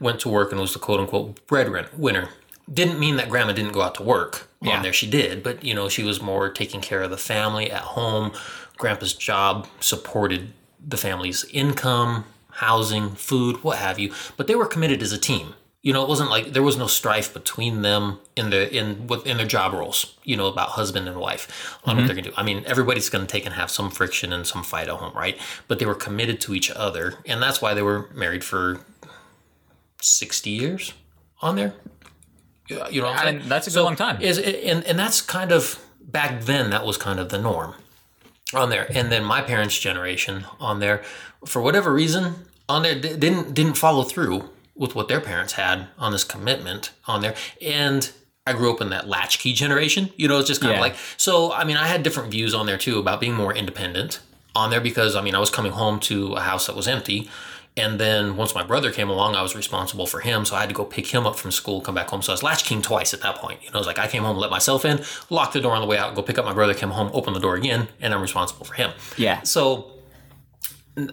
went 0.00 0.20
to 0.20 0.30
work 0.30 0.50
and 0.50 0.60
was 0.60 0.72
the 0.72 0.78
quote 0.78 1.00
unquote 1.00 1.46
breadwinner. 1.46 2.30
Didn't 2.72 2.98
mean 2.98 3.16
that 3.16 3.28
grandma 3.28 3.52
didn't 3.52 3.72
go 3.72 3.82
out 3.82 3.96
to 3.96 4.02
work. 4.02 4.48
Yeah. 4.62 4.76
On 4.76 4.82
there, 4.82 4.94
she 4.94 5.08
did, 5.08 5.42
but 5.42 5.62
you 5.62 5.74
know, 5.74 5.88
she 5.90 6.02
was 6.02 6.22
more 6.22 6.48
taking 6.50 6.80
care 6.80 7.02
of 7.02 7.10
the 7.10 7.18
family 7.18 7.70
at 7.70 7.82
home. 7.82 8.32
Grandpa's 8.78 9.12
job 9.12 9.68
supported 9.80 10.52
the 10.84 10.96
family's 10.96 11.44
income, 11.52 12.24
housing, 12.52 13.10
food, 13.10 13.62
what 13.62 13.76
have 13.78 13.98
you. 13.98 14.12
But 14.38 14.46
they 14.46 14.54
were 14.54 14.66
committed 14.66 15.02
as 15.02 15.12
a 15.12 15.18
team. 15.18 15.54
You 15.88 15.94
know, 15.94 16.02
it 16.02 16.08
wasn't 16.10 16.28
like 16.28 16.52
there 16.52 16.62
was 16.62 16.76
no 16.76 16.86
strife 16.86 17.32
between 17.32 17.80
them 17.80 18.18
in 18.36 18.50
the 18.50 18.70
in 18.78 19.06
with 19.06 19.26
in 19.26 19.38
their 19.38 19.46
job 19.46 19.72
roles. 19.72 20.18
You 20.22 20.36
know, 20.36 20.46
about 20.48 20.68
husband 20.80 21.08
and 21.08 21.16
wife 21.16 21.78
on 21.82 21.96
what 21.96 22.00
mm-hmm. 22.00 22.06
they're 22.06 22.16
gonna 22.16 22.28
do. 22.28 22.34
I 22.36 22.42
mean, 22.42 22.62
everybody's 22.66 23.08
gonna 23.08 23.24
take 23.24 23.46
and 23.46 23.54
have 23.54 23.70
some 23.70 23.90
friction 23.90 24.30
and 24.30 24.46
some 24.46 24.62
fight 24.62 24.88
at 24.88 24.96
home, 24.96 25.16
right? 25.16 25.38
But 25.66 25.78
they 25.78 25.86
were 25.86 25.94
committed 25.94 26.42
to 26.42 26.54
each 26.54 26.70
other, 26.70 27.14
and 27.24 27.42
that's 27.42 27.62
why 27.62 27.72
they 27.72 27.80
were 27.80 28.10
married 28.12 28.44
for 28.44 28.80
sixty 30.02 30.50
years 30.50 30.92
on 31.40 31.56
there. 31.56 31.72
You 32.68 33.00
know, 33.00 33.08
I 33.08 33.32
mean, 33.32 33.48
that's 33.48 33.66
a 33.66 33.70
good 33.70 33.82
long 33.82 33.96
time. 33.96 34.20
Is 34.20 34.36
and 34.38 34.84
and 34.84 34.98
that's 34.98 35.22
kind 35.22 35.52
of 35.52 35.82
back 36.02 36.42
then. 36.42 36.68
That 36.68 36.84
was 36.84 36.98
kind 36.98 37.18
of 37.18 37.30
the 37.30 37.40
norm 37.40 37.72
on 38.52 38.68
there. 38.68 38.86
And 38.94 39.10
then 39.10 39.24
my 39.24 39.40
parents' 39.40 39.78
generation 39.78 40.44
on 40.60 40.80
there, 40.80 41.02
for 41.46 41.62
whatever 41.62 41.90
reason, 41.94 42.34
on 42.68 42.82
there 42.82 42.94
didn't 42.94 43.54
didn't 43.54 43.78
follow 43.78 44.02
through 44.02 44.50
with 44.78 44.94
what 44.94 45.08
their 45.08 45.20
parents 45.20 45.54
had 45.54 45.88
on 45.98 46.12
this 46.12 46.24
commitment 46.24 46.92
on 47.06 47.20
there. 47.20 47.34
And 47.60 48.10
I 48.46 48.52
grew 48.54 48.72
up 48.72 48.80
in 48.80 48.88
that 48.90 49.06
latchkey 49.08 49.52
generation. 49.52 50.10
You 50.16 50.28
know, 50.28 50.38
it's 50.38 50.48
just 50.48 50.60
kind 50.62 50.70
Yeah. 50.72 50.78
of 50.78 50.82
like 50.82 50.96
so. 51.18 51.52
I 51.52 51.64
mean, 51.64 51.76
I 51.76 51.86
had 51.86 52.02
different 52.02 52.30
views 52.30 52.54
on 52.54 52.64
there 52.66 52.78
too 52.78 52.98
about 52.98 53.20
being 53.20 53.34
more 53.34 53.54
independent 53.54 54.20
on 54.54 54.70
there 54.70 54.80
because 54.80 55.14
I 55.14 55.20
mean, 55.20 55.34
I 55.34 55.38
was 55.38 55.50
coming 55.50 55.72
home 55.72 56.00
to 56.00 56.34
a 56.34 56.40
house 56.40 56.66
that 56.66 56.76
was 56.76 56.88
empty. 56.88 57.28
And 57.76 58.00
then 58.00 58.36
once 58.36 58.56
my 58.56 58.64
brother 58.64 58.90
came 58.90 59.08
along, 59.08 59.36
I 59.36 59.42
was 59.42 59.54
responsible 59.54 60.06
for 60.06 60.18
him. 60.18 60.44
So 60.44 60.56
I 60.56 60.60
had 60.60 60.68
to 60.68 60.74
go 60.74 60.84
pick 60.84 61.06
him 61.08 61.26
up 61.26 61.36
from 61.38 61.52
school, 61.52 61.80
come 61.80 61.94
back 61.94 62.08
home. 62.08 62.22
So 62.22 62.32
I 62.32 62.34
was 62.34 62.42
latchkeying 62.42 62.82
twice 62.82 63.14
at 63.14 63.20
that 63.20 63.36
point. 63.36 63.60
You 63.62 63.70
know, 63.70 63.76
it 63.76 63.80
was 63.80 63.86
like 63.86 64.00
I 64.00 64.08
came 64.08 64.24
home, 64.24 64.36
let 64.36 64.50
myself 64.50 64.84
in, 64.84 65.00
locked 65.30 65.52
the 65.52 65.60
door 65.60 65.74
on 65.76 65.80
the 65.82 65.86
way 65.86 65.96
out, 65.96 66.16
go 66.16 66.22
pick 66.22 66.38
up 66.38 66.44
my 66.44 66.52
brother, 66.54 66.74
come 66.74 66.90
home, 66.90 67.08
open 67.12 67.34
the 67.34 67.40
door 67.40 67.54
again, 67.54 67.86
and 68.00 68.12
I'm 68.12 68.20
responsible 68.20 68.64
for 68.66 68.74
him. 68.74 68.90
Yeah. 69.16 69.42
So 69.42 69.92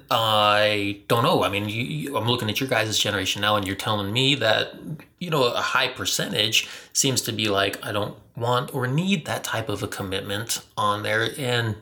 I 0.09 1.01
don't 1.07 1.23
know. 1.23 1.43
I 1.43 1.49
mean, 1.49 1.69
you, 1.69 1.83
you, 1.83 2.17
I'm 2.17 2.27
looking 2.27 2.49
at 2.49 2.59
your 2.59 2.69
guys' 2.69 2.97
generation 2.97 3.41
now, 3.41 3.55
and 3.55 3.65
you're 3.65 3.75
telling 3.75 4.11
me 4.11 4.35
that 4.35 4.73
you 5.19 5.29
know 5.29 5.43
a 5.43 5.61
high 5.61 5.87
percentage 5.87 6.67
seems 6.93 7.21
to 7.23 7.31
be 7.31 7.47
like 7.49 7.83
I 7.85 7.91
don't 7.91 8.15
want 8.35 8.73
or 8.73 8.87
need 8.87 9.25
that 9.25 9.43
type 9.43 9.69
of 9.69 9.83
a 9.83 9.87
commitment 9.87 10.63
on 10.77 11.03
there, 11.03 11.29
and 11.37 11.75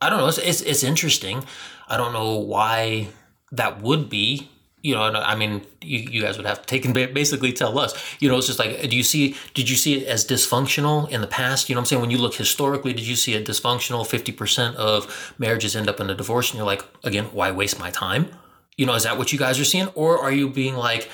I 0.00 0.10
don't 0.10 0.18
know. 0.18 0.28
It's 0.28 0.38
it's, 0.38 0.60
it's 0.62 0.82
interesting. 0.82 1.44
I 1.88 1.96
don't 1.96 2.12
know 2.12 2.36
why 2.36 3.08
that 3.52 3.82
would 3.82 4.08
be. 4.08 4.50
You 4.82 4.94
know, 4.94 5.02
I 5.02 5.34
mean, 5.34 5.60
you, 5.82 5.98
you 5.98 6.22
guys 6.22 6.38
would 6.38 6.46
have 6.46 6.62
to 6.62 6.66
take 6.66 6.86
and 6.86 6.94
basically 6.94 7.52
tell 7.52 7.78
us. 7.78 7.92
You 8.18 8.30
know, 8.30 8.38
it's 8.38 8.46
just 8.46 8.58
like, 8.58 8.80
do 8.88 8.96
you 8.96 9.02
see? 9.02 9.36
Did 9.52 9.68
you 9.68 9.76
see 9.76 9.98
it 9.98 10.06
as 10.06 10.26
dysfunctional 10.26 11.08
in 11.10 11.20
the 11.20 11.26
past? 11.26 11.68
You 11.68 11.74
know, 11.74 11.80
what 11.80 11.82
I'm 11.82 11.86
saying 11.86 12.02
when 12.02 12.10
you 12.10 12.18
look 12.18 12.34
historically, 12.34 12.92
did 12.94 13.06
you 13.06 13.16
see 13.16 13.34
it 13.34 13.46
dysfunctional? 13.46 14.06
Fifty 14.06 14.32
percent 14.32 14.76
of 14.76 15.34
marriages 15.38 15.76
end 15.76 15.88
up 15.88 16.00
in 16.00 16.08
a 16.08 16.14
divorce, 16.14 16.50
and 16.50 16.56
you're 16.56 16.66
like, 16.66 16.82
again, 17.04 17.26
why 17.26 17.50
waste 17.50 17.78
my 17.78 17.90
time? 17.90 18.30
You 18.76 18.86
know, 18.86 18.94
is 18.94 19.02
that 19.02 19.18
what 19.18 19.32
you 19.32 19.38
guys 19.38 19.60
are 19.60 19.64
seeing, 19.64 19.88
or 19.88 20.18
are 20.18 20.32
you 20.32 20.48
being 20.48 20.74
like, 20.74 21.10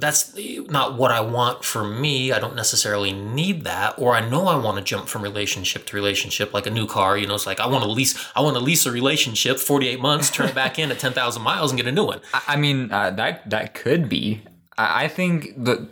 that's 0.00 0.34
not 0.68 0.96
what 0.96 1.10
I 1.10 1.20
want 1.20 1.64
for 1.64 1.84
me. 1.84 2.32
I 2.32 2.38
don't 2.38 2.56
necessarily 2.56 3.12
need 3.12 3.64
that, 3.64 3.98
or 3.98 4.14
I 4.14 4.28
know 4.28 4.48
I 4.48 4.56
want 4.56 4.78
to 4.78 4.82
jump 4.84 5.08
from 5.08 5.22
relationship 5.22 5.86
to 5.86 5.96
relationship, 5.96 6.52
like 6.54 6.66
a 6.66 6.70
new 6.70 6.86
car. 6.86 7.16
You 7.16 7.26
know, 7.26 7.34
it's 7.34 7.46
like 7.46 7.60
I 7.60 7.66
want 7.66 7.84
to 7.84 7.90
lease. 7.90 8.18
I 8.34 8.40
want 8.40 8.56
to 8.56 8.62
lease 8.62 8.86
a 8.86 8.92
relationship, 8.92 9.58
forty 9.58 9.88
eight 9.88 10.00
months, 10.00 10.30
turn 10.30 10.48
it 10.48 10.54
back 10.54 10.78
in 10.78 10.90
at 10.90 10.98
ten 10.98 11.12
thousand 11.12 11.42
miles, 11.42 11.70
and 11.70 11.78
get 11.78 11.86
a 11.86 11.92
new 11.92 12.04
one. 12.04 12.20
I 12.48 12.56
mean, 12.56 12.90
uh, 12.90 13.10
that 13.12 13.48
that 13.50 13.74
could 13.74 14.08
be. 14.08 14.42
I, 14.78 15.04
I 15.04 15.08
think 15.08 15.64
that 15.64 15.86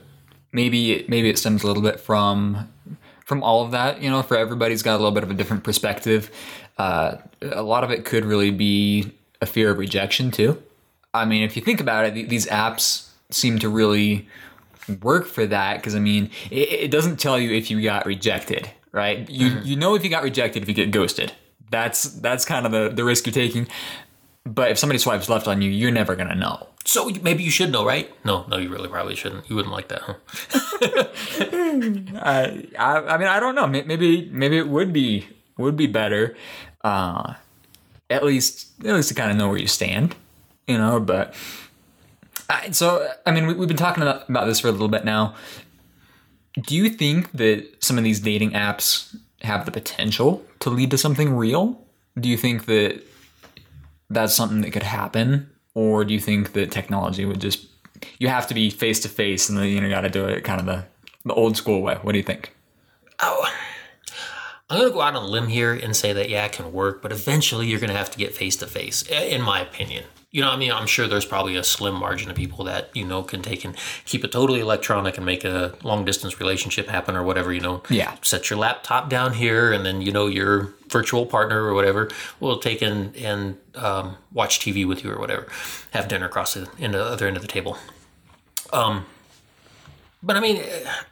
maybe 0.52 1.04
maybe 1.08 1.28
it 1.28 1.38
stems 1.38 1.62
a 1.62 1.66
little 1.66 1.82
bit 1.82 2.00
from 2.00 2.72
from 3.24 3.42
all 3.42 3.64
of 3.64 3.72
that. 3.72 4.02
You 4.02 4.10
know, 4.10 4.22
for 4.22 4.36
everybody's 4.36 4.82
got 4.82 4.94
a 4.94 4.98
little 4.98 5.12
bit 5.12 5.22
of 5.22 5.30
a 5.30 5.34
different 5.34 5.64
perspective. 5.64 6.30
Uh, 6.78 7.16
a 7.42 7.62
lot 7.62 7.84
of 7.84 7.90
it 7.90 8.04
could 8.04 8.24
really 8.24 8.50
be 8.50 9.12
a 9.40 9.46
fear 9.46 9.70
of 9.70 9.78
rejection 9.78 10.30
too. 10.30 10.62
I 11.14 11.24
mean, 11.24 11.42
if 11.42 11.56
you 11.56 11.62
think 11.62 11.80
about 11.80 12.04
it, 12.06 12.14
th- 12.14 12.28
these 12.28 12.46
apps 12.46 13.07
seem 13.30 13.58
to 13.58 13.68
really 13.68 14.28
work 15.02 15.26
for 15.26 15.46
that 15.46 15.76
because 15.76 15.94
I 15.94 16.00
mean, 16.00 16.30
it, 16.50 16.72
it 16.72 16.90
doesn't 16.90 17.18
tell 17.18 17.38
you 17.38 17.52
if 17.52 17.70
you 17.70 17.82
got 17.82 18.06
rejected, 18.06 18.70
right? 18.92 19.28
You 19.28 19.60
you 19.64 19.76
know 19.76 19.94
if 19.94 20.04
you 20.04 20.10
got 20.10 20.22
rejected 20.22 20.62
if 20.62 20.68
you 20.68 20.74
get 20.74 20.90
ghosted. 20.90 21.32
That's 21.70 22.04
that's 22.04 22.44
kind 22.44 22.66
of 22.66 22.72
the 22.72 22.88
the 22.88 23.04
risk 23.04 23.26
you're 23.26 23.32
taking. 23.32 23.68
But 24.44 24.70
if 24.70 24.78
somebody 24.78 24.98
swipes 24.98 25.28
left 25.28 25.46
on 25.46 25.60
you, 25.60 25.70
you're 25.70 25.90
never 25.90 26.16
gonna 26.16 26.34
know. 26.34 26.68
So 26.88 27.10
maybe 27.20 27.42
you 27.42 27.50
should 27.50 27.70
know, 27.70 27.84
right? 27.84 28.10
No, 28.24 28.46
no, 28.48 28.56
you 28.56 28.70
really 28.70 28.88
probably 28.88 29.14
shouldn't. 29.14 29.50
You 29.50 29.56
wouldn't 29.56 29.74
like 29.74 29.88
that, 29.88 30.00
huh? 30.00 30.14
I, 32.22 32.66
I, 32.78 33.14
I 33.14 33.18
mean, 33.18 33.28
I 33.28 33.38
don't 33.40 33.54
know. 33.54 33.66
Maybe, 33.66 34.30
maybe 34.32 34.56
it 34.56 34.68
would 34.68 34.90
be 34.90 35.28
would 35.58 35.76
be 35.76 35.86
better. 35.86 36.34
Uh, 36.82 37.34
at 38.08 38.24
least, 38.24 38.68
at 38.86 38.94
least 38.94 39.08
to 39.10 39.14
kind 39.14 39.30
of 39.30 39.36
know 39.36 39.50
where 39.50 39.58
you 39.58 39.66
stand, 39.66 40.16
you 40.66 40.78
know. 40.78 40.98
But 40.98 41.34
I, 42.48 42.70
so, 42.70 43.10
I 43.26 43.30
mean, 43.30 43.46
we, 43.46 43.54
we've 43.54 43.68
been 43.68 43.76
talking 43.76 44.02
about, 44.02 44.46
this 44.46 44.60
for 44.60 44.68
a 44.68 44.72
little 44.72 44.88
bit 44.88 45.04
now. 45.04 45.34
Do 46.62 46.74
you 46.74 46.88
think 46.88 47.32
that 47.32 47.66
some 47.80 47.98
of 47.98 48.04
these 48.04 48.20
dating 48.20 48.52
apps 48.52 49.14
have 49.42 49.64
the 49.64 49.70
potential 49.70 50.44
to 50.60 50.70
lead 50.70 50.90
to 50.90 50.98
something 50.98 51.34
real? 51.34 51.84
Do 52.18 52.28
you 52.28 52.36
think 52.36 52.66
that 52.66 53.02
that's 54.10 54.34
something 54.34 54.62
that 54.62 54.72
could 54.72 54.82
happen, 54.82 55.50
or 55.74 56.04
do 56.04 56.14
you 56.14 56.20
think 56.20 56.52
that 56.54 56.70
technology 56.70 57.24
would 57.24 57.40
just 57.40 57.66
you 58.18 58.28
have 58.28 58.46
to 58.46 58.54
be 58.54 58.70
face 58.70 59.00
to 59.00 59.08
face 59.08 59.48
and 59.48 59.58
then 59.58 59.66
you 59.68 59.80
know 59.80 59.88
got 59.90 60.00
to 60.02 60.10
do 60.10 60.24
it 60.26 60.42
kind 60.42 60.60
of 60.60 60.66
the 60.66 60.84
the 61.24 61.34
old 61.34 61.56
school 61.56 61.82
way? 61.82 61.96
What 62.02 62.12
do 62.12 62.18
you 62.18 62.24
think? 62.24 62.54
Oh, 63.20 63.48
I'm 64.70 64.80
gonna 64.80 64.90
go 64.90 65.00
out 65.00 65.14
on 65.14 65.22
a 65.22 65.26
limb 65.26 65.48
here 65.48 65.72
and 65.72 65.94
say 65.94 66.12
that 66.12 66.28
yeah, 66.28 66.44
it 66.46 66.52
can 66.52 66.72
work, 66.72 67.02
but 67.02 67.12
eventually 67.12 67.66
you're 67.68 67.80
gonna 67.80 67.92
have 67.92 68.10
to 68.10 68.18
get 68.18 68.34
face 68.34 68.56
to 68.56 68.66
face, 68.66 69.02
in 69.02 69.42
my 69.42 69.60
opinion. 69.60 70.04
You 70.30 70.42
know, 70.42 70.50
I 70.50 70.56
mean, 70.56 70.70
I'm 70.70 70.86
sure 70.86 71.08
there's 71.08 71.24
probably 71.24 71.56
a 71.56 71.64
slim 71.64 71.94
margin 71.94 72.28
of 72.30 72.36
people 72.36 72.64
that 72.66 72.94
you 72.94 73.04
know 73.04 73.22
can 73.22 73.40
take 73.40 73.64
and 73.64 73.74
keep 74.04 74.24
it 74.24 74.32
totally 74.32 74.60
electronic 74.60 75.16
and 75.16 75.24
make 75.24 75.42
a 75.42 75.74
long 75.82 76.04
distance 76.04 76.38
relationship 76.38 76.86
happen 76.86 77.16
or 77.16 77.22
whatever. 77.22 77.50
You 77.52 77.60
know, 77.60 77.82
Yeah. 77.88 78.14
Set 78.20 78.50
your 78.50 78.58
laptop 78.58 79.08
down 79.08 79.32
here, 79.32 79.72
and 79.72 79.86
then 79.86 80.02
you 80.02 80.12
know 80.12 80.26
your 80.26 80.74
virtual 80.88 81.24
partner 81.24 81.64
or 81.64 81.72
whatever 81.72 82.10
will 82.40 82.58
take 82.58 82.82
and 82.82 83.16
and 83.16 83.56
um, 83.74 84.16
watch 84.32 84.60
TV 84.60 84.86
with 84.86 85.02
you 85.02 85.10
or 85.10 85.18
whatever, 85.18 85.48
have 85.92 86.08
dinner 86.08 86.26
across 86.26 86.54
the, 86.54 86.68
in 86.78 86.92
the 86.92 87.02
other 87.02 87.26
end 87.26 87.36
of 87.36 87.42
the 87.42 87.48
table. 87.48 87.78
Um, 88.72 89.06
but 90.22 90.36
I 90.36 90.40
mean, 90.40 90.62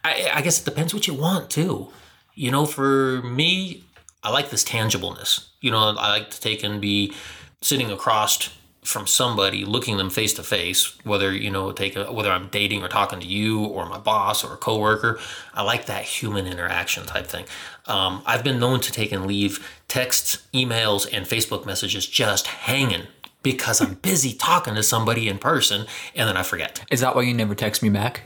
I, 0.05 0.31
I 0.35 0.43
guess 0.43 0.61
it 0.61 0.65
depends 0.65 0.93
what 0.93 1.07
you 1.07 1.15
want 1.15 1.49
too. 1.49 1.89
You 2.35 2.51
know, 2.51 2.67
for 2.67 3.23
me, 3.23 3.85
I 4.23 4.31
like 4.31 4.51
this 4.51 4.65
tangibleness. 4.65 5.47
You 5.61 5.71
know, 5.71 5.79
I 5.79 6.11
like 6.11 6.31
to 6.31 6.41
take 6.41 6.63
and 6.63 6.81
be 6.81 7.15
sitting 7.63 7.91
across 7.91 8.51
from 8.87 9.07
somebody, 9.07 9.65
looking 9.65 9.97
them 9.97 10.11
face 10.11 10.33
to 10.35 10.43
face, 10.43 10.97
whether 11.05 11.33
you 11.33 11.51
know, 11.51 11.73
take 11.73 11.97
a, 11.97 12.13
whether 12.13 12.31
I'm 12.31 12.49
dating 12.49 12.83
or 12.83 12.89
talking 12.89 13.21
to 13.21 13.27
you 13.27 13.65
or 13.65 13.87
my 13.87 13.99
boss 13.99 14.45
or 14.45 14.55
a 14.55 14.57
coworker. 14.57 15.19
I 15.53 15.63
like 15.63 15.87
that 15.87 16.05
human 16.05 16.47
interaction 16.47 17.05
type 17.05 17.27
thing. 17.27 17.47
Um, 17.87 18.23
I've 18.25 18.45
been 18.45 18.61
known 18.61 18.81
to 18.81 18.93
take 18.93 19.13
and 19.13 19.27
leave 19.27 19.67
texts, 19.89 20.47
emails, 20.55 21.07
and 21.13 21.27
Facebook 21.27 21.67
messages 21.67 22.07
just 22.07 22.47
hanging 22.47 23.07
because 23.43 23.81
I'm 23.81 23.95
busy 23.95 24.33
talking 24.33 24.75
to 24.75 24.83
somebody 24.83 25.29
in 25.29 25.39
person, 25.39 25.87
and 26.15 26.29
then 26.29 26.37
I 26.37 26.43
forget. 26.43 26.85
Is 26.91 27.01
that 27.01 27.15
why 27.15 27.23
you 27.23 27.35
never 27.35 27.55
text 27.55 27.83
me 27.83 27.91
back? 27.91 28.23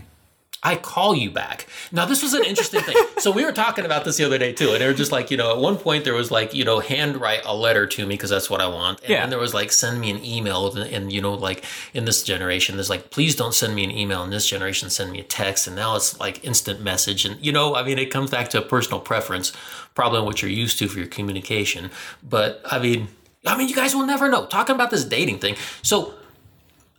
I 0.62 0.76
call 0.76 1.14
you 1.14 1.30
back. 1.30 1.66
Now, 1.90 2.04
this 2.04 2.22
was 2.22 2.34
an 2.34 2.44
interesting 2.44 2.82
thing. 2.82 2.96
So 3.18 3.30
we 3.30 3.44
were 3.46 3.52
talking 3.52 3.86
about 3.86 4.04
this 4.04 4.18
the 4.18 4.24
other 4.24 4.36
day 4.36 4.52
too, 4.52 4.72
and 4.72 4.80
they 4.80 4.86
were 4.86 4.94
just 4.94 5.10
like, 5.10 5.30
you 5.30 5.38
know, 5.38 5.52
at 5.52 5.58
one 5.58 5.78
point 5.78 6.04
there 6.04 6.14
was 6.14 6.30
like, 6.30 6.52
you 6.52 6.64
know, 6.64 6.80
handwrite 6.80 7.46
a 7.46 7.54
letter 7.54 7.86
to 7.86 8.06
me 8.06 8.14
because 8.14 8.28
that's 8.28 8.50
what 8.50 8.60
I 8.60 8.66
want, 8.66 9.00
and 9.00 9.10
Yeah. 9.10 9.20
then 9.20 9.30
there 9.30 9.38
was 9.38 9.54
like, 9.54 9.72
send 9.72 10.00
me 10.00 10.10
an 10.10 10.22
email, 10.24 10.70
and, 10.70 10.90
and 10.92 11.12
you 11.12 11.22
know, 11.22 11.32
like 11.32 11.64
in 11.94 12.04
this 12.04 12.22
generation, 12.22 12.76
there's 12.76 12.90
like, 12.90 13.10
please 13.10 13.34
don't 13.34 13.54
send 13.54 13.74
me 13.74 13.84
an 13.84 13.90
email. 13.90 14.22
In 14.22 14.30
this 14.30 14.46
generation, 14.46 14.90
send 14.90 15.12
me 15.12 15.20
a 15.20 15.24
text, 15.24 15.66
and 15.66 15.76
now 15.76 15.96
it's 15.96 16.20
like 16.20 16.44
instant 16.44 16.82
message, 16.82 17.24
and 17.24 17.42
you 17.44 17.52
know, 17.52 17.74
I 17.74 17.82
mean, 17.82 17.98
it 17.98 18.10
comes 18.10 18.30
back 18.30 18.50
to 18.50 18.58
a 18.58 18.62
personal 18.62 19.00
preference, 19.00 19.52
probably 19.94 20.20
what 20.20 20.42
you're 20.42 20.50
used 20.50 20.78
to 20.80 20.88
for 20.88 20.98
your 20.98 21.08
communication. 21.08 21.90
But 22.22 22.60
I 22.70 22.78
mean, 22.78 23.08
I 23.46 23.56
mean, 23.56 23.68
you 23.68 23.74
guys 23.74 23.94
will 23.94 24.06
never 24.06 24.28
know. 24.28 24.44
Talking 24.46 24.74
about 24.74 24.90
this 24.90 25.04
dating 25.04 25.38
thing, 25.38 25.56
so 25.82 26.14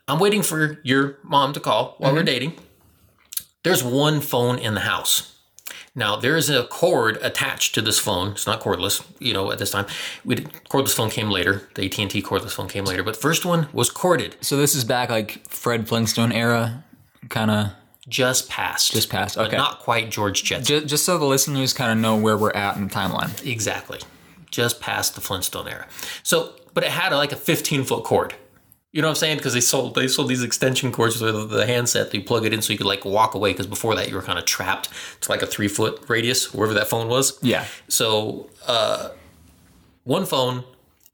I'm 0.07 0.17
waiting 0.17 0.41
for 0.41 0.79
your 0.83 1.17
mom 1.23 1.53
to 1.53 1.59
call 1.59 1.95
while 1.99 2.11
we're 2.11 2.19
mm-hmm. 2.19 2.25
dating 2.25 2.53
there's 3.63 3.83
one 3.83 4.21
phone 4.21 4.57
in 4.59 4.73
the 4.73 4.81
house. 4.81 5.27
Now 5.93 6.15
there 6.15 6.37
is 6.37 6.49
a 6.49 6.63
cord 6.63 7.17
attached 7.21 7.75
to 7.75 7.81
this 7.81 7.99
phone. 7.99 8.31
It's 8.31 8.47
not 8.47 8.61
cordless, 8.61 9.03
you 9.19 9.33
know. 9.33 9.51
At 9.51 9.59
this 9.59 9.71
time, 9.71 9.87
we 10.23 10.35
did, 10.35 10.49
cordless 10.69 10.93
phone 10.95 11.09
came 11.09 11.29
later. 11.29 11.69
The 11.75 11.85
AT 11.85 11.99
and 11.99 12.09
T 12.09 12.21
cordless 12.21 12.51
phone 12.53 12.69
came 12.69 12.85
later, 12.85 13.03
but 13.03 13.17
first 13.17 13.45
one 13.45 13.67
was 13.73 13.89
corded, 13.89 14.37
So 14.41 14.55
this 14.57 14.73
is 14.73 14.85
back 14.85 15.09
like 15.09 15.45
Fred 15.49 15.87
Flintstone 15.89 16.31
era, 16.31 16.85
kind 17.29 17.51
of 17.51 17.67
just 18.07 18.49
past. 18.49 18.91
just 18.93 19.09
past. 19.09 19.37
Okay. 19.37 19.57
not 19.57 19.79
quite 19.79 20.09
George 20.09 20.43
Jetson. 20.43 20.65
just, 20.65 20.87
just 20.87 21.05
so 21.05 21.17
the 21.17 21.25
listeners 21.25 21.73
kind 21.73 21.91
of 21.91 21.97
know 21.97 22.15
where 22.15 22.37
we're 22.37 22.51
at 22.51 22.77
in 22.77 22.87
the 22.87 22.93
timeline. 22.93 23.45
exactly, 23.45 23.99
just 24.49 24.79
past 24.79 25.15
the 25.15 25.21
Flintstone 25.21 25.67
era. 25.67 25.87
So, 26.23 26.53
but 26.73 26.85
it 26.85 26.91
had 26.91 27.13
like 27.13 27.33
a 27.33 27.37
15 27.37 27.83
foot 27.83 28.05
cord. 28.05 28.33
You 28.91 29.01
know 29.01 29.07
what 29.07 29.11
I'm 29.11 29.15
saying? 29.15 29.37
Because 29.37 29.53
they 29.53 29.61
sold 29.61 29.95
they 29.95 30.07
sold 30.07 30.27
these 30.27 30.43
extension 30.43 30.91
cords 30.91 31.21
with 31.21 31.49
the 31.49 31.65
handset. 31.65 32.13
You 32.13 32.23
plug 32.23 32.45
it 32.45 32.53
in 32.53 32.61
so 32.61 32.73
you 32.73 32.77
could 32.77 32.87
like 32.87 33.05
walk 33.05 33.35
away. 33.35 33.51
Because 33.51 33.67
before 33.67 33.95
that 33.95 34.09
you 34.09 34.15
were 34.15 34.21
kind 34.21 34.37
of 34.37 34.45
trapped 34.45 34.89
to 35.21 35.31
like 35.31 35.41
a 35.41 35.47
three 35.47 35.69
foot 35.69 36.03
radius 36.09 36.53
wherever 36.53 36.73
that 36.73 36.87
phone 36.87 37.07
was. 37.07 37.41
Yeah. 37.41 37.65
So 37.87 38.49
uh, 38.67 39.09
one 40.03 40.25
phone, 40.25 40.65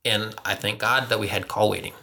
and 0.04 0.34
I 0.44 0.56
thank 0.56 0.80
God 0.80 1.10
that 1.10 1.20
we 1.20 1.28
had 1.28 1.48
call 1.48 1.70
waiting. 1.70 1.94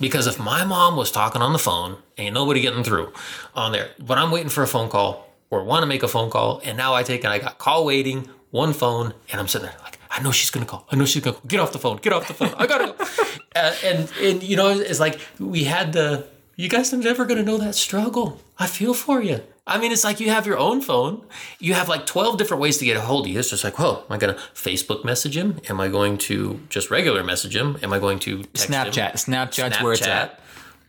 Because 0.00 0.26
if 0.26 0.38
my 0.38 0.64
mom 0.64 0.96
was 0.96 1.10
talking 1.10 1.42
on 1.42 1.52
the 1.52 1.58
phone, 1.58 1.98
ain't 2.16 2.32
nobody 2.32 2.60
getting 2.60 2.84
through 2.84 3.12
on 3.54 3.72
there. 3.72 3.90
But 3.98 4.16
I'm 4.16 4.30
waiting 4.30 4.48
for 4.48 4.62
a 4.62 4.66
phone 4.66 4.88
call 4.88 5.28
or 5.50 5.64
want 5.64 5.82
to 5.82 5.86
make 5.86 6.02
a 6.02 6.08
phone 6.08 6.30
call, 6.30 6.60
and 6.64 6.78
now 6.78 6.94
I 6.94 7.02
take 7.02 7.24
and 7.24 7.32
I 7.32 7.38
got 7.38 7.58
call 7.58 7.84
waiting, 7.84 8.28
one 8.50 8.72
phone, 8.72 9.12
and 9.30 9.40
I'm 9.40 9.48
sitting 9.48 9.66
there 9.66 9.76
like, 9.82 9.98
I 10.10 10.22
know 10.22 10.30
she's 10.30 10.50
gonna 10.50 10.66
call. 10.66 10.86
I 10.90 10.96
know 10.96 11.04
she's 11.04 11.22
gonna 11.22 11.36
call. 11.36 11.46
Get 11.48 11.60
off 11.60 11.72
the 11.72 11.78
phone. 11.78 11.96
Get 11.98 12.12
off 12.12 12.28
the 12.28 12.34
phone. 12.34 12.54
I 12.56 12.66
gotta 12.66 12.92
go. 12.92 13.24
Uh, 13.68 13.74
and 13.84 14.12
and 14.20 14.42
you 14.42 14.56
know, 14.56 14.68
it's 14.68 15.00
like 15.00 15.20
we 15.38 15.64
had 15.64 15.92
the. 15.92 16.26
You 16.56 16.68
guys 16.68 16.92
are 16.92 16.96
never 16.96 17.24
gonna 17.24 17.44
know 17.44 17.58
that 17.58 17.74
struggle. 17.76 18.40
I 18.58 18.66
feel 18.66 18.92
for 18.92 19.22
you. 19.22 19.40
I 19.68 19.78
mean, 19.78 19.92
it's 19.92 20.02
like 20.02 20.18
you 20.18 20.30
have 20.30 20.46
your 20.46 20.56
own 20.58 20.80
phone. 20.80 21.22
You 21.58 21.74
have 21.74 21.90
like 21.90 22.06
12 22.06 22.38
different 22.38 22.62
ways 22.62 22.78
to 22.78 22.86
get 22.86 22.96
a 22.96 23.02
hold 23.02 23.26
of 23.26 23.32
you. 23.32 23.38
It's 23.38 23.50
just 23.50 23.64
like, 23.64 23.78
whoa, 23.78 23.98
am 23.98 24.12
I 24.12 24.16
going 24.16 24.34
to 24.34 24.40
Facebook 24.54 25.04
message 25.04 25.36
him? 25.36 25.60
Am 25.68 25.78
I 25.78 25.88
going 25.88 26.16
to 26.18 26.58
just 26.70 26.90
regular 26.90 27.22
message 27.22 27.54
him? 27.54 27.76
Am 27.82 27.92
I 27.92 27.98
going 27.98 28.18
to 28.20 28.44
text 28.44 28.70
him? 28.70 28.74
Snapchat. 28.74 29.12
Snapchat's 29.12 29.82
where 29.82 29.92
it's 29.92 30.06
at. 30.06 30.40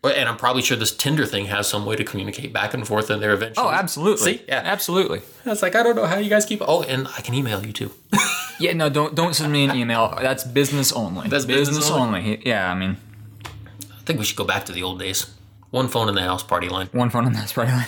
And 0.03 0.29
I'm 0.29 0.38
probably 0.38 0.62
sure 0.62 0.77
this 0.77 0.95
Tinder 0.95 1.25
thing 1.25 1.47
has 1.47 1.67
some 1.67 1.85
way 1.85 1.95
to 1.97 2.03
communicate 2.05 2.53
back 2.53 2.73
and 2.73 2.88
forth 2.88 3.12
in 3.12 3.19
there 3.19 3.33
eventually. 3.33 3.67
Oh, 3.67 3.69
absolutely. 3.69 4.38
See? 4.38 4.43
Yeah. 4.47 4.62
absolutely. 4.63 5.21
I 5.45 5.49
was 5.49 5.62
like, 5.62 5.75
I 5.75 5.83
don't 5.83 5.95
know 5.95 6.05
how 6.05 6.17
you 6.17 6.29
guys 6.29 6.45
keep. 6.45 6.62
Oh, 6.65 6.83
and 6.83 7.07
I 7.17 7.21
can 7.21 7.33
email 7.33 7.65
you 7.65 7.73
too. 7.73 7.91
Yeah, 8.59 8.73
no, 8.73 8.89
don't 8.89 9.15
don't 9.15 9.33
send 9.33 9.53
me 9.53 9.63
an 9.63 9.73
email. 9.73 10.13
That's 10.21 10.43
business 10.43 10.91
only. 10.91 11.29
That's 11.29 11.45
business 11.45 11.89
only. 11.89 12.45
Yeah, 12.45 12.69
I 12.69 12.75
mean, 12.75 12.97
I 13.45 14.01
think 14.03 14.19
we 14.19 14.25
should 14.25 14.35
go 14.35 14.43
back 14.43 14.65
to 14.65 14.73
the 14.73 14.83
old 14.83 14.99
days. 14.99 15.33
One 15.71 15.88
phone 15.88 16.09
in 16.09 16.15
the 16.15 16.21
house, 16.21 16.43
party 16.43 16.67
line. 16.67 16.89
one 16.91 17.09
phone 17.09 17.25
in 17.25 17.31
the 17.31 17.39
house 17.39 17.53
party 17.53 17.71
line. 17.71 17.88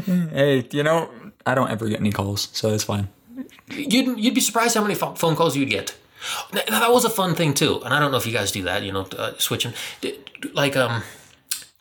hey, 0.32 0.66
you 0.72 0.82
know, 0.82 1.10
I 1.46 1.54
don't 1.54 1.70
ever 1.70 1.88
get 1.88 2.00
any 2.00 2.10
calls, 2.10 2.48
so 2.52 2.70
it's 2.74 2.82
fine. 2.82 3.08
You'd, 3.70 4.18
you'd 4.18 4.34
be 4.34 4.40
surprised 4.40 4.74
how 4.74 4.82
many 4.82 4.96
pho- 4.96 5.14
phone 5.14 5.36
calls 5.36 5.56
you'd 5.56 5.70
get. 5.70 5.94
Now, 6.52 6.62
that 6.80 6.92
was 6.92 7.04
a 7.04 7.10
fun 7.10 7.34
thing 7.34 7.54
too, 7.54 7.80
and 7.84 7.94
I 7.94 8.00
don't 8.00 8.10
know 8.10 8.16
if 8.16 8.26
you 8.26 8.32
guys 8.32 8.52
do 8.52 8.62
that. 8.64 8.82
You 8.82 8.92
know, 8.92 9.06
uh, 9.16 9.32
switching 9.38 9.72
like 10.52 10.76
um 10.76 11.02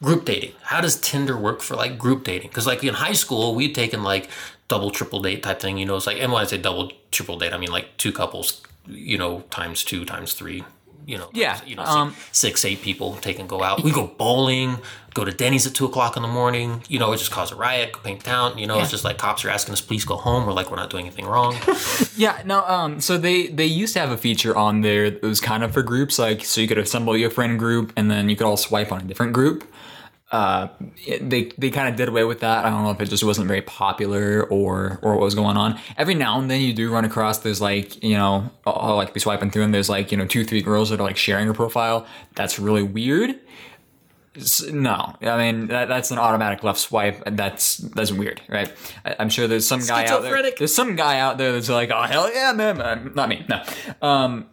group 0.01 0.25
dating. 0.25 0.53
How 0.61 0.81
does 0.81 0.99
Tinder 0.99 1.37
work 1.37 1.61
for 1.61 1.75
like 1.75 1.97
group 1.97 2.23
dating? 2.23 2.49
Because 2.49 2.67
like 2.67 2.83
in 2.83 2.93
high 2.93 3.13
school, 3.13 3.55
we'd 3.55 3.75
taken 3.75 4.03
like 4.03 4.29
double, 4.67 4.91
triple 4.91 5.21
date 5.21 5.43
type 5.43 5.59
thing. 5.59 5.77
You 5.77 5.85
know, 5.85 5.95
it's 5.95 6.07
like 6.07 6.19
and 6.19 6.31
when 6.31 6.41
I 6.41 6.45
say 6.45 6.57
double, 6.57 6.91
triple 7.11 7.37
date, 7.37 7.53
I 7.53 7.57
mean 7.57 7.71
like 7.71 7.97
two 7.97 8.11
couples. 8.11 8.61
You 8.85 9.17
know, 9.17 9.41
times 9.49 9.83
two, 9.83 10.05
times 10.05 10.33
three. 10.33 10.63
You 11.07 11.17
know, 11.17 11.29
Yeah, 11.31 11.59
You 11.65 11.77
know, 11.77 11.83
um, 11.83 12.15
six, 12.33 12.65
eight 12.65 12.81
people 12.81 13.15
take 13.15 13.39
and 13.39 13.47
go 13.47 13.63
out. 13.63 13.81
We 13.81 13.91
go 13.93 14.07
bowling, 14.07 14.77
go 15.13 15.23
to 15.23 15.31
Denny's 15.31 15.65
at 15.65 15.73
two 15.73 15.85
o'clock 15.85 16.17
in 16.17 16.21
the 16.21 16.27
morning. 16.27 16.83
You 16.89 16.99
know, 16.99 17.13
it 17.13 17.17
just 17.17 17.31
cause 17.31 17.49
a 17.53 17.55
riot, 17.55 17.95
paint 18.03 18.25
town. 18.25 18.57
You 18.57 18.67
know, 18.67 18.81
it's 18.81 18.91
just 18.91 19.05
like 19.05 19.17
cops 19.17 19.45
are 19.45 19.49
asking 19.49 19.71
us, 19.71 19.79
please 19.79 20.03
go 20.03 20.17
home. 20.17 20.45
We're 20.45 20.51
like, 20.51 20.69
we're 20.69 20.75
not 20.75 20.89
doing 20.89 21.05
anything 21.05 21.25
wrong. 21.25 21.55
Yeah, 22.17 22.41
no, 22.45 22.65
um, 22.65 22.99
so 22.99 23.17
they 23.19 23.47
they 23.47 23.67
used 23.67 23.93
to 23.93 23.99
have 23.99 24.09
a 24.09 24.17
feature 24.17 24.55
on 24.55 24.81
there 24.81 25.11
that 25.11 25.21
was 25.21 25.39
kind 25.39 25.63
of 25.63 25.71
for 25.71 25.83
groups, 25.83 26.17
like 26.17 26.43
so 26.43 26.59
you 26.61 26.67
could 26.67 26.79
assemble 26.79 27.15
your 27.15 27.29
friend 27.29 27.59
group 27.59 27.93
and 27.95 28.09
then 28.09 28.27
you 28.27 28.35
could 28.35 28.47
all 28.47 28.57
swipe 28.57 28.91
on 28.91 28.99
a 29.01 29.03
different 29.03 29.33
group. 29.33 29.63
Uh, 30.29 30.67
they 31.21 31.51
they 31.57 31.69
kind 31.69 31.87
of 31.87 31.95
did 31.95 32.09
away 32.09 32.25
with 32.25 32.41
that. 32.41 32.65
I 32.65 32.69
don't 32.69 32.83
know 32.83 32.91
if 32.91 32.99
it 32.99 33.05
just 33.05 33.23
wasn't 33.23 33.47
very 33.47 33.61
popular 33.61 34.43
or 34.43 34.99
or 35.01 35.13
what 35.13 35.21
was 35.21 35.35
going 35.35 35.55
on. 35.55 35.79
Every 35.97 36.15
now 36.15 36.37
and 36.37 36.51
then 36.51 36.59
you 36.59 36.73
do 36.73 36.91
run 36.91 37.05
across 37.05 37.39
there's 37.39 37.61
like 37.61 38.03
you 38.03 38.15
know 38.15 38.49
I'll, 38.65 38.97
like 38.97 39.13
be 39.13 39.21
swiping 39.21 39.51
through 39.51 39.63
and 39.63 39.73
there's 39.73 39.87
like 39.87 40.11
you 40.11 40.17
know 40.17 40.25
two 40.25 40.43
three 40.43 40.61
girls 40.61 40.89
that 40.89 40.99
are 40.99 41.03
like 41.03 41.15
sharing 41.15 41.47
a 41.47 41.53
profile. 41.53 42.05
That's 42.35 42.59
really 42.59 42.83
weird. 42.83 43.39
No, 44.69 45.15
I 45.21 45.37
mean 45.37 45.67
that, 45.67 45.87
that's 45.87 46.11
an 46.11 46.19
automatic 46.19 46.61
left 46.61 46.79
swipe. 46.79 47.23
That's 47.25 47.77
that's 47.77 48.11
weird, 48.11 48.41
right? 48.49 48.71
I, 49.05 49.15
I'm 49.19 49.29
sure 49.29 49.47
there's 49.47 49.65
some 49.65 49.79
guy 49.79 50.07
out 50.07 50.23
there. 50.23 50.51
There's 50.57 50.75
some 50.75 50.97
guy 50.97 51.19
out 51.19 51.37
there 51.37 51.53
that's 51.53 51.69
like, 51.69 51.89
oh 51.89 52.03
hell 52.03 52.31
yeah, 52.33 52.51
man, 52.51 52.81
Uh, 52.81 53.09
not 53.15 53.29
me. 53.29 53.45
No, 53.47 53.63
um, 54.05 54.47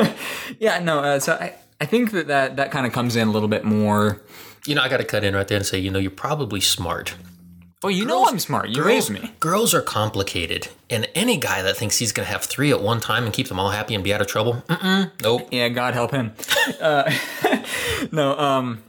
yeah, 0.58 0.80
no. 0.80 1.00
Uh, 1.00 1.18
so 1.18 1.32
I, 1.32 1.54
I 1.80 1.86
think 1.86 2.12
that 2.12 2.28
that, 2.28 2.56
that 2.56 2.70
kind 2.70 2.86
of 2.86 2.92
comes 2.92 3.16
in 3.16 3.26
a 3.26 3.30
little 3.30 3.48
bit 3.48 3.64
more. 3.64 4.20
You 4.66 4.74
know, 4.74 4.82
I 4.82 4.88
got 4.88 4.98
to 4.98 5.04
cut 5.04 5.24
in 5.24 5.34
right 5.34 5.46
there 5.46 5.58
and 5.58 5.66
say, 5.66 5.78
you 5.78 5.90
know, 5.90 5.98
you're 5.98 6.10
probably 6.10 6.60
smart. 6.60 7.14
Oh, 7.84 7.88
you 7.88 8.06
know 8.06 8.24
I'm 8.24 8.38
smart. 8.38 8.70
You 8.70 8.82
raised 8.82 9.10
me. 9.10 9.34
Girls 9.40 9.74
are 9.74 9.82
complicated, 9.82 10.68
and 10.88 11.06
any 11.14 11.36
guy 11.36 11.60
that 11.60 11.76
thinks 11.76 11.98
he's 11.98 12.12
going 12.12 12.24
to 12.24 12.32
have 12.32 12.42
three 12.42 12.70
at 12.70 12.80
one 12.80 12.98
time 12.98 13.24
and 13.24 13.32
keep 13.32 13.48
them 13.48 13.60
all 13.60 13.68
happy 13.68 13.94
and 13.94 14.02
be 14.02 14.14
out 14.14 14.22
of 14.22 14.26
trouble, 14.26 14.64
mm-mm, 14.68 15.10
nope. 15.20 15.48
Yeah, 15.50 15.68
God 15.68 15.92
help 15.92 16.10
him. 16.10 16.32
uh, 16.80 17.12
no, 18.10 18.38
um, 18.38 18.82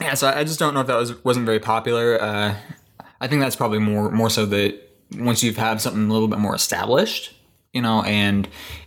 yeah. 0.00 0.14
So 0.14 0.28
I 0.28 0.38
I 0.38 0.44
just 0.44 0.60
don't 0.60 0.72
know 0.72 0.82
if 0.82 0.86
that 0.86 0.94
was 0.94 1.24
wasn't 1.24 1.46
very 1.46 1.58
popular. 1.58 2.22
Uh, 2.22 2.54
I 3.20 3.26
think 3.26 3.42
that's 3.42 3.56
probably 3.56 3.80
more 3.80 4.08
more 4.08 4.30
so 4.30 4.46
that 4.46 4.80
once 5.18 5.42
you've 5.42 5.56
had 5.56 5.80
something 5.80 6.08
a 6.08 6.12
little 6.12 6.28
bit 6.28 6.38
more 6.38 6.54
established, 6.54 7.34
you 7.72 7.82
know, 7.82 8.02
and 8.04 8.46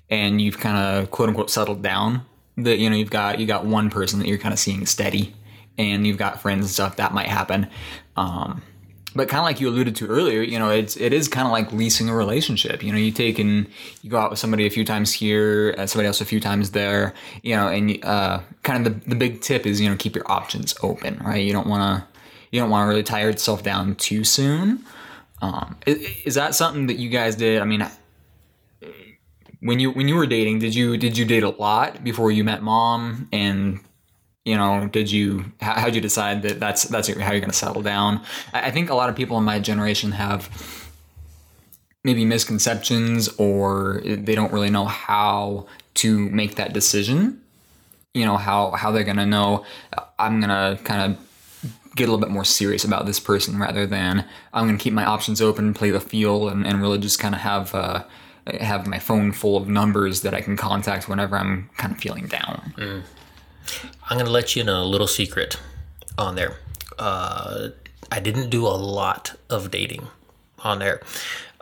and 0.10 0.40
you've 0.40 0.60
kind 0.60 0.78
of 0.78 1.12
quote 1.12 1.28
unquote 1.28 1.50
settled 1.50 1.82
down. 1.82 2.22
That 2.56 2.78
you 2.78 2.90
know 2.90 2.96
you've 2.96 3.12
got 3.12 3.40
you 3.40 3.46
got 3.46 3.66
one 3.66 3.90
person 3.90 4.20
that 4.20 4.30
you're 4.30 4.38
kind 4.38 4.54
of 4.54 4.60
seeing 4.60 4.86
steady, 4.86 5.36
and 5.78 6.06
you've 6.06 6.18
got 6.18 6.42
friends 6.42 6.66
and 6.66 6.70
stuff 6.70 6.96
that 6.98 7.14
might 7.14 7.28
happen. 7.28 7.68
Um, 8.16 8.62
but 9.16 9.30
kind 9.30 9.40
of 9.40 9.46
like 9.46 9.60
you 9.60 9.68
alluded 9.68 9.96
to 9.98 10.08
earlier, 10.08 10.42
you 10.42 10.60
know, 10.60 10.70
it's 10.70 10.96
it 10.96 11.12
is 11.12 11.28
kind 11.28 11.48
of 11.48 11.52
like 11.52 11.72
leasing 11.74 12.08
a 12.08 12.16
relationship. 12.16 12.84
You 12.84 12.92
know, 12.92 12.98
you 12.98 13.12
take 13.12 13.40
and 13.40 13.68
you 14.04 14.10
go 14.10 14.18
out 14.18 14.30
with 14.30 14.40
somebody 14.40 14.68
a 14.68 14.70
few 14.70 14.86
times 14.86 15.12
here, 15.12 15.74
uh, 15.78 15.88
somebody 15.88 16.08
else 16.08 16.22
a 16.22 16.26
few 16.26 16.40
times 16.40 16.72
there. 16.72 17.14
You 17.42 17.56
know, 17.56 17.68
and 17.68 18.04
uh, 18.06 18.42
kind 18.64 18.86
of 18.86 18.94
the 19.02 19.10
the 19.10 19.16
big 19.16 19.42
tip 19.42 19.66
is 19.66 19.82
you 19.82 19.90
know 19.90 19.96
keep 19.96 20.16
your 20.16 20.30
options 20.32 20.76
open, 20.84 21.20
right? 21.26 21.44
You 21.44 21.52
don't 21.52 21.68
want 21.68 21.82
to 21.82 22.08
you 22.52 22.62
don't 22.62 22.70
want 22.70 22.86
to 22.86 22.90
really 22.90 23.04
tie 23.04 23.22
yourself 23.22 23.64
down 23.64 23.96
too 23.96 24.24
soon. 24.24 24.86
Um, 25.42 25.78
is, 25.86 25.98
is 26.26 26.36
that 26.36 26.56
something 26.56 26.88
that 26.88 26.98
you 26.98 27.10
guys 27.10 27.36
did? 27.36 27.62
I 27.62 27.66
mean, 27.66 27.88
when 29.62 29.80
you 29.80 29.92
when 29.92 30.08
you 30.08 30.16
were 30.16 30.28
dating, 30.28 30.60
did 30.60 30.76
you 30.76 30.98
did 30.98 31.18
you 31.18 31.26
date 31.26 31.44
a 31.44 31.50
lot 31.50 32.04
before 32.04 32.32
you 32.32 32.44
met 32.44 32.62
mom? 32.62 33.28
And 33.32 33.80
you 34.48 34.56
know, 34.56 34.88
did 34.88 35.12
you 35.12 35.44
how 35.62 35.74
how'd 35.74 35.94
you 35.94 36.00
decide 36.00 36.42
that 36.44 36.58
that's 36.58 36.84
that's 36.84 37.10
how 37.10 37.32
you're 37.32 37.42
going 37.42 37.52
to 37.52 37.54
settle 37.54 37.82
down? 37.82 38.24
I, 38.54 38.72
think 38.72 38.90
a 38.90 38.96
lot 38.96 39.10
of 39.10 39.16
people 39.16 39.38
in 39.38 39.44
my 39.44 39.60
generation 39.60 40.14
have 40.14 40.50
maybe 42.06 42.24
misconceptions 42.24 43.28
or 43.38 44.02
they 44.06 44.36
don't 44.36 44.54
really 44.54 44.70
know 44.70 44.86
how 44.86 45.68
to 45.96 46.30
make 46.30 46.56
that 46.56 46.72
decision. 46.72 47.42
You 48.14 48.26
know 48.26 48.38
how 48.38 48.72
how 48.72 48.92
they're 48.92 49.04
going 49.04 49.18
to 49.18 49.26
know 49.26 49.66
I'm 50.18 50.40
going 50.40 50.50
to 50.50 50.82
kind 50.82 51.12
of 51.12 51.92
get 51.98 52.08
a 52.08 52.12
little 52.12 52.26
bit 52.26 52.32
more 52.32 52.46
serious 52.46 52.86
about 52.86 53.06
this 53.06 53.20
person 53.20 53.60
rather 53.60 53.86
than 53.86 54.24
I'm 54.54 54.66
going 54.66 54.78
to 54.78 54.82
keep 54.82 54.94
my 54.94 55.04
options 55.04 55.42
open, 55.42 55.74
play 55.74 55.92
the 55.92 56.00
field 56.00 56.54
and, 56.54 56.66
and 56.66 56.82
really 56.82 57.00
just 57.00 57.20
kind 57.20 57.36
of 57.36 57.42
have 57.42 57.76
uh, 57.76 58.06
have 58.62 58.88
my 58.88 59.00
phone 59.00 59.34
full 59.34 59.58
of 59.58 59.68
numbers 59.68 60.22
that 60.22 60.34
I 60.34 60.40
can 60.40 60.56
contact 60.56 61.10
whenever 61.10 61.36
I'm 61.36 61.70
kind 61.76 61.92
of 61.94 62.00
feeling 62.00 62.28
down. 62.28 62.74
Mm. 62.78 63.04
I'm 64.10 64.18
going 64.18 64.26
to 64.26 64.32
let 64.32 64.56
you 64.56 64.64
know 64.64 64.82
a 64.82 64.86
little 64.86 65.08
secret 65.08 65.60
on 66.18 66.36
there. 66.36 66.58
Uh, 66.98 67.70
I 68.12 68.20
didn't 68.20 68.50
do 68.50 68.66
a 68.66 68.78
lot 68.78 69.36
of 69.50 69.72
dating 69.72 70.08
on 70.60 70.80
there. 70.80 71.02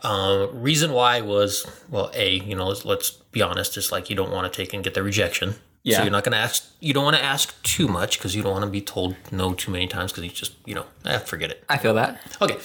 Uh, 0.03 0.47
reason 0.51 0.91
why 0.91 1.21
was 1.21 1.65
well, 1.89 2.11
a 2.13 2.35
you 2.39 2.55
know 2.55 2.67
let's, 2.67 2.85
let's 2.85 3.09
be 3.09 3.41
honest, 3.41 3.75
it's 3.77 3.91
like 3.91 4.09
you 4.09 4.15
don't 4.15 4.31
want 4.31 4.51
to 4.51 4.55
take 4.55 4.73
and 4.73 4.83
get 4.83 4.93
the 4.93 5.01
rejection. 5.01 5.55
Yeah. 5.83 5.97
So 5.97 6.03
you're 6.03 6.11
not 6.11 6.23
going 6.23 6.33
to 6.33 6.37
ask. 6.39 6.63
You 6.79 6.93
don't 6.93 7.03
want 7.03 7.17
to 7.17 7.23
ask 7.23 7.61
too 7.63 7.87
much 7.87 8.17
because 8.17 8.35
you 8.35 8.43
don't 8.43 8.51
want 8.51 8.65
to 8.65 8.69
be 8.69 8.81
told 8.81 9.15
no 9.31 9.53
too 9.53 9.71
many 9.71 9.87
times 9.87 10.11
because 10.11 10.23
you 10.23 10.29
just 10.29 10.53
you 10.65 10.75
know 10.75 10.85
eh, 11.05 11.17
forget 11.19 11.49
it. 11.51 11.63
I 11.69 11.77
feel 11.77 11.93
that. 11.95 12.19
Okay, 12.41 12.57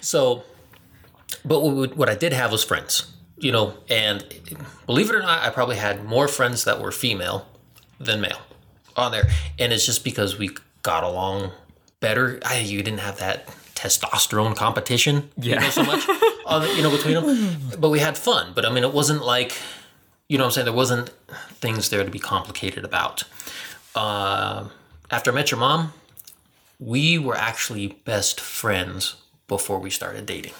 so 0.00 0.44
but 1.44 1.60
what, 1.60 1.96
what 1.96 2.08
I 2.08 2.14
did 2.14 2.32
have 2.32 2.50
was 2.52 2.64
friends 2.64 3.12
you 3.38 3.52
know, 3.52 3.74
and 3.88 4.24
believe 4.86 5.10
it 5.10 5.14
or 5.14 5.20
not, 5.20 5.42
I 5.42 5.50
probably 5.50 5.76
had 5.76 6.04
more 6.04 6.28
friends 6.28 6.64
that 6.64 6.80
were 6.80 6.90
female 6.90 7.46
than 8.00 8.20
male 8.20 8.38
on 8.98 9.12
there, 9.12 9.28
and 9.58 9.72
it's 9.72 9.86
just 9.86 10.04
because 10.04 10.38
we 10.38 10.50
got 10.82 11.04
along 11.04 11.52
better. 12.00 12.40
I, 12.44 12.58
you 12.58 12.82
didn't 12.82 13.00
have 13.00 13.18
that 13.18 13.46
testosterone 13.74 14.56
competition, 14.56 15.30
yeah. 15.36 15.54
you 15.54 15.60
know, 15.60 15.70
so 15.70 15.82
much, 15.82 16.04
uh, 16.46 16.72
you 16.76 16.82
know, 16.82 16.90
between 16.90 17.14
them. 17.14 17.58
But 17.78 17.90
we 17.90 17.98
had 17.98 18.16
fun. 18.16 18.52
But 18.54 18.64
I 18.64 18.72
mean, 18.72 18.84
it 18.84 18.92
wasn't 18.92 19.24
like, 19.24 19.52
you 20.28 20.38
know, 20.38 20.44
what 20.44 20.48
I'm 20.48 20.52
saying 20.52 20.64
there 20.64 20.74
wasn't 20.74 21.10
things 21.60 21.90
there 21.90 22.04
to 22.04 22.10
be 22.10 22.18
complicated 22.18 22.84
about. 22.84 23.24
Uh, 23.94 24.68
after 25.10 25.30
I 25.30 25.34
met 25.34 25.50
your 25.50 25.60
mom, 25.60 25.92
we 26.78 27.18
were 27.18 27.36
actually 27.36 27.88
best 28.04 28.40
friends 28.40 29.16
before 29.48 29.78
we 29.78 29.90
started 29.90 30.26
dating, 30.26 30.52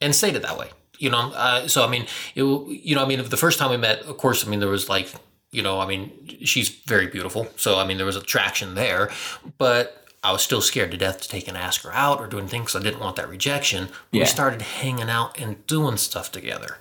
and 0.00 0.14
stayed 0.14 0.34
it 0.34 0.42
that 0.42 0.58
way 0.58 0.70
you 1.02 1.10
know, 1.10 1.32
uh, 1.34 1.66
so 1.66 1.84
I 1.84 1.88
mean, 1.88 2.06
it, 2.36 2.44
you 2.44 2.94
know, 2.94 3.02
I 3.02 3.08
mean, 3.08 3.28
the 3.28 3.36
first 3.36 3.58
time 3.58 3.70
we 3.70 3.76
met, 3.76 4.02
of 4.02 4.16
course, 4.18 4.46
I 4.46 4.48
mean, 4.48 4.60
there 4.60 4.68
was 4.68 4.88
like, 4.88 5.12
you 5.52 5.62
know, 5.62 5.78
I 5.78 5.86
mean, 5.86 6.38
she's 6.44 6.70
very 6.70 7.06
beautiful, 7.06 7.46
so 7.56 7.78
I 7.78 7.86
mean, 7.86 7.98
there 7.98 8.06
was 8.06 8.16
attraction 8.16 8.74
there, 8.74 9.10
but 9.58 10.06
I 10.24 10.32
was 10.32 10.42
still 10.42 10.60
scared 10.60 10.90
to 10.92 10.96
death 10.96 11.20
to 11.20 11.28
take 11.28 11.46
and 11.46 11.56
ask 11.56 11.82
her 11.82 11.92
out 11.92 12.20
or 12.20 12.26
doing 12.26 12.48
things. 12.48 12.74
I 12.74 12.80
didn't 12.80 13.00
want 13.00 13.16
that 13.16 13.28
rejection. 13.28 13.88
Yeah. 14.10 14.20
We 14.20 14.26
started 14.26 14.62
hanging 14.62 15.10
out 15.10 15.38
and 15.38 15.64
doing 15.66 15.98
stuff 15.98 16.32
together, 16.32 16.78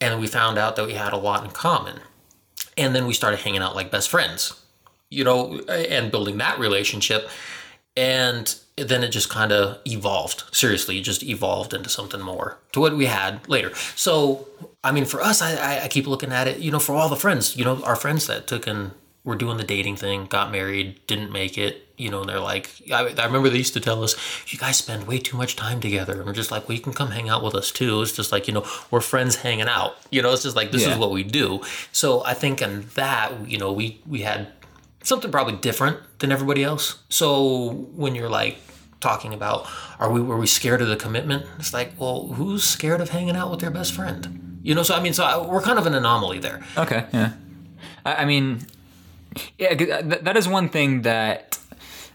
and 0.00 0.20
we 0.20 0.26
found 0.26 0.58
out 0.58 0.76
that 0.76 0.86
we 0.86 0.94
had 0.94 1.12
a 1.12 1.16
lot 1.16 1.44
in 1.44 1.50
common, 1.50 2.00
and 2.76 2.94
then 2.94 3.06
we 3.06 3.14
started 3.14 3.40
hanging 3.40 3.62
out 3.62 3.76
like 3.76 3.90
best 3.90 4.08
friends, 4.08 4.60
you 5.08 5.22
know, 5.22 5.60
and 5.68 6.10
building 6.10 6.38
that 6.38 6.58
relationship, 6.58 7.28
and 7.96 8.54
then 8.76 9.04
it 9.04 9.08
just 9.08 9.28
kind 9.28 9.52
of 9.52 9.78
evolved. 9.86 10.44
Seriously, 10.52 10.98
it 10.98 11.02
just 11.02 11.22
evolved 11.22 11.74
into 11.74 11.88
something 11.88 12.20
more 12.20 12.58
to 12.72 12.80
what 12.80 12.96
we 12.96 13.06
had 13.06 13.46
later. 13.48 13.74
So, 13.96 14.48
I 14.82 14.92
mean, 14.92 15.04
for 15.04 15.20
us, 15.20 15.42
I, 15.42 15.84
I 15.84 15.88
keep 15.88 16.06
looking 16.06 16.32
at 16.32 16.48
it, 16.48 16.58
you 16.58 16.70
know, 16.70 16.78
for 16.78 16.94
all 16.94 17.08
the 17.08 17.16
friends, 17.16 17.56
you 17.56 17.64
know, 17.64 17.82
our 17.84 17.96
friends 17.96 18.26
that 18.26 18.46
took 18.46 18.66
and 18.66 18.92
were 19.24 19.36
doing 19.36 19.56
the 19.56 19.64
dating 19.64 19.96
thing, 19.96 20.26
got 20.26 20.50
married, 20.50 21.00
didn't 21.06 21.30
make 21.30 21.56
it, 21.56 21.86
you 21.96 22.10
know, 22.10 22.22
and 22.22 22.28
they're 22.28 22.40
like, 22.40 22.70
I, 22.92 23.14
I 23.16 23.24
remember 23.24 23.48
they 23.48 23.58
used 23.58 23.74
to 23.74 23.80
tell 23.80 24.02
us, 24.02 24.16
you 24.52 24.58
guys 24.58 24.78
spend 24.78 25.06
way 25.06 25.18
too 25.18 25.36
much 25.36 25.54
time 25.54 25.80
together. 25.80 26.14
And 26.14 26.26
we're 26.26 26.32
just 26.32 26.50
like, 26.50 26.68
well, 26.68 26.76
you 26.76 26.82
can 26.82 26.92
come 26.92 27.12
hang 27.12 27.28
out 27.28 27.44
with 27.44 27.54
us 27.54 27.70
too. 27.70 28.02
It's 28.02 28.12
just 28.12 28.32
like, 28.32 28.48
you 28.48 28.54
know, 28.54 28.66
we're 28.90 29.00
friends 29.00 29.36
hanging 29.36 29.68
out. 29.68 29.96
You 30.10 30.22
know, 30.22 30.32
it's 30.32 30.42
just 30.42 30.56
like, 30.56 30.72
this 30.72 30.82
yeah. 30.82 30.94
is 30.94 30.98
what 30.98 31.12
we 31.12 31.22
do. 31.22 31.60
So 31.92 32.24
I 32.24 32.34
think 32.34 32.60
in 32.60 32.86
that, 32.94 33.48
you 33.48 33.58
know, 33.58 33.72
we, 33.72 34.00
we 34.06 34.22
had 34.22 34.48
something 35.02 35.30
probably 35.30 35.54
different 35.56 35.98
than 36.18 36.32
everybody 36.32 36.64
else. 36.64 37.02
So 37.08 37.70
when 37.94 38.14
you're 38.14 38.28
like 38.28 38.58
talking 39.00 39.34
about, 39.34 39.66
are 39.98 40.10
we 40.10 40.20
were 40.20 40.38
we 40.38 40.46
scared 40.46 40.80
of 40.80 40.88
the 40.88 40.96
commitment? 40.96 41.46
It's 41.58 41.72
like, 41.72 41.92
well, 41.98 42.28
who's 42.28 42.64
scared 42.64 43.00
of 43.00 43.10
hanging 43.10 43.36
out 43.36 43.50
with 43.50 43.60
their 43.60 43.70
best 43.70 43.92
friend? 43.92 44.60
You 44.62 44.74
know, 44.74 44.82
so 44.82 44.94
I 44.94 45.00
mean, 45.00 45.12
so 45.12 45.24
I, 45.24 45.44
we're 45.44 45.60
kind 45.60 45.78
of 45.78 45.86
an 45.86 45.94
anomaly 45.94 46.38
there. 46.38 46.64
Okay, 46.76 47.06
yeah. 47.12 47.32
I, 48.04 48.14
I 48.14 48.24
mean, 48.24 48.66
yeah, 49.58 49.72
uh, 49.72 50.02
that 50.22 50.36
is 50.36 50.48
one 50.48 50.68
thing 50.68 51.02
that 51.02 51.58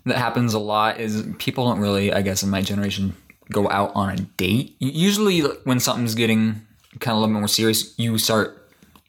that 0.05 0.17
happens 0.17 0.53
a 0.53 0.59
lot. 0.59 0.99
Is 0.99 1.25
people 1.37 1.67
don't 1.67 1.79
really, 1.79 2.13
I 2.13 2.21
guess, 2.21 2.43
in 2.43 2.49
my 2.49 2.61
generation, 2.61 3.15
go 3.51 3.69
out 3.69 3.91
on 3.95 4.09
a 4.09 4.15
date. 4.15 4.75
Usually, 4.79 5.41
when 5.41 5.79
something's 5.79 6.15
getting 6.15 6.61
kind 6.99 7.11
of 7.13 7.17
a 7.17 7.19
little 7.19 7.35
bit 7.35 7.39
more 7.39 7.47
serious, 7.47 7.97
you 7.99 8.17
start 8.17 8.66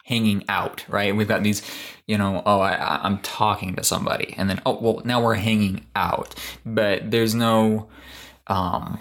hanging 0.08 0.44
out, 0.48 0.84
right? 0.88 1.14
We've 1.14 1.28
got 1.28 1.42
these 1.42 1.62
you 2.08 2.16
know, 2.16 2.42
oh, 2.46 2.60
I, 2.60 3.00
I'm 3.02 3.18
talking 3.18 3.76
to 3.76 3.84
somebody, 3.84 4.34
and 4.36 4.48
then 4.48 4.60
oh, 4.64 4.78
well, 4.80 5.02
now 5.04 5.22
we're 5.22 5.34
hanging 5.34 5.84
out. 5.94 6.34
But 6.64 7.10
there's 7.10 7.34
no, 7.34 7.88
um, 8.46 8.98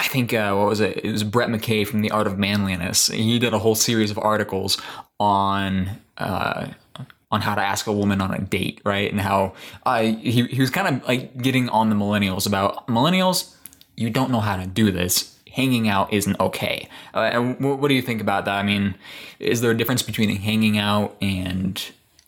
I 0.00 0.08
think 0.08 0.32
uh, 0.32 0.54
what 0.54 0.66
was 0.66 0.80
it? 0.80 1.04
It 1.04 1.12
was 1.12 1.22
Brett 1.22 1.50
McKay 1.50 1.86
from 1.86 2.00
The 2.00 2.10
Art 2.10 2.26
of 2.26 2.38
Manliness. 2.38 3.08
He 3.08 3.38
did 3.38 3.52
a 3.52 3.58
whole 3.58 3.76
series 3.76 4.10
of 4.10 4.18
articles 4.18 4.80
on. 5.20 6.00
Uh, 6.18 6.68
on 7.32 7.40
how 7.40 7.56
to 7.56 7.60
ask 7.60 7.88
a 7.88 7.92
woman 7.92 8.20
on 8.20 8.32
a 8.32 8.38
date, 8.38 8.80
right? 8.84 9.10
And 9.10 9.20
how 9.20 9.54
uh, 9.84 10.00
he, 10.00 10.46
he 10.46 10.60
was 10.60 10.70
kind 10.70 10.86
of 10.96 11.08
like 11.08 11.36
getting 11.36 11.68
on 11.68 11.90
the 11.90 11.96
millennials 11.96 12.46
about 12.46 12.86
millennials, 12.86 13.52
you 13.96 14.10
don't 14.10 14.30
know 14.30 14.38
how 14.38 14.56
to 14.56 14.64
do 14.64 14.92
this 14.92 15.35
hanging 15.56 15.88
out 15.88 16.12
isn't 16.12 16.38
okay. 16.38 16.86
Uh, 17.14 17.40
what 17.40 17.88
do 17.88 17.94
you 17.94 18.02
think 18.02 18.20
about 18.20 18.44
that? 18.44 18.56
I 18.56 18.62
mean, 18.62 18.94
is 19.38 19.62
there 19.62 19.70
a 19.70 19.76
difference 19.76 20.02
between 20.02 20.28
hanging 20.36 20.76
out 20.76 21.16
and 21.22 21.82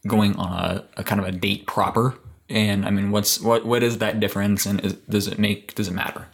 going 0.07 0.35
on 0.37 0.53
a, 0.53 0.85
a 0.97 1.05
kind 1.05 1.21
of 1.21 1.27
a 1.27 1.33
date 1.33 1.67
proper? 1.67 2.15
And 2.49 2.87
I 2.87 2.91
mean, 2.91 3.11
what's 3.11 3.39
what 3.39 3.67
what 3.67 3.83
is 3.83 3.99
that 3.99 4.19
difference, 4.19 4.65
and 4.65 4.83
is, 4.83 4.95
does 4.95 5.29
it 5.29 5.39
make 5.39 5.75
does 5.75 5.89
it 5.89 5.93
matter? 5.93 6.27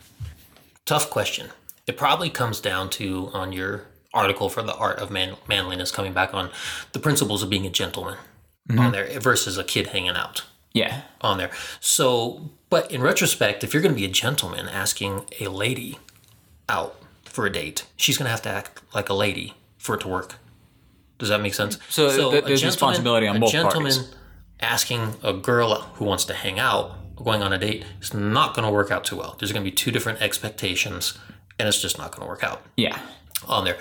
Tough 0.87 1.11
question. 1.11 1.51
It 1.89 1.97
probably 1.97 2.31
comes 2.31 2.61
down 2.61 2.91
to 2.91 3.29
on 3.33 3.53
your 3.53 3.87
article 4.15 4.49
for 4.49 4.63
the 4.63 4.75
art 4.77 5.01
of 5.01 5.11
man, 5.11 5.37
manliness 5.49 5.91
coming 5.91 6.13
back 6.13 6.33
on 6.33 6.51
the 6.93 7.01
principles 7.01 7.43
of 7.43 7.51
being 7.51 7.67
a 7.67 7.71
gentleman 7.71 8.17
mm-hmm. 8.69 8.79
on 8.79 8.93
there 8.93 9.19
versus 9.19 9.59
a 9.59 9.65
kid 9.65 9.89
hanging 9.89 10.11
out. 10.11 10.45
Yeah, 10.73 11.03
on 11.21 11.39
there. 11.39 11.51
So, 11.81 12.51
but 12.71 12.91
in 12.93 13.03
retrospect, 13.03 13.65
if 13.65 13.75
you're 13.75 13.83
going 13.83 13.95
to 13.95 14.01
be 14.01 14.07
a 14.07 14.13
gentleman 14.13 14.69
asking 14.69 15.25
a 15.41 15.49
lady 15.49 15.99
out 16.69 16.97
for 17.25 17.47
a 17.47 17.51
date, 17.51 17.87
she's 17.97 18.17
going 18.19 18.27
to 18.27 18.31
have 18.31 18.43
to 18.43 18.49
act 18.49 18.81
like 18.95 19.09
a 19.09 19.15
lady 19.15 19.55
for 19.79 19.95
it 19.97 20.01
to 20.03 20.09
work. 20.09 20.37
Does 21.19 21.29
that 21.29 21.41
make 21.41 21.55
sense? 21.55 21.79
So, 21.89 22.09
so 22.11 22.31
th- 22.31 22.45
there's 22.45 22.65
responsibility 22.65 23.27
on 23.27 23.41
both 23.41 23.53
gentleman 23.53 23.93
parties. 23.93 24.15
asking 24.61 25.15
a 25.23 25.33
girl 25.33 25.75
who 25.95 26.05
wants 26.05 26.25
to 26.27 26.35
hang 26.35 26.59
out, 26.59 27.17
going 27.17 27.43
on 27.43 27.53
a 27.53 27.59
date, 27.59 27.85
is 28.01 28.13
not 28.13 28.55
going 28.55 28.67
to 28.67 28.73
work 28.73 28.91
out 28.91 29.05
too 29.05 29.17
well. 29.17 29.37
There's 29.39 29.53
going 29.53 29.65
to 29.65 29.71
be 29.71 29.75
two 29.75 29.91
different 29.91 30.21
expectations, 30.21 31.17
and 31.59 31.69
it's 31.69 31.81
just 31.81 31.99
not 31.99 32.11
going 32.11 32.23
to 32.23 32.29
work 32.29 32.43
out. 32.43 32.63
Yeah. 32.77 32.99
On 33.47 33.65
there. 33.65 33.79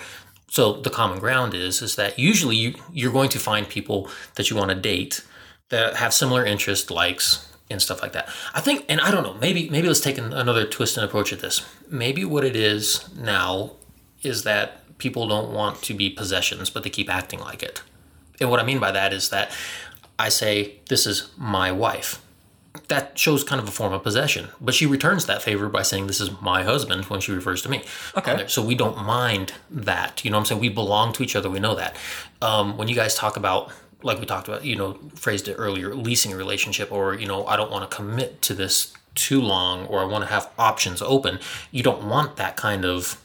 So 0.48 0.74
the 0.74 0.90
common 0.90 1.18
ground 1.18 1.54
is 1.54 1.82
is 1.82 1.96
that 1.96 2.18
usually 2.18 2.54
you, 2.54 2.74
you're 2.92 3.12
going 3.12 3.30
to 3.30 3.40
find 3.40 3.68
people 3.68 4.08
that 4.36 4.50
you 4.50 4.56
want 4.56 4.70
to 4.70 4.76
date 4.76 5.24
that 5.70 5.96
have 5.96 6.14
similar 6.14 6.44
interests, 6.44 6.90
likes, 6.90 7.52
and 7.70 7.80
stuff 7.80 8.02
like 8.02 8.12
that. 8.12 8.28
I 8.54 8.60
think, 8.60 8.84
and 8.88 9.00
I 9.00 9.10
don't 9.10 9.22
know, 9.22 9.34
maybe 9.34 9.68
maybe 9.70 9.88
let's 9.88 10.00
take 10.00 10.18
another 10.18 10.64
twist 10.66 10.96
and 10.96 11.04
approach 11.04 11.32
at 11.32 11.40
this. 11.40 11.64
Maybe 11.90 12.24
what 12.24 12.44
it 12.44 12.56
is 12.56 13.08
now 13.16 13.72
is 14.22 14.42
that 14.44 14.80
people 14.98 15.26
don't 15.26 15.52
want 15.52 15.82
to 15.82 15.94
be 15.94 16.10
possessions, 16.10 16.70
but 16.70 16.82
they 16.82 16.90
keep 16.90 17.10
acting 17.12 17.40
like 17.40 17.62
it. 17.62 17.82
And 18.40 18.50
what 18.50 18.60
I 18.60 18.64
mean 18.64 18.80
by 18.80 18.90
that 18.92 19.12
is 19.12 19.28
that 19.30 19.50
I 20.18 20.28
say, 20.28 20.76
This 20.88 21.06
is 21.06 21.28
my 21.36 21.72
wife. 21.72 22.20
that 22.88 23.16
shows 23.18 23.44
kind 23.44 23.60
of 23.60 23.68
a 23.68 23.70
form 23.70 23.92
of 23.92 24.02
possession. 24.02 24.48
But 24.60 24.74
she 24.74 24.84
returns 24.86 25.26
that 25.26 25.42
favor 25.42 25.68
by 25.68 25.82
saying, 25.82 26.06
This 26.06 26.20
is 26.20 26.30
my 26.40 26.62
husband 26.64 27.04
when 27.06 27.20
she 27.20 27.32
refers 27.32 27.62
to 27.62 27.68
me. 27.68 27.82
Okay. 28.16 28.44
So 28.48 28.62
we 28.62 28.74
don't 28.74 28.98
mind 29.04 29.52
that. 29.70 30.24
You 30.24 30.30
know 30.30 30.36
what 30.36 30.42
I'm 30.42 30.46
saying? 30.46 30.60
We 30.60 30.68
belong 30.68 31.12
to 31.14 31.22
each 31.22 31.36
other. 31.36 31.48
We 31.50 31.60
know 31.60 31.74
that. 31.76 31.96
Um, 32.42 32.76
when 32.76 32.88
you 32.88 32.94
guys 32.94 33.14
talk 33.14 33.36
about, 33.36 33.70
like 34.04 34.20
we 34.20 34.26
talked 34.26 34.46
about, 34.48 34.64
you 34.64 34.76
know, 34.76 34.98
phrased 35.14 35.48
it 35.48 35.54
earlier, 35.54 35.94
leasing 35.94 36.32
a 36.32 36.36
relationship, 36.36 36.92
or, 36.92 37.14
you 37.14 37.26
know, 37.26 37.46
I 37.46 37.56
don't 37.56 37.70
want 37.70 37.88
to 37.90 37.96
commit 37.96 38.42
to 38.42 38.54
this 38.54 38.92
too 39.14 39.40
long, 39.40 39.86
or 39.86 40.00
I 40.00 40.04
want 40.04 40.22
to 40.24 40.30
have 40.30 40.50
options 40.58 41.00
open, 41.00 41.38
you 41.70 41.82
don't 41.82 42.04
want 42.08 42.36
that 42.36 42.56
kind 42.56 42.84
of 42.84 43.20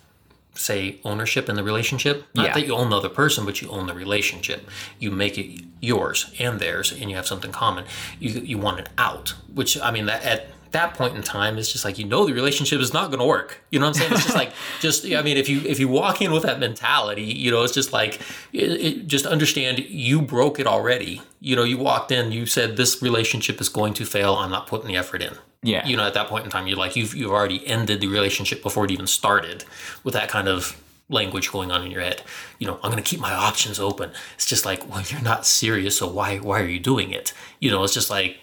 say 0.53 0.99
ownership 1.05 1.47
in 1.49 1.55
the 1.55 1.63
relationship. 1.63 2.25
Not 2.33 2.47
Yeah. 2.47 2.53
that 2.55 2.65
you 2.67 2.75
own 2.75 2.89
the 2.89 2.97
other 2.97 3.09
person 3.09 3.45
but 3.45 3.61
you 3.61 3.69
own 3.69 3.87
the 3.87 3.93
relationship. 3.93 4.67
You 4.99 5.09
make 5.11 5.37
it 5.37 5.63
yours 5.79 6.31
and 6.39 6.59
theirs 6.59 6.91
and 6.91 7.09
you 7.09 7.15
have 7.15 7.25
something 7.27 7.51
common. 7.51 7.85
You 8.19 8.41
you 8.41 8.57
want 8.57 8.79
it 8.81 8.89
out 8.97 9.33
which 9.53 9.79
i 9.81 9.89
mean 9.91 10.05
that 10.07 10.21
at 10.23 10.47
that 10.71 10.93
point 10.93 11.15
in 11.15 11.23
time 11.23 11.58
it's 11.58 11.71
just 11.71 11.84
like 11.84 11.97
you 11.97 12.05
know 12.05 12.25
the 12.25 12.34
relationship 12.34 12.79
is 12.79 12.93
not 12.93 13.08
going 13.08 13.19
to 13.19 13.25
work. 13.25 13.63
You 13.71 13.79
know 13.79 13.88
what 13.88 13.95
i'm 13.95 14.01
saying? 14.01 14.13
It's 14.13 14.23
just 14.23 14.36
like 14.36 14.53
just 14.79 15.05
i 15.05 15.21
mean 15.21 15.38
if 15.38 15.49
you 15.49 15.62
if 15.62 15.79
you 15.79 15.88
walk 15.88 16.21
in 16.21 16.32
with 16.32 16.43
that 16.43 16.60
mentality 16.60 17.23
you 17.23 17.51
know 17.51 17.63
it's 17.63 17.73
just 17.73 17.91
like 17.93 18.21
it, 18.53 18.71
it, 18.71 19.08
just 19.08 19.25
understand 19.25 19.79
you 19.79 20.21
broke 20.21 20.60
it 20.60 20.67
already. 20.67 21.21
You 21.39 21.55
know 21.55 21.63
you 21.63 21.77
walked 21.77 22.12
in 22.12 22.32
you 22.32 22.45
said 22.45 22.77
this 22.77 23.01
relationship 23.01 23.60
is 23.60 23.69
going 23.69 23.93
to 23.95 24.05
fail. 24.05 24.36
I'm 24.36 24.51
not 24.51 24.67
putting 24.67 24.88
the 24.88 24.97
effort 24.97 25.21
in. 25.21 25.34
Yeah. 25.62 25.86
you 25.86 25.97
know 25.97 26.03
at 26.03 26.13
that 26.13 26.27
point 26.27 26.45
in 26.45 26.51
time 26.51 26.67
you're 26.67 26.77
like 26.77 26.95
you've, 26.95 27.13
you've 27.13 27.32
already 27.32 27.67
ended 27.67 27.99
the 27.99 28.08
relationship 28.08 28.63
before 28.63 28.86
it 28.86 28.91
even 28.91 29.08
started 29.08 29.65
with 30.05 30.13
that 30.13 30.29
kind 30.29 30.47
of 30.47 30.82
language 31.10 31.51
going 31.51 31.69
on 31.69 31.84
in 31.84 31.91
your 31.91 32.01
head. 32.01 32.21
You 32.60 32.67
know 32.67 32.79
i'm 32.82 32.91
going 32.91 33.03
to 33.03 33.10
keep 33.10 33.19
my 33.19 33.34
options 33.34 33.79
open. 33.79 34.12
It's 34.36 34.45
just 34.45 34.65
like 34.65 34.89
well 34.89 35.03
you're 35.10 35.21
not 35.21 35.45
serious 35.45 35.97
so 35.97 36.08
why 36.08 36.38
why 36.38 36.62
are 36.62 36.67
you 36.67 36.79
doing 36.79 37.12
it? 37.12 37.34
You 37.60 37.71
know 37.71 37.84
it's 37.84 37.93
just 37.93 38.10
like 38.10 38.38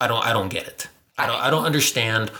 i 0.00 0.08
don't 0.08 0.24
i 0.26 0.32
don't 0.32 0.48
get 0.48 0.66
it 0.66 0.88
i 1.18 1.26
don't 1.26 1.40
i 1.40 1.50
don't 1.50 1.64
understand 1.64 2.30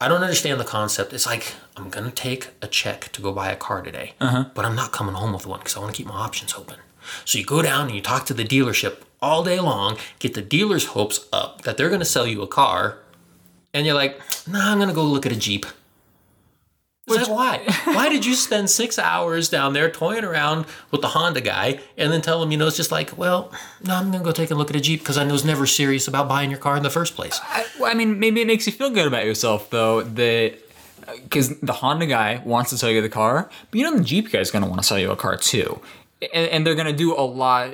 i 0.00 0.08
don't 0.08 0.22
understand 0.22 0.60
the 0.60 0.64
concept. 0.64 1.12
It's 1.12 1.26
like 1.26 1.54
i'm 1.76 1.88
going 1.90 2.06
to 2.06 2.14
take 2.14 2.48
a 2.62 2.66
check 2.66 3.10
to 3.12 3.22
go 3.22 3.32
buy 3.32 3.50
a 3.50 3.56
car 3.56 3.82
today 3.82 4.14
uh-huh. 4.20 4.46
but 4.54 4.64
i'm 4.64 4.76
not 4.76 4.92
coming 4.92 5.14
home 5.14 5.32
with 5.32 5.46
one 5.46 5.60
because 5.60 5.76
i 5.76 5.80
want 5.80 5.94
to 5.94 5.96
keep 5.96 6.06
my 6.06 6.14
options 6.14 6.54
open. 6.54 6.76
So 7.24 7.38
you 7.38 7.44
go 7.44 7.62
down 7.62 7.86
and 7.86 7.94
you 7.94 8.02
talk 8.02 8.26
to 8.26 8.34
the 8.34 8.44
dealership 8.44 9.02
all 9.22 9.42
day 9.42 9.60
long 9.60 9.96
get 10.18 10.34
the 10.34 10.42
dealer's 10.42 10.86
hopes 10.86 11.26
up 11.32 11.62
that 11.62 11.76
they're 11.76 11.88
going 11.88 12.00
to 12.00 12.04
sell 12.06 12.26
you 12.26 12.42
a 12.42 12.46
car 12.46 12.98
and 13.74 13.86
you're 13.86 13.94
like, 13.94 14.20
nah, 14.46 14.72
I'm 14.72 14.78
gonna 14.78 14.92
go 14.92 15.04
look 15.04 15.26
at 15.26 15.32
a 15.32 15.36
Jeep. 15.36 15.66
It's 17.08 17.28
like, 17.28 17.36
why? 17.36 17.94
why 17.94 18.08
did 18.08 18.24
you 18.24 18.34
spend 18.34 18.70
six 18.70 18.98
hours 18.98 19.48
down 19.48 19.72
there 19.72 19.90
toying 19.90 20.24
around 20.24 20.66
with 20.90 21.00
the 21.00 21.08
Honda 21.08 21.40
guy 21.40 21.80
and 21.96 22.12
then 22.12 22.20
tell 22.20 22.42
him, 22.42 22.50
you 22.50 22.58
know, 22.58 22.66
it's 22.66 22.76
just 22.76 22.92
like, 22.92 23.16
well, 23.16 23.52
no, 23.84 23.94
I'm 23.94 24.10
gonna 24.10 24.24
go 24.24 24.32
take 24.32 24.50
a 24.50 24.54
look 24.54 24.70
at 24.70 24.76
a 24.76 24.80
Jeep 24.80 25.00
because 25.00 25.18
I 25.18 25.24
know 25.24 25.32
was 25.32 25.44
never 25.44 25.66
serious 25.66 26.08
about 26.08 26.28
buying 26.28 26.50
your 26.50 26.58
car 26.58 26.76
in 26.76 26.82
the 26.82 26.90
first 26.90 27.14
place. 27.14 27.40
I, 27.42 27.66
well, 27.78 27.90
I 27.90 27.94
mean, 27.94 28.18
maybe 28.18 28.40
it 28.40 28.46
makes 28.46 28.66
you 28.66 28.72
feel 28.72 28.90
good 28.90 29.06
about 29.06 29.24
yourself 29.24 29.70
though 29.70 30.02
that 30.02 30.58
because 31.22 31.58
the 31.60 31.72
Honda 31.72 32.06
guy 32.06 32.42
wants 32.44 32.70
to 32.70 32.78
sell 32.78 32.90
you 32.90 33.00
the 33.00 33.08
car, 33.08 33.48
but 33.70 33.78
you 33.78 33.84
know 33.84 33.96
the 33.96 34.04
Jeep 34.04 34.30
guy's 34.30 34.50
going 34.50 34.62
to 34.62 34.68
want 34.68 34.82
to 34.82 34.86
sell 34.86 34.98
you 34.98 35.10
a 35.10 35.16
car 35.16 35.36
too, 35.36 35.80
and, 36.20 36.48
and 36.50 36.66
they're 36.66 36.74
going 36.74 36.86
to 36.86 36.92
do 36.92 37.14
a 37.14 37.22
lot 37.22 37.72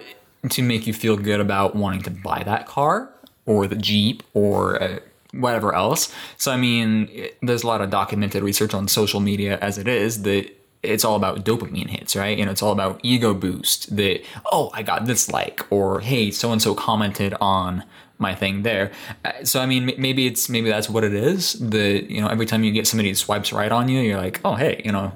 to 0.50 0.62
make 0.62 0.86
you 0.86 0.92
feel 0.92 1.16
good 1.16 1.40
about 1.40 1.74
wanting 1.74 2.02
to 2.02 2.10
buy 2.10 2.42
that 2.44 2.66
car 2.66 3.10
or 3.46 3.66
the 3.66 3.76
Jeep 3.76 4.22
or 4.34 4.82
uh, 4.82 4.98
whatever 5.40 5.74
else. 5.74 6.12
So 6.36 6.52
I 6.52 6.56
mean, 6.56 7.08
it- 7.12 7.36
there's 7.42 7.62
a 7.62 7.66
lot 7.66 7.80
of 7.80 7.90
documented 7.90 8.42
research 8.42 8.74
on 8.74 8.88
social 8.88 9.20
media 9.20 9.58
as 9.60 9.78
it 9.78 9.88
is 9.88 10.22
that 10.22 10.50
it's 10.82 11.04
all 11.04 11.16
about 11.16 11.44
dopamine 11.46 11.88
hits, 11.88 12.14
right? 12.14 12.36
You 12.36 12.44
know, 12.44 12.50
it's 12.50 12.62
all 12.62 12.72
about 12.72 13.00
ego 13.02 13.32
boost 13.32 13.96
that, 13.96 14.20
oh, 14.52 14.70
I 14.74 14.82
got 14.82 15.06
this 15.06 15.30
like, 15.30 15.66
or 15.70 16.00
hey, 16.00 16.30
so 16.30 16.52
and 16.52 16.60
so 16.60 16.74
commented 16.74 17.34
on 17.40 17.84
my 18.18 18.34
thing 18.34 18.62
there. 18.64 18.92
Uh, 19.24 19.32
So, 19.44 19.60
I 19.60 19.66
mean, 19.66 19.92
maybe 19.96 20.26
it's, 20.26 20.48
maybe 20.50 20.68
that's 20.68 20.90
what 20.90 21.02
it 21.02 21.14
is. 21.14 21.54
The, 21.54 22.04
you 22.12 22.20
know, 22.20 22.28
every 22.28 22.44
time 22.44 22.64
you 22.64 22.70
get 22.70 22.86
somebody 22.86 23.08
who 23.08 23.14
swipes 23.14 23.50
right 23.50 23.72
on 23.72 23.88
you, 23.88 24.00
you're 24.00 24.18
like, 24.18 24.40
oh, 24.44 24.56
hey, 24.56 24.82
you 24.84 24.92
know, 24.92 25.12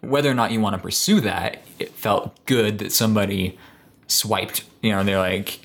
whether 0.00 0.30
or 0.30 0.34
not 0.34 0.52
you 0.52 0.60
want 0.60 0.74
to 0.76 0.80
pursue 0.80 1.20
that, 1.22 1.62
it 1.80 1.90
felt 1.92 2.32
good 2.46 2.78
that 2.78 2.92
somebody 2.92 3.58
swiped. 4.06 4.62
You 4.80 4.92
know, 4.92 5.02
they're 5.02 5.18
like, 5.18 5.58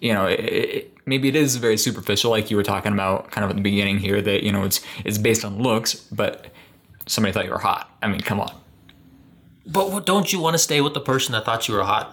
you 0.00 0.14
know, 0.14 0.24
it, 0.26 0.40
it, 0.40 0.95
maybe 1.06 1.28
it 1.28 1.36
is 1.36 1.56
very 1.56 1.78
superficial, 1.78 2.30
like 2.30 2.50
you 2.50 2.56
were 2.56 2.62
talking 2.62 2.92
about 2.92 3.30
kind 3.30 3.44
of 3.44 3.50
at 3.50 3.56
the 3.56 3.62
beginning 3.62 3.98
here, 3.98 4.20
that 4.20 4.42
you 4.42 4.52
know 4.52 4.64
it's 4.64 4.80
it's 5.04 5.18
based 5.18 5.44
on 5.44 5.62
looks, 5.62 5.94
but 5.94 6.46
somebody 7.06 7.32
thought 7.32 7.44
you 7.44 7.52
were 7.52 7.58
hot. 7.58 7.90
I 8.02 8.08
mean, 8.08 8.20
come 8.20 8.40
on. 8.40 8.52
But 9.66 10.06
don't 10.06 10.32
you 10.32 10.40
want 10.40 10.54
to 10.54 10.58
stay 10.58 10.80
with 10.80 10.94
the 10.94 11.00
person 11.00 11.32
that 11.32 11.44
thought 11.44 11.68
you 11.68 11.74
were 11.74 11.84
hot? 11.84 12.12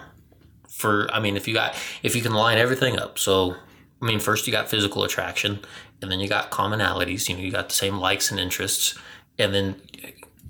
For 0.69 1.07
I 1.13 1.19
mean, 1.19 1.35
if 1.35 1.47
you 1.47 1.53
got 1.53 1.75
if 2.03 2.15
you 2.15 2.21
can 2.21 2.33
line 2.33 2.57
everything 2.57 2.97
up, 2.97 3.19
so 3.19 3.55
I 4.01 4.05
mean, 4.05 4.19
first 4.19 4.47
you 4.47 4.53
got 4.53 4.69
physical 4.69 5.03
attraction, 5.03 5.59
and 6.01 6.11
then 6.11 6.19
you 6.19 6.27
got 6.27 6.51
commonalities. 6.51 7.29
You 7.29 7.35
know, 7.35 7.41
you 7.41 7.51
got 7.51 7.69
the 7.69 7.75
same 7.75 7.97
likes 7.97 8.31
and 8.31 8.39
interests, 8.39 8.97
and 9.37 9.53
then 9.53 9.75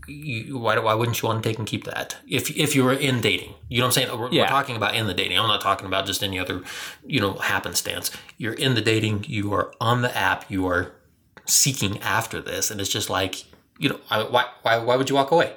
you, 0.08 0.58
why 0.58 0.78
why 0.80 0.94
wouldn't 0.94 1.22
you 1.22 1.28
want 1.30 1.44
to 1.44 1.50
take 1.50 1.58
and 1.58 1.68
keep 1.68 1.84
that 1.86 2.18
if 2.28 2.50
if 2.58 2.76
you 2.76 2.84
were 2.84 2.94
in 2.94 3.22
dating? 3.22 3.54
You 3.70 3.80
know 3.80 3.86
what 3.88 3.98
I'm 3.98 4.04
saying? 4.08 4.20
We're, 4.20 4.30
Yeah. 4.32 4.44
we're 4.44 4.48
talking 4.50 4.76
about 4.76 4.96
in 4.96 5.08
the 5.08 5.14
dating. 5.14 5.38
I'm 5.40 5.48
not 5.48 5.62
talking 5.62 5.88
about 5.88 6.06
just 6.06 6.24
any 6.24 6.38
other, 6.40 6.62
you 7.06 7.20
know, 7.22 7.34
happenstance. 7.36 8.12
You're 8.38 8.54
in 8.54 8.76
the 8.76 8.82
dating. 8.82 9.26
You 9.28 9.54
are 9.54 9.74
on 9.80 10.02
the 10.02 10.16
app. 10.18 10.50
You 10.52 10.68
are 10.68 10.92
seeking 11.46 12.00
after 12.02 12.42
this, 12.42 12.72
and 12.72 12.80
it's 12.82 12.90
just 12.90 13.10
like 13.10 13.46
you 13.80 13.90
know, 13.90 14.00
I, 14.10 14.24
why 14.24 14.46
why 14.62 14.78
why 14.78 14.96
would 14.96 15.10
you 15.10 15.16
walk 15.16 15.32
away? 15.32 15.54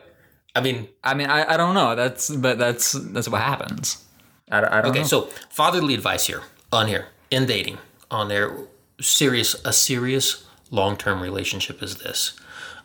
I 0.54 0.60
mean, 0.60 0.88
I 1.04 1.12
mean, 1.14 1.28
I, 1.28 1.54
I 1.54 1.56
don't 1.56 1.74
know. 1.74 1.94
That's 1.94 2.30
but 2.30 2.58
that's 2.58 2.92
that's 2.92 3.28
what 3.28 3.42
happens. 3.42 4.04
I, 4.50 4.58
I 4.58 4.80
don't 4.80 4.90
Okay, 4.90 5.00
know. 5.00 5.06
so 5.06 5.22
fatherly 5.50 5.94
advice 5.94 6.26
here 6.26 6.42
on 6.72 6.86
here 6.88 7.08
in 7.30 7.46
dating 7.46 7.78
on 8.10 8.28
their 8.28 8.56
serious 9.00 9.54
a 9.66 9.72
serious 9.72 10.46
long 10.70 10.96
term 10.96 11.20
relationship 11.20 11.82
is 11.82 11.96
this: 11.96 12.38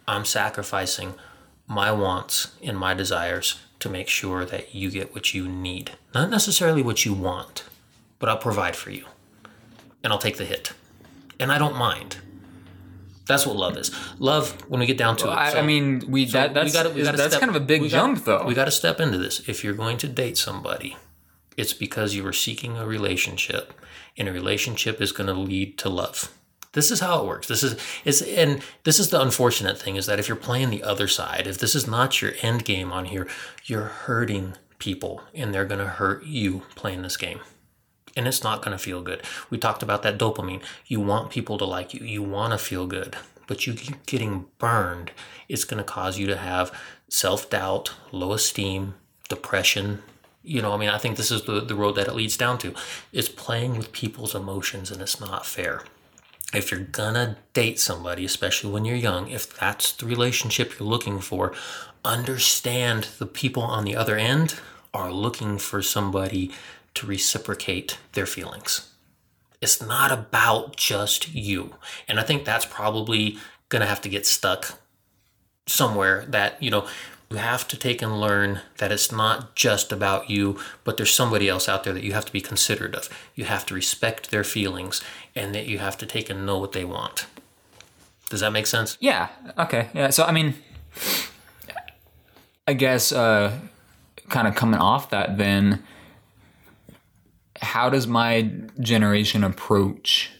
I'm 0.07 0.25
sacrificing 0.25 1.13
my 1.71 1.91
wants 1.91 2.51
and 2.61 2.77
my 2.77 2.93
desires 2.93 3.59
to 3.79 3.89
make 3.89 4.07
sure 4.09 4.43
that 4.45 4.75
you 4.75 4.91
get 4.91 5.13
what 5.13 5.33
you 5.33 5.47
need, 5.47 5.91
not 6.13 6.29
necessarily 6.29 6.81
what 6.83 7.05
you 7.05 7.13
want, 7.13 7.63
but 8.19 8.27
I'll 8.29 8.37
provide 8.37 8.75
for 8.75 8.91
you, 8.91 9.05
and 10.03 10.11
I'll 10.11 10.19
take 10.19 10.37
the 10.37 10.45
hit, 10.45 10.73
and 11.39 11.51
I 11.51 11.57
don't 11.57 11.75
mind. 11.77 12.17
That's 13.27 13.45
what 13.45 13.55
love 13.55 13.77
is. 13.77 13.89
Love, 14.19 14.51
when 14.69 14.81
we 14.81 14.85
get 14.85 14.97
down 14.97 15.15
to 15.17 15.27
it. 15.27 15.31
I, 15.31 15.51
so- 15.53 15.59
I 15.59 15.61
mean, 15.61 16.03
we 16.09 16.27
so 16.27 16.33
that 16.39 16.53
that's 16.53 16.73
gotta- 16.73 16.89
gotta 16.89 17.17
that's 17.17 17.33
step- 17.35 17.39
kind 17.39 17.49
of 17.55 17.55
a 17.61 17.65
big 17.65 17.81
we 17.81 17.87
gotta- 17.89 18.13
jump, 18.15 18.25
though. 18.25 18.43
We 18.45 18.53
got 18.53 18.65
to 18.65 18.71
step 18.71 18.99
into 18.99 19.17
this. 19.17 19.47
If 19.47 19.63
you're 19.63 19.73
going 19.73 19.97
to 19.99 20.07
date 20.07 20.37
somebody, 20.37 20.97
it's 21.55 21.73
because 21.73 22.13
you 22.15 22.25
are 22.27 22.33
seeking 22.33 22.77
a 22.77 22.85
relationship, 22.85 23.73
and 24.17 24.27
a 24.27 24.33
relationship 24.33 24.99
is 25.01 25.11
going 25.13 25.27
to 25.27 25.33
lead 25.33 25.77
to 25.79 25.87
love. 25.89 26.31
This 26.73 26.89
is 26.89 27.01
how 27.01 27.21
it 27.21 27.27
works. 27.27 27.47
This 27.47 27.63
is 27.63 27.77
is 28.05 28.21
and 28.21 28.61
this 28.83 28.99
is 28.99 29.09
the 29.09 29.21
unfortunate 29.21 29.79
thing 29.79 29.95
is 29.95 30.05
that 30.05 30.19
if 30.19 30.27
you're 30.27 30.37
playing 30.37 30.69
the 30.69 30.83
other 30.83 31.07
side, 31.07 31.47
if 31.47 31.57
this 31.57 31.75
is 31.75 31.87
not 31.87 32.21
your 32.21 32.33
end 32.41 32.63
game 32.65 32.91
on 32.91 33.05
here, 33.05 33.27
you're 33.65 33.83
hurting 33.83 34.53
people, 34.79 35.21
and 35.33 35.53
they're 35.53 35.65
going 35.65 35.79
to 35.79 35.85
hurt 35.85 36.25
you 36.25 36.63
playing 36.75 37.01
this 37.01 37.17
game 37.17 37.39
and 38.15 38.27
it's 38.27 38.43
not 38.43 38.61
going 38.61 38.77
to 38.77 38.83
feel 38.83 39.01
good. 39.01 39.21
We 39.49 39.57
talked 39.57 39.83
about 39.83 40.03
that 40.03 40.17
dopamine. 40.17 40.61
You 40.85 40.99
want 40.99 41.29
people 41.29 41.57
to 41.57 41.65
like 41.65 41.93
you, 41.93 42.05
you 42.05 42.23
want 42.23 42.51
to 42.51 42.57
feel 42.57 42.87
good, 42.87 43.15
but 43.47 43.65
you 43.65 43.73
keep 43.73 44.05
getting 44.05 44.45
burned. 44.57 45.11
It's 45.47 45.63
going 45.63 45.77
to 45.77 45.83
cause 45.83 46.17
you 46.17 46.27
to 46.27 46.37
have 46.37 46.71
self 47.09 47.49
doubt, 47.49 47.93
low 48.11 48.33
esteem, 48.33 48.95
depression. 49.29 50.01
You 50.43 50.61
know, 50.61 50.73
I 50.73 50.77
mean, 50.77 50.89
I 50.89 50.97
think 50.97 51.17
this 51.17 51.31
is 51.31 51.43
the, 51.43 51.61
the 51.61 51.75
road 51.75 51.93
that 51.93 52.07
it 52.07 52.15
leads 52.15 52.35
down 52.35 52.57
to. 52.59 52.73
It's 53.13 53.29
playing 53.29 53.77
with 53.77 53.91
people's 53.91 54.33
emotions, 54.33 54.89
and 54.91 55.01
it's 55.01 55.19
not 55.19 55.45
fair. 55.45 55.83
If 56.53 56.71
you're 56.71 56.81
gonna 56.81 57.37
date 57.53 57.79
somebody, 57.79 58.25
especially 58.25 58.71
when 58.71 58.85
you're 58.85 58.95
young, 58.95 59.29
if 59.29 59.57
that's 59.57 59.93
the 59.93 60.05
relationship 60.05 60.77
you're 60.77 60.87
looking 60.87 61.19
for, 61.19 61.53
understand 62.03 63.07
the 63.19 63.25
people 63.25 63.63
on 63.63 63.85
the 63.85 63.95
other 63.95 64.17
end 64.17 64.55
are 64.93 65.11
looking 65.11 65.57
for 65.57 65.81
somebody 65.81 66.51
to 66.95 67.07
reciprocate 67.07 67.97
their 68.13 68.25
feelings. 68.25 68.91
It's 69.61 69.81
not 69.81 70.11
about 70.11 70.75
just 70.75 71.33
you. 71.33 71.75
And 72.07 72.19
I 72.19 72.23
think 72.23 72.43
that's 72.43 72.65
probably 72.65 73.37
to 73.81 73.87
have 73.87 74.01
to 74.01 74.09
get 74.09 74.25
stuck 74.25 74.79
somewhere 75.67 76.25
that, 76.29 76.61
you 76.61 76.69
know, 76.69 76.87
you 77.31 77.37
have 77.37 77.65
to 77.69 77.77
take 77.77 78.01
and 78.01 78.19
learn 78.19 78.59
that 78.77 78.91
it's 78.91 79.09
not 79.09 79.55
just 79.55 79.93
about 79.93 80.29
you, 80.29 80.59
but 80.83 80.97
there's 80.97 81.13
somebody 81.13 81.47
else 81.47 81.69
out 81.69 81.85
there 81.85 81.93
that 81.93 82.03
you 82.03 82.11
have 82.11 82.25
to 82.25 82.31
be 82.31 82.41
considerate 82.41 82.93
of. 82.93 83.09
You 83.35 83.45
have 83.45 83.65
to 83.67 83.73
respect 83.73 84.31
their 84.31 84.43
feelings 84.43 85.01
and 85.33 85.55
that 85.55 85.65
you 85.65 85.79
have 85.79 85.97
to 85.99 86.05
take 86.05 86.29
and 86.29 86.45
know 86.45 86.57
what 86.57 86.73
they 86.73 86.83
want. 86.83 87.27
Does 88.29 88.41
that 88.41 88.51
make 88.51 88.67
sense? 88.67 88.97
Yeah. 88.99 89.29
Okay. 89.57 89.89
Yeah. 89.93 90.09
So 90.09 90.25
I 90.25 90.33
mean, 90.33 90.55
I 92.67 92.73
guess 92.73 93.13
uh, 93.13 93.57
kind 94.27 94.47
of 94.47 94.55
coming 94.55 94.79
off 94.79 95.09
that, 95.11 95.37
then, 95.37 95.83
how 97.61 97.89
does 97.89 98.07
my 98.07 98.49
generation 98.79 99.43
approach 99.43 100.31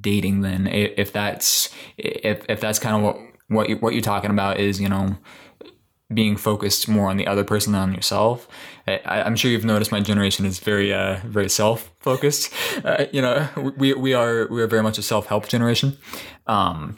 dating? 0.00 0.42
Then, 0.42 0.68
if 0.68 1.12
that's 1.12 1.70
if 1.96 2.44
if 2.48 2.60
that's 2.60 2.78
kind 2.78 2.96
of 2.96 3.02
what 3.02 3.18
what 3.48 3.68
you, 3.68 3.76
what 3.76 3.94
you're 3.94 4.02
talking 4.02 4.30
about 4.30 4.58
is, 4.58 4.80
you 4.80 4.88
know, 4.88 5.16
being 6.14 6.36
focused 6.36 6.88
more 6.88 7.10
on 7.10 7.16
the 7.16 7.26
other 7.26 7.44
person 7.44 7.72
than 7.72 7.82
on 7.82 7.94
yourself. 7.94 8.48
I, 8.86 9.00
I'm 9.06 9.36
sure 9.36 9.50
you've 9.50 9.64
noticed 9.64 9.92
my 9.92 10.00
generation 10.00 10.46
is 10.46 10.58
very, 10.58 10.92
uh, 10.92 11.20
very 11.24 11.48
self 11.48 11.90
focused. 12.00 12.52
Uh, 12.84 13.06
you 13.12 13.22
know, 13.22 13.48
we, 13.78 13.94
we 13.94 14.12
are, 14.12 14.46
we 14.48 14.60
are 14.60 14.66
very 14.66 14.82
much 14.82 14.98
a 14.98 15.02
self 15.02 15.26
help 15.26 15.48
generation. 15.48 15.96
Um, 16.46 16.96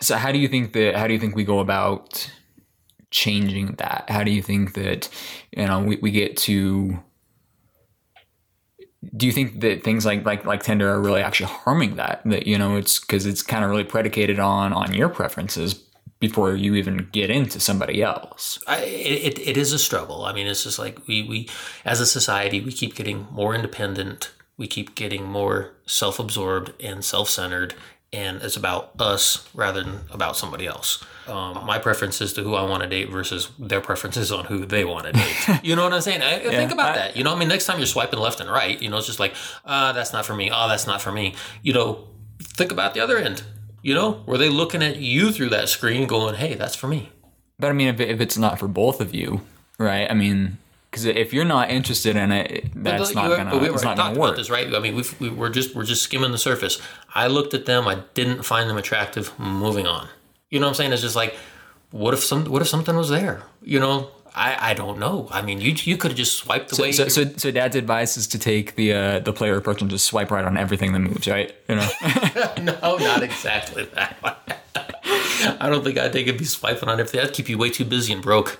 so 0.00 0.16
how 0.16 0.32
do 0.32 0.38
you 0.38 0.48
think 0.48 0.72
that, 0.74 0.96
how 0.96 1.06
do 1.06 1.14
you 1.14 1.20
think 1.20 1.34
we 1.34 1.44
go 1.44 1.60
about 1.60 2.30
changing 3.10 3.76
that? 3.76 4.04
How 4.08 4.22
do 4.22 4.30
you 4.30 4.42
think 4.42 4.74
that, 4.74 5.08
you 5.56 5.66
know, 5.66 5.82
we, 5.82 5.96
we 5.96 6.10
get 6.10 6.36
to, 6.38 6.98
do 9.16 9.26
you 9.26 9.32
think 9.32 9.60
that 9.60 9.82
things 9.82 10.04
like 10.04 10.24
like 10.24 10.44
like 10.44 10.62
Tinder 10.62 10.88
are 10.88 11.00
really 11.00 11.22
actually 11.22 11.50
harming 11.50 11.96
that? 11.96 12.22
That 12.24 12.46
you 12.46 12.56
know, 12.56 12.76
it's 12.76 13.00
because 13.00 13.26
it's 13.26 13.42
kind 13.42 13.64
of 13.64 13.70
really 13.70 13.84
predicated 13.84 14.38
on 14.38 14.72
on 14.72 14.94
your 14.94 15.08
preferences 15.08 15.82
before 16.22 16.54
you 16.54 16.76
even 16.76 17.08
get 17.10 17.30
into 17.30 17.58
somebody 17.58 18.00
else. 18.00 18.60
I, 18.68 18.78
it, 18.82 19.40
it 19.40 19.56
is 19.56 19.72
a 19.72 19.78
struggle. 19.78 20.24
I 20.24 20.32
mean, 20.32 20.46
it's 20.46 20.62
just 20.62 20.78
like 20.78 21.04
we, 21.08 21.24
we, 21.24 21.48
as 21.84 21.98
a 21.98 22.06
society, 22.06 22.60
we 22.60 22.70
keep 22.70 22.94
getting 22.94 23.26
more 23.32 23.56
independent. 23.56 24.30
We 24.56 24.68
keep 24.68 24.94
getting 24.94 25.24
more 25.26 25.72
self 25.84 26.20
absorbed 26.20 26.80
and 26.80 27.04
self 27.04 27.28
centered. 27.28 27.74
And 28.12 28.40
it's 28.40 28.56
about 28.56 28.92
us 29.00 29.48
rather 29.52 29.82
than 29.82 30.02
about 30.12 30.36
somebody 30.36 30.64
else. 30.64 31.02
Um, 31.26 31.66
my 31.66 31.78
preferences 31.80 32.32
to 32.34 32.44
who 32.44 32.54
I 32.54 32.62
want 32.62 32.84
to 32.84 32.88
date 32.88 33.10
versus 33.10 33.50
their 33.58 33.80
preferences 33.80 34.30
on 34.30 34.44
who 34.44 34.64
they 34.64 34.84
want 34.84 35.06
to 35.06 35.12
date. 35.14 35.60
you 35.64 35.74
know 35.74 35.82
what 35.82 35.92
I'm 35.92 36.02
saying? 36.02 36.22
I, 36.22 36.34
I 36.36 36.50
think 36.50 36.70
about 36.70 36.92
I- 36.92 36.96
that. 36.98 37.16
You 37.16 37.24
know, 37.24 37.34
I 37.34 37.36
mean, 37.36 37.48
next 37.48 37.66
time 37.66 37.78
you're 37.78 37.86
swiping 37.86 38.20
left 38.20 38.38
and 38.38 38.48
right, 38.48 38.80
you 38.80 38.88
know, 38.90 38.98
it's 38.98 39.08
just 39.08 39.18
like, 39.18 39.34
uh, 39.64 39.92
that's 39.92 40.12
not 40.12 40.24
for 40.24 40.36
me. 40.36 40.50
Oh, 40.54 40.68
that's 40.68 40.86
not 40.86 41.02
for 41.02 41.10
me. 41.10 41.34
You 41.62 41.72
know, 41.72 42.06
think 42.40 42.70
about 42.70 42.94
the 42.94 43.00
other 43.00 43.18
end. 43.18 43.42
You 43.82 43.94
know, 43.94 44.22
were 44.26 44.38
they 44.38 44.48
looking 44.48 44.82
at 44.82 44.96
you 44.96 45.32
through 45.32 45.50
that 45.50 45.68
screen 45.68 46.06
going, 46.06 46.36
hey, 46.36 46.54
that's 46.54 46.76
for 46.76 46.86
me? 46.88 47.10
But 47.58 47.68
I 47.70 47.72
mean, 47.72 47.88
if, 47.88 48.00
if 48.00 48.20
it's 48.20 48.38
not 48.38 48.58
for 48.58 48.68
both 48.68 49.00
of 49.00 49.14
you, 49.14 49.40
right? 49.78 50.08
I 50.10 50.14
mean, 50.14 50.58
because 50.90 51.04
if 51.04 51.32
you're 51.32 51.44
not 51.44 51.70
interested 51.70 52.16
in 52.16 52.30
it, 52.32 52.70
that's 52.74 53.12
But 53.12 53.14
not 53.14 53.36
gonna 53.36 53.50
but 53.50 53.60
we 53.62 53.68
it's 53.70 53.82
not 53.82 53.96
talked 53.96 53.98
gonna 53.98 54.10
about 54.12 54.20
work. 54.20 54.36
this, 54.36 54.50
right? 54.50 54.72
I 54.74 54.78
mean, 54.78 54.94
we've, 54.94 55.20
we, 55.20 55.30
we're 55.30 55.50
just 55.50 55.74
we're 55.74 55.84
just 55.84 56.02
skimming 56.02 56.32
the 56.32 56.38
surface. 56.38 56.80
I 57.14 57.26
looked 57.26 57.54
at 57.54 57.66
them. 57.66 57.88
I 57.88 58.02
didn't 58.14 58.44
find 58.44 58.68
them 58.70 58.76
attractive. 58.76 59.36
Moving 59.38 59.86
on. 59.86 60.08
You 60.50 60.60
know 60.60 60.66
what 60.66 60.70
I'm 60.70 60.74
saying? 60.76 60.92
It's 60.92 61.02
just 61.02 61.16
like, 61.16 61.34
what 61.90 62.14
if 62.14 62.22
some 62.22 62.44
what 62.46 62.62
if 62.62 62.68
something 62.68 62.96
was 62.96 63.08
there? 63.08 63.42
You 63.62 63.80
know, 63.80 64.10
I 64.34 64.70
I 64.70 64.74
don't 64.74 64.98
know. 64.98 65.28
I 65.30 65.42
mean, 65.42 65.60
you 65.60 65.74
you 65.84 65.96
could 65.96 66.12
have 66.12 66.18
just 66.18 66.38
swiped 66.38 66.76
away. 66.78 66.92
So, 66.92 67.08
so, 67.08 67.24
so 67.24 67.50
dad's 67.50 67.76
advice 67.76 68.16
is 68.16 68.26
to 68.28 68.38
take 68.38 68.76
the 68.76 68.92
uh, 68.92 69.18
the 69.20 69.32
player 69.32 69.56
approach 69.56 69.82
and 69.82 69.90
just 69.90 70.06
swipe 70.06 70.30
right 70.30 70.44
on 70.44 70.56
everything 70.56 70.92
that 70.92 71.00
moves, 71.00 71.28
right? 71.28 71.54
You 71.68 71.76
know, 71.76 71.88
no, 72.62 72.96
not 72.96 73.22
exactly 73.22 73.84
that. 73.94 74.16
I 75.60 75.68
don't 75.68 75.84
think 75.84 75.98
I'd 75.98 76.12
take 76.12 76.28
it 76.28 76.38
be 76.38 76.44
swiping 76.44 76.88
on 76.88 77.00
everything. 77.00 77.20
That'd 77.20 77.34
keep 77.34 77.48
you 77.48 77.58
way 77.58 77.70
too 77.70 77.84
busy 77.84 78.12
and 78.12 78.22
broke. 78.22 78.58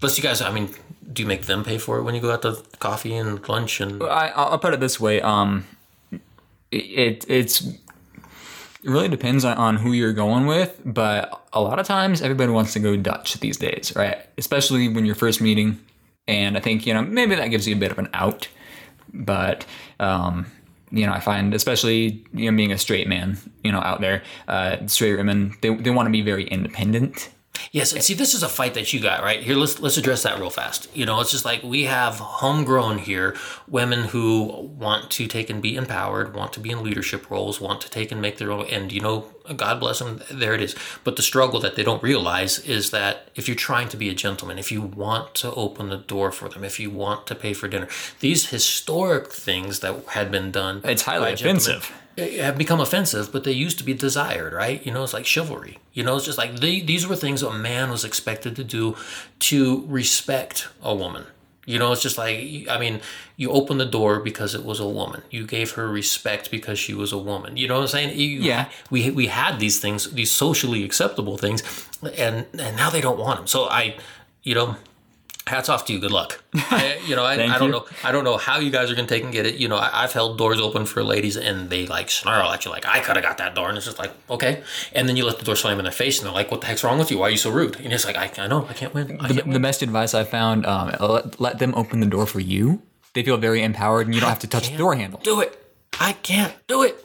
Plus, 0.00 0.18
you 0.18 0.22
guys, 0.22 0.42
I 0.42 0.52
mean, 0.52 0.74
do 1.12 1.22
you 1.22 1.28
make 1.28 1.46
them 1.46 1.64
pay 1.64 1.78
for 1.78 1.98
it 1.98 2.02
when 2.02 2.14
you 2.14 2.20
go 2.20 2.32
out 2.32 2.42
to 2.42 2.62
coffee 2.78 3.14
and 3.14 3.46
lunch 3.48 3.80
and? 3.80 4.02
I, 4.02 4.28
I'll 4.28 4.58
put 4.58 4.74
it 4.74 4.80
this 4.80 5.00
way: 5.00 5.20
um, 5.22 5.64
it 6.70 7.24
it's 7.28 7.66
it 8.84 8.90
really 8.90 9.08
depends 9.08 9.46
on, 9.46 9.76
who 9.76 9.92
you're 9.92 10.12
going 10.12 10.46
with, 10.46 10.78
but 10.84 11.42
a 11.54 11.60
lot 11.60 11.78
of 11.78 11.86
times 11.86 12.20
everybody 12.20 12.52
wants 12.52 12.74
to 12.74 12.80
go 12.80 12.96
Dutch 12.96 13.34
these 13.40 13.56
days, 13.56 13.94
right? 13.96 14.18
Especially 14.36 14.88
when 14.88 15.06
you're 15.06 15.14
first 15.14 15.40
meeting, 15.40 15.78
and 16.28 16.56
I 16.56 16.60
think 16.60 16.86
you 16.86 16.92
know 16.92 17.00
maybe 17.00 17.34
that 17.34 17.48
gives 17.48 17.66
you 17.66 17.74
a 17.74 17.78
bit 17.78 17.90
of 17.90 17.98
an 17.98 18.10
out, 18.12 18.46
but 19.12 19.64
um, 20.00 20.46
you 20.90 21.06
know 21.06 21.12
I 21.12 21.20
find 21.20 21.54
especially 21.54 22.24
you 22.34 22.50
know 22.50 22.56
being 22.56 22.72
a 22.72 22.78
straight 22.78 23.08
man, 23.08 23.38
you 23.62 23.72
know 23.72 23.80
out 23.80 24.02
there, 24.02 24.22
uh, 24.48 24.86
straight 24.86 25.16
women 25.16 25.56
they 25.62 25.74
they 25.74 25.90
want 25.90 26.06
to 26.06 26.12
be 26.12 26.20
very 26.20 26.46
independent. 26.46 27.30
Yes, 27.72 27.92
and 27.92 28.02
see, 28.02 28.14
this 28.14 28.34
is 28.34 28.42
a 28.42 28.48
fight 28.48 28.74
that 28.74 28.92
you 28.92 29.00
got 29.00 29.22
right 29.22 29.42
here. 29.42 29.56
Let's 29.56 29.80
let's 29.80 29.96
address 29.96 30.22
that 30.22 30.38
real 30.38 30.50
fast. 30.50 30.88
You 30.94 31.06
know, 31.06 31.20
it's 31.20 31.30
just 31.30 31.44
like 31.44 31.62
we 31.62 31.84
have 31.84 32.16
homegrown 32.16 32.98
here 32.98 33.36
women 33.66 34.04
who 34.04 34.70
want 34.78 35.10
to 35.12 35.26
take 35.26 35.50
and 35.50 35.60
be 35.60 35.76
empowered, 35.76 36.34
want 36.34 36.52
to 36.54 36.60
be 36.60 36.70
in 36.70 36.82
leadership 36.82 37.30
roles, 37.30 37.60
want 37.60 37.80
to 37.82 37.90
take 37.90 38.12
and 38.12 38.20
make 38.20 38.38
their 38.38 38.52
own. 38.52 38.66
And 38.66 38.92
you 38.92 39.00
know, 39.00 39.26
God 39.56 39.80
bless 39.80 39.98
them, 39.98 40.22
there 40.30 40.54
it 40.54 40.60
is. 40.60 40.74
But 41.02 41.16
the 41.16 41.22
struggle 41.22 41.60
that 41.60 41.76
they 41.76 41.82
don't 41.82 42.02
realize 42.02 42.58
is 42.60 42.90
that 42.90 43.28
if 43.34 43.48
you're 43.48 43.56
trying 43.56 43.88
to 43.88 43.96
be 43.96 44.08
a 44.08 44.14
gentleman, 44.14 44.58
if 44.58 44.70
you 44.70 44.80
want 44.80 45.34
to 45.36 45.52
open 45.54 45.88
the 45.88 45.98
door 45.98 46.32
for 46.32 46.48
them, 46.48 46.64
if 46.64 46.78
you 46.80 46.90
want 46.90 47.26
to 47.26 47.34
pay 47.34 47.54
for 47.54 47.68
dinner, 47.68 47.88
these 48.20 48.50
historic 48.50 49.32
things 49.32 49.80
that 49.80 49.94
had 50.08 50.30
been 50.30 50.50
done, 50.50 50.80
It's 50.84 51.02
highly 51.02 51.32
offensive. 51.32 51.92
Have 52.18 52.56
become 52.56 52.80
offensive, 52.80 53.32
but 53.32 53.44
they 53.44 53.52
used 53.52 53.78
to 53.78 53.84
be 53.84 53.94
desired, 53.94 54.52
right? 54.52 54.84
You 54.86 54.92
know, 54.92 55.02
it's 55.04 55.12
like 55.12 55.26
chivalry. 55.26 55.78
You 55.92 56.04
know, 56.04 56.16
it's 56.16 56.24
just 56.24 56.38
like 56.38 56.60
the, 56.60 56.80
these 56.82 57.06
were 57.06 57.16
things 57.16 57.42
a 57.42 57.52
man 57.52 57.90
was 57.90 58.04
expected 58.04 58.54
to 58.56 58.64
do 58.64 58.96
to 59.40 59.84
respect 59.88 60.68
a 60.82 60.94
woman. 60.94 61.24
You 61.66 61.78
know, 61.78 61.92
it's 61.92 62.02
just 62.02 62.18
like, 62.18 62.66
I 62.68 62.76
mean, 62.78 63.00
you 63.38 63.50
opened 63.50 63.80
the 63.80 63.86
door 63.86 64.20
because 64.20 64.54
it 64.54 64.64
was 64.66 64.80
a 64.80 64.86
woman. 64.88 65.22
You 65.30 65.46
gave 65.46 65.72
her 65.72 65.88
respect 65.88 66.50
because 66.50 66.78
she 66.78 66.92
was 66.92 67.10
a 67.10 67.16
woman. 67.18 67.56
You 67.56 67.68
know 67.68 67.76
what 67.76 67.82
I'm 67.82 67.88
saying? 67.88 68.18
You- 68.18 68.40
Yeah. 68.42 68.68
We, 68.90 69.10
we 69.10 69.28
had 69.28 69.58
these 69.58 69.80
things, 69.80 70.10
these 70.12 70.30
socially 70.30 70.84
acceptable 70.84 71.38
things, 71.38 71.62
and, 72.18 72.44
and 72.58 72.76
now 72.76 72.90
they 72.90 73.00
don't 73.00 73.18
want 73.18 73.38
them. 73.38 73.46
So 73.46 73.64
I, 73.64 73.96
you 74.42 74.54
know, 74.54 74.76
hats 75.46 75.68
off 75.68 75.84
to 75.86 75.92
you. 75.92 75.98
Good 75.98 76.10
luck. 76.10 76.42
I, 76.54 76.98
you 77.06 77.14
know, 77.16 77.24
I, 77.24 77.34
I 77.34 77.58
don't 77.58 77.64
you. 77.68 77.72
know. 77.72 77.86
I 78.02 78.12
don't 78.12 78.24
know 78.24 78.36
how 78.36 78.58
you 78.60 78.70
guys 78.70 78.90
are 78.90 78.94
gonna 78.94 79.08
take 79.08 79.24
and 79.24 79.32
get 79.32 79.46
it. 79.46 79.56
You 79.56 79.68
know, 79.68 79.76
I, 79.76 79.90
I've 80.04 80.12
held 80.12 80.38
doors 80.38 80.60
open 80.60 80.86
for 80.86 81.02
ladies, 81.02 81.36
and 81.36 81.68
they 81.70 81.86
like 81.86 82.10
snarl 82.10 82.50
at 82.50 82.64
you, 82.64 82.70
like 82.70 82.86
I 82.86 83.00
could 83.00 83.16
have 83.16 83.24
got 83.24 83.38
that 83.38 83.54
door, 83.54 83.68
and 83.68 83.76
it's 83.76 83.86
just 83.86 83.98
like 83.98 84.12
okay. 84.30 84.62
And 84.92 85.08
then 85.08 85.16
you 85.16 85.24
let 85.24 85.38
the 85.38 85.44
door 85.44 85.56
slam 85.56 85.78
in 85.78 85.84
their 85.84 85.92
face, 85.92 86.18
and 86.18 86.26
they're 86.26 86.34
like, 86.34 86.50
"What 86.50 86.60
the 86.62 86.66
heck's 86.66 86.82
wrong 86.84 86.98
with 86.98 87.10
you? 87.10 87.18
Why 87.18 87.28
are 87.28 87.30
you 87.30 87.36
so 87.36 87.50
rude?" 87.50 87.76
And 87.80 87.92
it's 87.92 88.04
like, 88.04 88.16
I, 88.16 88.30
I 88.42 88.46
know, 88.46 88.66
I 88.68 88.72
can't 88.72 88.94
win. 88.94 89.18
I 89.20 89.28
The, 89.28 89.34
can't 89.42 89.52
the 89.52 89.60
best 89.60 89.82
advice 89.82 90.14
I 90.14 90.24
found: 90.24 90.66
um, 90.66 90.94
let, 91.00 91.40
let 91.40 91.58
them 91.58 91.74
open 91.74 92.00
the 92.00 92.06
door 92.06 92.26
for 92.26 92.40
you. 92.40 92.82
They 93.12 93.22
feel 93.22 93.36
very 93.36 93.62
empowered, 93.62 94.06
and 94.06 94.14
you 94.14 94.20
don't 94.20 94.30
have 94.30 94.40
to 94.40 94.48
touch 94.48 94.70
the 94.70 94.76
door 94.76 94.94
handle. 94.96 95.20
Do 95.22 95.40
it. 95.40 95.58
I 96.00 96.12
can't 96.14 96.54
do 96.66 96.82
it. 96.82 96.96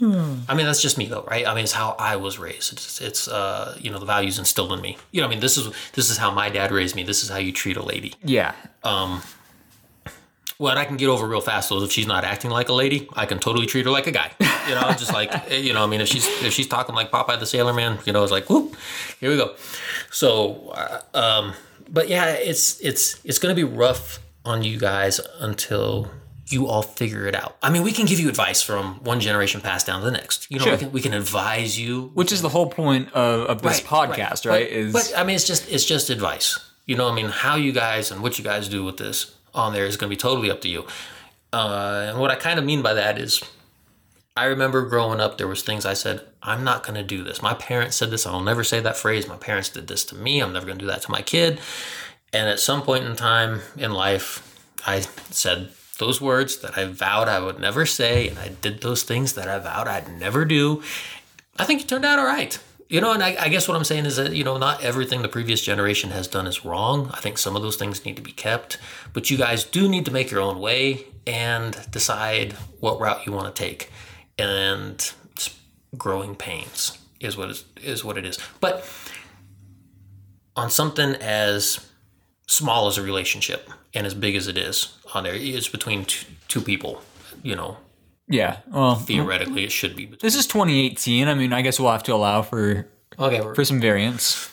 I 0.00 0.54
mean, 0.54 0.66
that's 0.66 0.82
just 0.82 0.98
me 0.98 1.06
though, 1.06 1.22
right? 1.22 1.46
I 1.46 1.54
mean, 1.54 1.64
it's 1.64 1.72
how 1.72 1.96
I 1.98 2.16
was 2.16 2.38
raised. 2.38 2.72
It's, 2.72 3.00
it's 3.00 3.28
uh, 3.28 3.76
you 3.80 3.90
know, 3.90 3.98
the 3.98 4.06
values 4.06 4.38
instilled 4.38 4.72
in 4.72 4.80
me. 4.80 4.98
You 5.10 5.20
know, 5.20 5.26
I 5.26 5.30
mean, 5.30 5.40
this 5.40 5.56
is 5.56 5.72
this 5.92 6.10
is 6.10 6.18
how 6.18 6.30
my 6.30 6.50
dad 6.50 6.70
raised 6.70 6.94
me. 6.94 7.02
This 7.02 7.22
is 7.22 7.28
how 7.30 7.38
you 7.38 7.52
treat 7.52 7.76
a 7.76 7.82
lady. 7.82 8.14
Yeah, 8.22 8.52
Um. 8.84 9.22
What 10.58 10.78
I 10.78 10.86
can 10.86 10.96
get 10.96 11.10
over 11.10 11.26
real 11.28 11.42
fast 11.42 11.68
though 11.68 11.76
is 11.76 11.82
if 11.82 11.92
she's 11.92 12.06
not 12.06 12.24
acting 12.24 12.50
like 12.50 12.70
a 12.70 12.72
lady, 12.72 13.06
I 13.12 13.26
can 13.26 13.38
totally 13.38 13.66
treat 13.66 13.84
her 13.84 13.90
like 13.90 14.06
a 14.06 14.10
guy. 14.10 14.30
You 14.40 14.74
know, 14.74 14.90
just 14.92 15.12
like 15.12 15.30
eh, 15.50 15.58
you 15.58 15.74
know, 15.74 15.84
I 15.84 15.86
mean, 15.86 16.00
if 16.00 16.08
she's 16.08 16.26
if 16.42 16.54
she's 16.54 16.66
talking 16.66 16.94
like 16.94 17.10
Popeye 17.10 17.38
the 17.38 17.44
Sailor 17.44 17.74
Man, 17.74 17.98
you 18.06 18.12
know, 18.14 18.22
it's 18.22 18.32
like 18.32 18.48
whoop, 18.48 18.74
here 19.20 19.30
we 19.30 19.36
go. 19.36 19.54
So, 20.10 20.70
uh, 20.70 21.00
um, 21.12 21.52
but 21.90 22.08
yeah, 22.08 22.30
it's 22.30 22.80
it's 22.80 23.22
it's 23.22 23.38
gonna 23.38 23.54
be 23.54 23.64
rough 23.64 24.18
on 24.46 24.62
you 24.62 24.78
guys 24.78 25.20
until 25.40 26.10
you 26.48 26.68
all 26.68 26.82
figure 26.82 27.26
it 27.26 27.34
out. 27.34 27.56
I 27.62 27.70
mean, 27.70 27.82
we 27.82 27.92
can 27.92 28.06
give 28.06 28.20
you 28.20 28.28
advice 28.28 28.62
from 28.62 29.02
one 29.02 29.20
generation 29.20 29.60
passed 29.60 29.86
down 29.86 30.00
to 30.00 30.04
the 30.06 30.12
next. 30.12 30.50
You 30.50 30.58
know, 30.58 30.64
Sure. 30.66 30.72
we 30.74 30.78
can 30.78 30.92
we 30.92 31.00
can 31.00 31.14
advise 31.14 31.78
you 31.78 32.10
which 32.14 32.32
is 32.32 32.40
the 32.42 32.48
whole 32.48 32.68
point 32.70 33.12
of, 33.12 33.46
of 33.48 33.62
this 33.62 33.80
podcast, 33.80 34.48
right? 34.48 34.68
But, 34.68 34.76
is 34.76 34.92
but 34.92 35.12
I 35.16 35.24
mean, 35.24 35.36
it's 35.36 35.46
just 35.46 35.70
it's 35.70 35.84
just 35.84 36.10
advice. 36.10 36.58
You 36.86 36.96
know, 36.96 37.08
I 37.08 37.14
mean, 37.14 37.26
how 37.26 37.56
you 37.56 37.72
guys 37.72 38.12
and 38.12 38.22
what 38.22 38.38
you 38.38 38.44
guys 38.44 38.68
do 38.68 38.84
with 38.84 38.96
this 38.96 39.34
on 39.54 39.72
there 39.72 39.86
is 39.86 39.96
going 39.96 40.08
to 40.08 40.16
be 40.16 40.20
totally 40.20 40.50
up 40.50 40.60
to 40.60 40.68
you. 40.68 40.86
Uh, 41.52 42.06
and 42.10 42.20
what 42.20 42.30
I 42.30 42.36
kind 42.36 42.58
of 42.58 42.64
mean 42.64 42.82
by 42.82 42.94
that 42.94 43.18
is, 43.18 43.42
I 44.36 44.44
remember 44.44 44.82
growing 44.82 45.18
up, 45.20 45.38
there 45.38 45.48
was 45.48 45.62
things 45.62 45.86
I 45.86 45.94
said, 45.94 46.20
I'm 46.42 46.62
not 46.62 46.82
going 46.82 46.94
to 46.94 47.02
do 47.02 47.24
this. 47.24 47.40
My 47.42 47.54
parents 47.54 47.96
said 47.96 48.10
this. 48.10 48.26
I'll 48.26 48.42
never 48.42 48.62
say 48.62 48.80
that 48.80 48.96
phrase. 48.96 49.26
My 49.26 49.36
parents 49.36 49.70
did 49.70 49.88
this 49.88 50.04
to 50.06 50.14
me. 50.14 50.40
I'm 50.40 50.52
never 50.52 50.66
going 50.66 50.78
to 50.78 50.84
do 50.84 50.90
that 50.90 51.02
to 51.02 51.10
my 51.10 51.22
kid. 51.22 51.58
And 52.32 52.48
at 52.48 52.60
some 52.60 52.82
point 52.82 53.04
in 53.04 53.16
time 53.16 53.62
in 53.78 53.92
life, 53.92 54.42
I 54.86 55.00
said 55.30 55.70
those 55.98 56.20
words 56.20 56.58
that 56.58 56.76
I 56.76 56.84
vowed 56.84 57.28
I 57.28 57.40
would 57.40 57.58
never 57.58 57.86
say, 57.86 58.28
and 58.28 58.38
I 58.38 58.48
did 58.48 58.80
those 58.80 59.02
things 59.02 59.32
that 59.34 59.48
I 59.48 59.58
vowed 59.58 59.88
I'd 59.88 60.08
never 60.18 60.44
do. 60.44 60.82
I 61.58 61.64
think 61.64 61.80
it 61.80 61.88
turned 61.88 62.04
out 62.04 62.18
all 62.18 62.26
right. 62.26 62.58
You 62.88 63.00
know, 63.00 63.12
and 63.12 63.22
I, 63.22 63.36
I 63.40 63.48
guess 63.48 63.66
what 63.66 63.76
I'm 63.76 63.84
saying 63.84 64.06
is 64.06 64.16
that, 64.16 64.36
you 64.36 64.44
know, 64.44 64.58
not 64.58 64.84
everything 64.84 65.22
the 65.22 65.28
previous 65.28 65.60
generation 65.60 66.10
has 66.10 66.28
done 66.28 66.46
is 66.46 66.64
wrong. 66.64 67.10
I 67.12 67.20
think 67.20 67.36
some 67.36 67.56
of 67.56 67.62
those 67.62 67.76
things 67.76 68.04
need 68.04 68.14
to 68.16 68.22
be 68.22 68.30
kept. 68.30 68.78
But 69.12 69.28
you 69.28 69.36
guys 69.36 69.64
do 69.64 69.88
need 69.88 70.04
to 70.04 70.12
make 70.12 70.30
your 70.30 70.40
own 70.40 70.60
way 70.60 71.04
and 71.26 71.76
decide 71.90 72.52
what 72.78 73.00
route 73.00 73.26
you 73.26 73.32
want 73.32 73.52
to 73.52 73.60
take. 73.60 73.90
And 74.38 75.12
growing 75.96 76.36
pains 76.36 76.96
is 77.18 77.36
what 77.36 77.50
is, 77.50 77.64
is 77.82 78.04
what 78.04 78.18
it 78.18 78.24
is. 78.24 78.38
But 78.60 78.88
on 80.54 80.70
something 80.70 81.14
as 81.16 81.90
small 82.46 82.86
as 82.86 82.98
a 82.98 83.02
relationship 83.02 83.68
and 83.94 84.06
as 84.06 84.14
big 84.14 84.36
as 84.36 84.46
it 84.46 84.56
is 84.56 84.95
on 85.16 85.24
there, 85.24 85.34
it's 85.34 85.68
between 85.68 86.04
two, 86.04 86.26
two 86.48 86.60
people, 86.60 87.02
you 87.42 87.56
know, 87.56 87.76
yeah. 88.28 88.58
Well, 88.72 88.96
theoretically 88.96 89.64
it 89.64 89.72
should 89.72 89.94
be 89.96 90.06
this 90.20 90.34
is 90.34 90.46
2018. 90.46 91.28
I 91.28 91.34
mean, 91.34 91.52
I 91.52 91.62
guess 91.62 91.78
we'll 91.80 91.92
have 91.92 92.02
to 92.04 92.14
allow 92.14 92.42
for 92.42 92.86
Okay, 93.18 93.40
for 93.54 93.64
some 93.64 93.80
variance. 93.80 94.50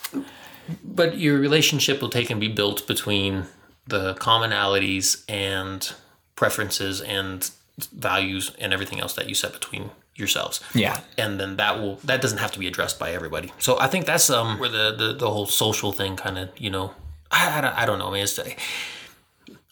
But 0.84 1.18
your 1.18 1.38
relationship 1.40 2.02
will 2.02 2.10
take 2.10 2.30
and 2.30 2.40
be 2.40 2.48
built 2.48 2.88
between 2.88 3.46
the 3.88 4.14
commonalities 4.16 5.24
and 5.28 5.92
preferences 6.36 7.02
and 7.02 7.50
values 7.94 8.52
and 8.60 8.72
everything 8.74 9.00
else 9.00 9.14
that 9.16 9.28
you 9.28 9.36
set 9.36 9.52
between 9.54 9.90
yourselves. 10.16 10.62
Yeah. 10.76 11.00
And 11.18 11.40
then 11.40 11.58
that 11.58 11.80
will 11.80 11.96
that 12.06 12.22
doesn't 12.22 12.38
have 12.38 12.52
to 12.52 12.60
be 12.60 12.68
addressed 12.68 13.00
by 13.00 13.12
everybody. 13.12 13.52
So 13.60 13.80
I 13.80 13.88
think 13.88 14.06
that's 14.06 14.30
um 14.30 14.60
where 14.60 14.70
the 14.70 14.96
the, 14.96 15.14
the 15.14 15.30
whole 15.32 15.48
social 15.48 15.92
thing 15.92 16.16
kind 16.16 16.38
of 16.38 16.50
you 16.58 16.70
know 16.70 16.94
I, 17.32 17.58
I, 17.58 17.62
don't- 17.62 17.78
I 17.82 17.86
don't 17.88 17.98
know 18.00 18.12
man. 18.12 18.22
It's 18.24 18.40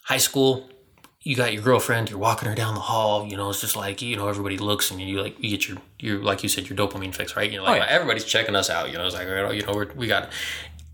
high 0.02 0.18
school. 0.18 0.68
You 1.24 1.36
got 1.36 1.52
your 1.52 1.62
girlfriend. 1.62 2.10
You're 2.10 2.18
walking 2.18 2.48
her 2.48 2.54
down 2.54 2.74
the 2.74 2.80
hall. 2.80 3.26
You 3.26 3.36
know, 3.36 3.48
it's 3.50 3.60
just 3.60 3.76
like 3.76 4.02
you 4.02 4.16
know 4.16 4.28
everybody 4.28 4.58
looks 4.58 4.90
and 4.90 5.00
you 5.00 5.22
like 5.22 5.38
you 5.42 5.50
get 5.50 5.68
your 5.68 5.78
your 6.00 6.18
like 6.18 6.42
you 6.42 6.48
said 6.48 6.68
your 6.68 6.76
dopamine 6.76 7.14
fix 7.14 7.36
right. 7.36 7.50
You're 7.50 7.62
like 7.62 7.72
Oh, 7.80 7.84
yeah. 7.84 7.86
everybody's 7.90 8.24
checking 8.24 8.56
us 8.56 8.68
out. 8.70 8.90
You 8.90 8.98
know, 8.98 9.06
it's 9.06 9.14
like 9.14 9.26
oh, 9.28 9.50
you 9.50 9.62
know 9.64 9.86
we 9.94 10.06
got, 10.08 10.30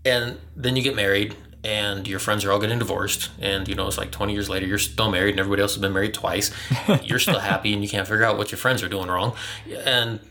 and 0.05 0.37
then 0.55 0.75
you 0.75 0.83
get 0.83 0.95
married 0.95 1.35
and 1.63 2.07
your 2.07 2.19
friends 2.19 2.45
are 2.45 2.53
all 2.53 2.59
getting 2.59 2.79
divorced 2.79 3.31
and 3.41 3.67
you 3.67 3.75
know 3.75 3.85
it's 3.85 3.97
like 3.97 4.11
20 4.11 4.31
years 4.31 4.47
later 4.49 4.65
you're 4.65 4.77
still 4.77 5.11
married 5.11 5.31
and 5.31 5.41
everybody 5.41 5.61
else 5.61 5.73
has 5.73 5.81
been 5.81 5.91
married 5.91 6.13
twice 6.13 6.51
you're 7.03 7.19
still 7.19 7.39
happy 7.39 7.73
and 7.73 7.83
you 7.83 7.89
can't 7.89 8.07
figure 8.07 8.23
out 8.23 8.37
what 8.37 8.49
your 8.49 8.57
friends 8.57 8.81
are 8.81 8.87
doing 8.87 9.09
wrong 9.09 9.35
and 9.83 10.21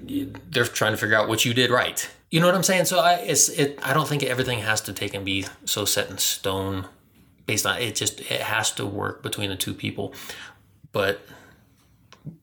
they're 0.49 0.65
trying 0.65 0.93
to 0.93 0.97
figure 0.97 1.15
out 1.15 1.29
what 1.29 1.45
you 1.45 1.53
did 1.53 1.71
right 1.71 2.09
you 2.31 2.41
know 2.41 2.47
what 2.47 2.55
i'm 2.55 2.63
saying 2.63 2.87
so 2.87 2.99
i 2.99 3.13
it's 3.17 3.51
it 3.51 3.79
i 3.83 3.93
don't 3.93 4.09
think 4.09 4.23
everything 4.23 4.61
has 4.61 4.81
to 4.81 4.91
take 4.91 5.13
and 5.13 5.27
be 5.27 5.45
so 5.67 5.85
set 5.85 6.09
in 6.09 6.17
stone 6.17 6.87
based 7.49 7.67
on 7.67 7.81
it 7.81 7.97
just 7.97 8.21
it 8.21 8.41
has 8.41 8.71
to 8.71 8.87
work 8.87 9.23
between 9.25 9.51
the 9.51 9.57
two 9.57 9.75
people 9.75 10.15
but 10.93 11.21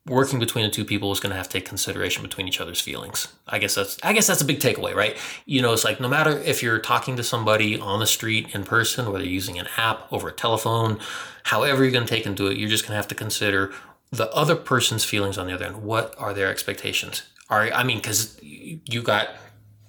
working 0.08 0.40
between 0.40 0.66
the 0.66 0.72
two 0.72 0.86
people 0.86 1.12
is 1.12 1.20
going 1.20 1.32
to 1.32 1.36
have 1.36 1.48
to 1.50 1.54
take 1.60 1.68
consideration 1.68 2.22
between 2.22 2.48
each 2.48 2.60
other's 2.60 2.80
feelings. 2.80 3.28
I 3.48 3.60
guess 3.60 3.76
that's 3.76 3.98
I 4.04 4.14
guess 4.14 4.28
that's 4.28 4.42
a 4.42 4.46
big 4.46 4.60
takeaway, 4.60 4.94
right? 4.94 5.18
You 5.46 5.62
know, 5.62 5.74
it's 5.74 5.84
like 5.84 6.00
no 6.00 6.08
matter 6.08 6.32
if 6.32 6.62
you're 6.62 6.80
talking 6.80 7.16
to 7.18 7.24
somebody 7.24 7.80
on 7.80 8.00
the 8.00 8.08
street 8.08 8.54
in 8.54 8.64
person, 8.64 9.12
whether 9.12 9.24
you're 9.24 9.34
using 9.34 9.60
an 9.60 9.68
app 9.78 10.12
over 10.12 10.30
a 10.30 10.32
telephone, 10.32 11.00
however 11.44 11.84
you're 11.84 11.92
going 11.92 12.06
to 12.06 12.10
take 12.10 12.36
do 12.36 12.48
it, 12.48 12.58
you're 12.58 12.70
just 12.70 12.84
going 12.84 12.92
to 12.92 12.98
have 12.98 13.08
to 13.08 13.16
consider 13.16 13.74
the 14.12 14.32
other 14.32 14.56
person's 14.56 15.04
feelings 15.04 15.38
on 15.38 15.48
the 15.48 15.54
other 15.54 15.66
end. 15.66 15.84
What 15.84 16.16
are 16.18 16.34
their 16.34 16.48
expectations? 16.48 17.24
Are 17.50 17.72
I 17.72 17.84
mean, 17.84 17.98
because 17.98 18.40
you 18.42 19.02
got 19.02 19.30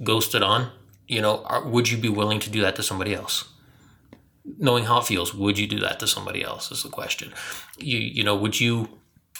ghosted 0.02 0.42
on, 0.42 0.70
you 1.08 1.22
know, 1.22 1.42
are, 1.44 1.66
would 1.66 1.90
you 1.90 1.96
be 1.96 2.08
willing 2.08 2.40
to 2.40 2.50
do 2.50 2.60
that 2.62 2.76
to 2.76 2.82
somebody 2.82 3.14
else? 3.14 3.48
Knowing 4.59 4.84
how 4.84 4.99
it 4.99 5.05
feels, 5.07 5.34
would 5.34 5.59
you 5.59 5.66
do 5.66 5.78
that 5.80 5.99
to 6.01 6.07
somebody 6.07 6.42
else? 6.44 6.70
Is 6.70 6.82
the 6.82 6.88
question. 6.88 7.32
You 7.78 7.99
you 7.99 8.24
know, 8.24 8.36
would 8.36 8.61
you 8.61 8.88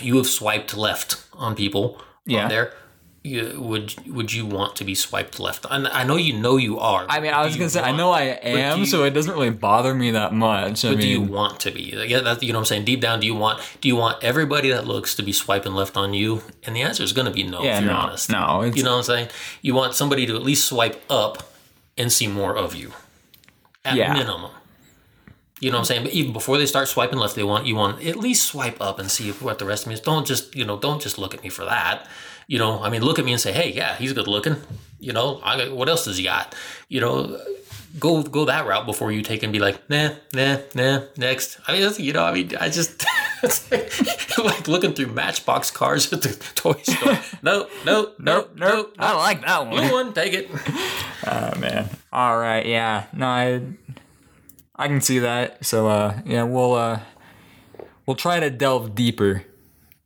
you 0.01 0.17
have 0.17 0.27
swiped 0.27 0.77
left 0.77 1.25
on 1.33 1.55
people 1.55 2.01
Yeah. 2.27 2.45
on 2.45 2.49
there? 2.49 2.73
You, 3.25 3.61
would 3.61 3.93
would 4.07 4.33
you 4.33 4.47
want 4.47 4.77
to 4.77 4.85
be 4.85 4.95
swiped 4.95 5.41
left? 5.41 5.67
And 5.69 5.89
I 5.89 6.05
know 6.05 6.15
you 6.15 6.33
know 6.39 6.57
you 6.59 6.79
are. 6.79 7.07
I 7.09 7.19
mean, 7.19 7.33
I 7.33 7.45
was 7.45 7.57
gonna 7.57 7.69
say 7.71 7.81
I 7.83 7.91
know 7.91 8.13
I 8.13 8.23
am, 8.23 8.79
you- 8.81 8.87
so 8.87 9.03
it 9.03 9.11
doesn't 9.15 9.33
really 9.35 9.51
bother 9.51 9.95
me 9.97 10.13
that 10.13 10.33
much. 10.33 10.85
I 10.85 10.93
But 10.95 11.01
do 11.01 11.09
you 11.09 11.23
want 11.23 11.59
to 11.61 11.73
be? 11.73 11.83
Yeah, 12.07 12.21
that, 12.21 12.41
you 12.45 12.53
know 12.53 12.59
what 12.61 12.63
I'm 12.63 12.67
saying. 12.67 12.85
Deep 12.85 13.01
down, 13.01 13.19
do 13.19 13.27
you 13.27 13.35
want 13.35 13.59
do 13.81 13.89
you 13.89 13.97
want 13.97 14.23
everybody 14.23 14.71
that 14.71 14.87
looks 14.87 15.17
to 15.17 15.25
be 15.25 15.33
swiping 15.33 15.73
left 15.75 15.97
on 15.97 16.15
you? 16.15 16.43
And 16.63 16.77
the 16.77 16.83
answer 16.83 17.03
is 17.03 17.13
going 17.13 17.27
to 17.27 17.33
be 17.33 17.43
no. 17.43 17.65
yeah, 17.65 17.79
if 17.79 17.85
you're 17.85 17.93
no, 17.93 17.99
honest. 17.99 18.31
no, 18.31 18.63
You 18.63 18.85
know 18.85 18.93
what 18.93 18.99
I'm 18.99 19.03
saying? 19.03 19.29
You 19.61 19.75
want 19.75 19.95
somebody 19.95 20.25
to 20.27 20.37
at 20.37 20.43
least 20.45 20.69
swipe 20.69 21.03
up 21.11 21.53
and 21.99 22.13
see 22.13 22.29
more 22.29 22.55
of 22.57 22.77
you. 22.77 22.93
At 23.85 23.97
Yeah. 23.97 24.13
minimum. 24.13 24.53
You 25.61 25.71
know 25.71 25.79
what 25.79 25.81
I'm 25.81 25.85
saying? 25.87 26.03
But 26.05 26.13
even 26.13 26.33
before 26.33 26.59
they 26.59 26.67
start 26.67 26.89
swiping 26.89 27.19
left, 27.19 27.35
they 27.35 27.43
want 27.43 27.67
you 27.67 27.77
want 27.77 28.05
at 28.05 28.17
least 28.17 28.47
swipe 28.47 28.81
up 28.81 28.99
and 28.99 29.11
see 29.11 29.31
what 29.33 29.59
the 29.59 29.65
rest 29.65 29.85
of 29.85 29.89
me 29.89 29.95
is. 29.95 30.01
Don't 30.01 30.27
just 30.27 30.55
you 30.55 30.65
know 30.65 30.79
don't 30.79 31.01
just 31.01 31.19
look 31.19 31.35
at 31.35 31.43
me 31.43 31.49
for 31.49 31.65
that. 31.65 32.07
You 32.47 32.59
know, 32.59 32.81
I 32.83 32.91
mean, 32.91 33.03
look 33.03 33.19
at 33.19 33.25
me 33.25 33.33
and 33.33 33.41
say, 33.41 33.53
hey, 33.53 33.73
yeah, 33.73 33.97
he's 33.97 34.13
good 34.13 34.29
looking. 34.29 34.57
You 35.01 35.13
know, 35.13 35.41
I, 35.43 35.69
what 35.69 35.89
else 35.89 36.05
does 36.05 36.17
he 36.17 36.23
got? 36.25 36.55
You 36.89 37.01
know, 37.01 37.41
go 37.99 38.23
go 38.23 38.45
that 38.45 38.67
route 38.67 38.87
before 38.87 39.13
you 39.13 39.23
take 39.23 39.43
and 39.43 39.53
be 39.53 39.59
like, 39.59 39.89
nah, 39.91 40.11
nah, 40.33 40.59
nah, 40.75 41.01
next. 41.17 41.59
I 41.67 41.73
mean, 41.73 41.91
you 41.99 42.13
know, 42.13 42.25
I 42.25 42.33
mean, 42.33 42.53
I 42.61 42.69
just 42.69 43.05
like, 43.71 44.39
like 44.39 44.69
looking 44.69 44.93
through 44.93 45.09
Matchbox 45.09 45.71
cars 45.71 46.13
at 46.13 46.23
the 46.23 46.29
toy 46.55 46.81
store. 46.83 47.19
No, 47.43 47.69
no, 47.85 48.13
no, 48.19 48.49
no, 48.55 48.91
I 48.99 49.15
like 49.17 49.41
that 49.43 49.67
one. 49.67 49.71
Blue 49.71 49.81
one. 49.83 49.93
one, 49.93 50.13
take 50.13 50.35
it. 50.35 50.51
Oh 51.29 51.59
man. 51.59 51.89
All 52.13 52.39
right, 52.39 52.65
yeah. 52.65 53.07
No, 53.13 53.27
I 53.27 53.61
I 54.77 54.89
can 54.89 55.01
see 55.01 55.19
that. 55.21 55.65
So 55.65 55.89
uh 55.89 56.21
yeah, 56.25 56.43
we'll 56.45 56.75
uh 56.75 57.01
we'll 58.07 58.17
try 58.17 58.41
to 58.41 58.51
delve 58.51 58.95
deeper. 58.95 59.45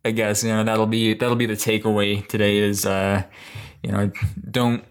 I 0.05 0.13
guess, 0.13 0.43
you 0.43 0.51
know, 0.51 0.65
that'll 0.65 0.87
be 0.87 1.15
that'll 1.15 1.37
be 1.37 1.47
the 1.47 1.55
takeaway 1.55 2.27
today 2.27 2.59
is 2.59 2.87
uh 2.87 3.25
you 3.83 3.93
know, 3.93 4.11
don't 4.51 4.85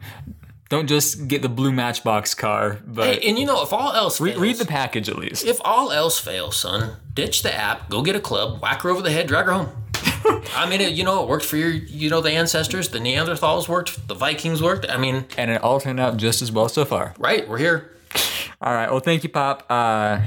don't 0.69 0.85
just 0.87 1.27
get 1.27 1.41
the 1.41 1.49
blue 1.49 1.71
matchbox 1.71 2.35
car, 2.35 2.79
but 2.85 3.05
Hey, 3.05 3.27
and 3.29 3.39
you 3.39 3.45
know, 3.45 3.63
if 3.63 3.73
all 3.73 3.91
else 3.93 4.19
fails, 4.19 4.37
read 4.39 4.57
the 4.57 4.65
package 4.65 5.09
at 5.09 5.17
least. 5.17 5.45
if 5.45 5.59
all 5.65 5.91
else 5.91 6.19
fails, 6.19 6.57
son, 6.57 6.97
ditch 7.15 7.41
the 7.41 7.53
app, 7.53 7.89
go 7.89 8.03
get 8.03 8.15
a 8.15 8.19
club, 8.19 8.61
whack 8.61 8.81
her 8.83 8.89
over 8.91 9.01
the 9.01 9.09
head, 9.11 9.27
drag 9.27 9.45
her 9.45 9.53
home. 9.53 9.69
I 10.55 10.69
mean, 10.69 10.79
it, 10.81 10.93
you 10.93 11.03
know, 11.03 11.23
it 11.23 11.29
worked 11.29 11.45
for 11.45 11.57
your, 11.57 11.71
you 11.71 12.09
know, 12.09 12.21
the 12.21 12.31
ancestors. 12.31 12.89
The 12.89 12.99
Neanderthals 12.99 13.67
worked. 13.67 14.07
The 14.07 14.13
Vikings 14.13 14.61
worked. 14.61 14.85
I 14.89 14.97
mean, 14.97 15.25
And 15.37 15.49
it 15.49 15.63
all 15.63 15.79
turned 15.79 15.99
out 15.99 16.17
just 16.17 16.41
as 16.41 16.51
well 16.51 16.69
so 16.69 16.85
far. 16.85 17.15
right? 17.17 17.47
We're 17.47 17.57
here. 17.57 17.91
All 18.61 18.73
right. 18.73 18.91
Well, 18.91 18.99
thank 18.99 19.23
you, 19.23 19.29
Pop. 19.29 19.65
Uh, 19.69 20.19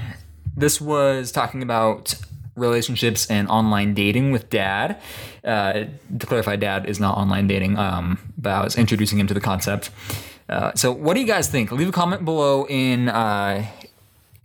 this 0.56 0.80
was 0.80 1.32
talking 1.32 1.62
about 1.62 2.14
relationships 2.56 3.30
and 3.30 3.48
online 3.48 3.92
dating 3.92 4.32
with 4.32 4.48
Dad. 4.48 5.00
Uh, 5.44 5.84
to 6.18 6.26
clarify, 6.26 6.56
Dad 6.56 6.86
is 6.86 6.98
not 6.98 7.16
online 7.18 7.46
dating, 7.46 7.76
um, 7.76 8.18
but 8.38 8.50
I 8.50 8.64
was 8.64 8.76
introducing 8.78 9.18
him 9.18 9.26
to 9.26 9.34
the 9.34 9.40
concept. 9.40 9.90
Uh, 10.48 10.72
so, 10.74 10.92
what 10.92 11.14
do 11.14 11.20
you 11.20 11.26
guys 11.26 11.48
think? 11.48 11.72
Leave 11.72 11.88
a 11.88 11.92
comment 11.92 12.24
below 12.24 12.66
in 12.68 13.10
uh, 13.10 13.66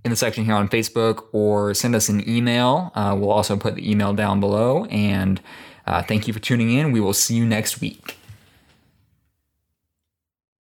in 0.03 0.11
the 0.11 0.17
section 0.17 0.43
here 0.43 0.55
on 0.55 0.67
Facebook, 0.67 1.25
or 1.31 1.73
send 1.73 1.95
us 1.95 2.09
an 2.09 2.27
email. 2.29 2.91
Uh, 2.93 3.15
we'll 3.17 3.31
also 3.31 3.55
put 3.55 3.75
the 3.75 3.89
email 3.89 4.13
down 4.13 4.39
below. 4.41 4.85
And 4.85 5.39
uh, 5.85 6.03
thank 6.03 6.27
you 6.27 6.33
for 6.33 6.39
tuning 6.39 6.71
in. 6.71 6.91
We 6.91 6.99
will 6.99 7.13
see 7.13 7.35
you 7.35 7.45
next 7.45 7.79
week. 7.79 8.16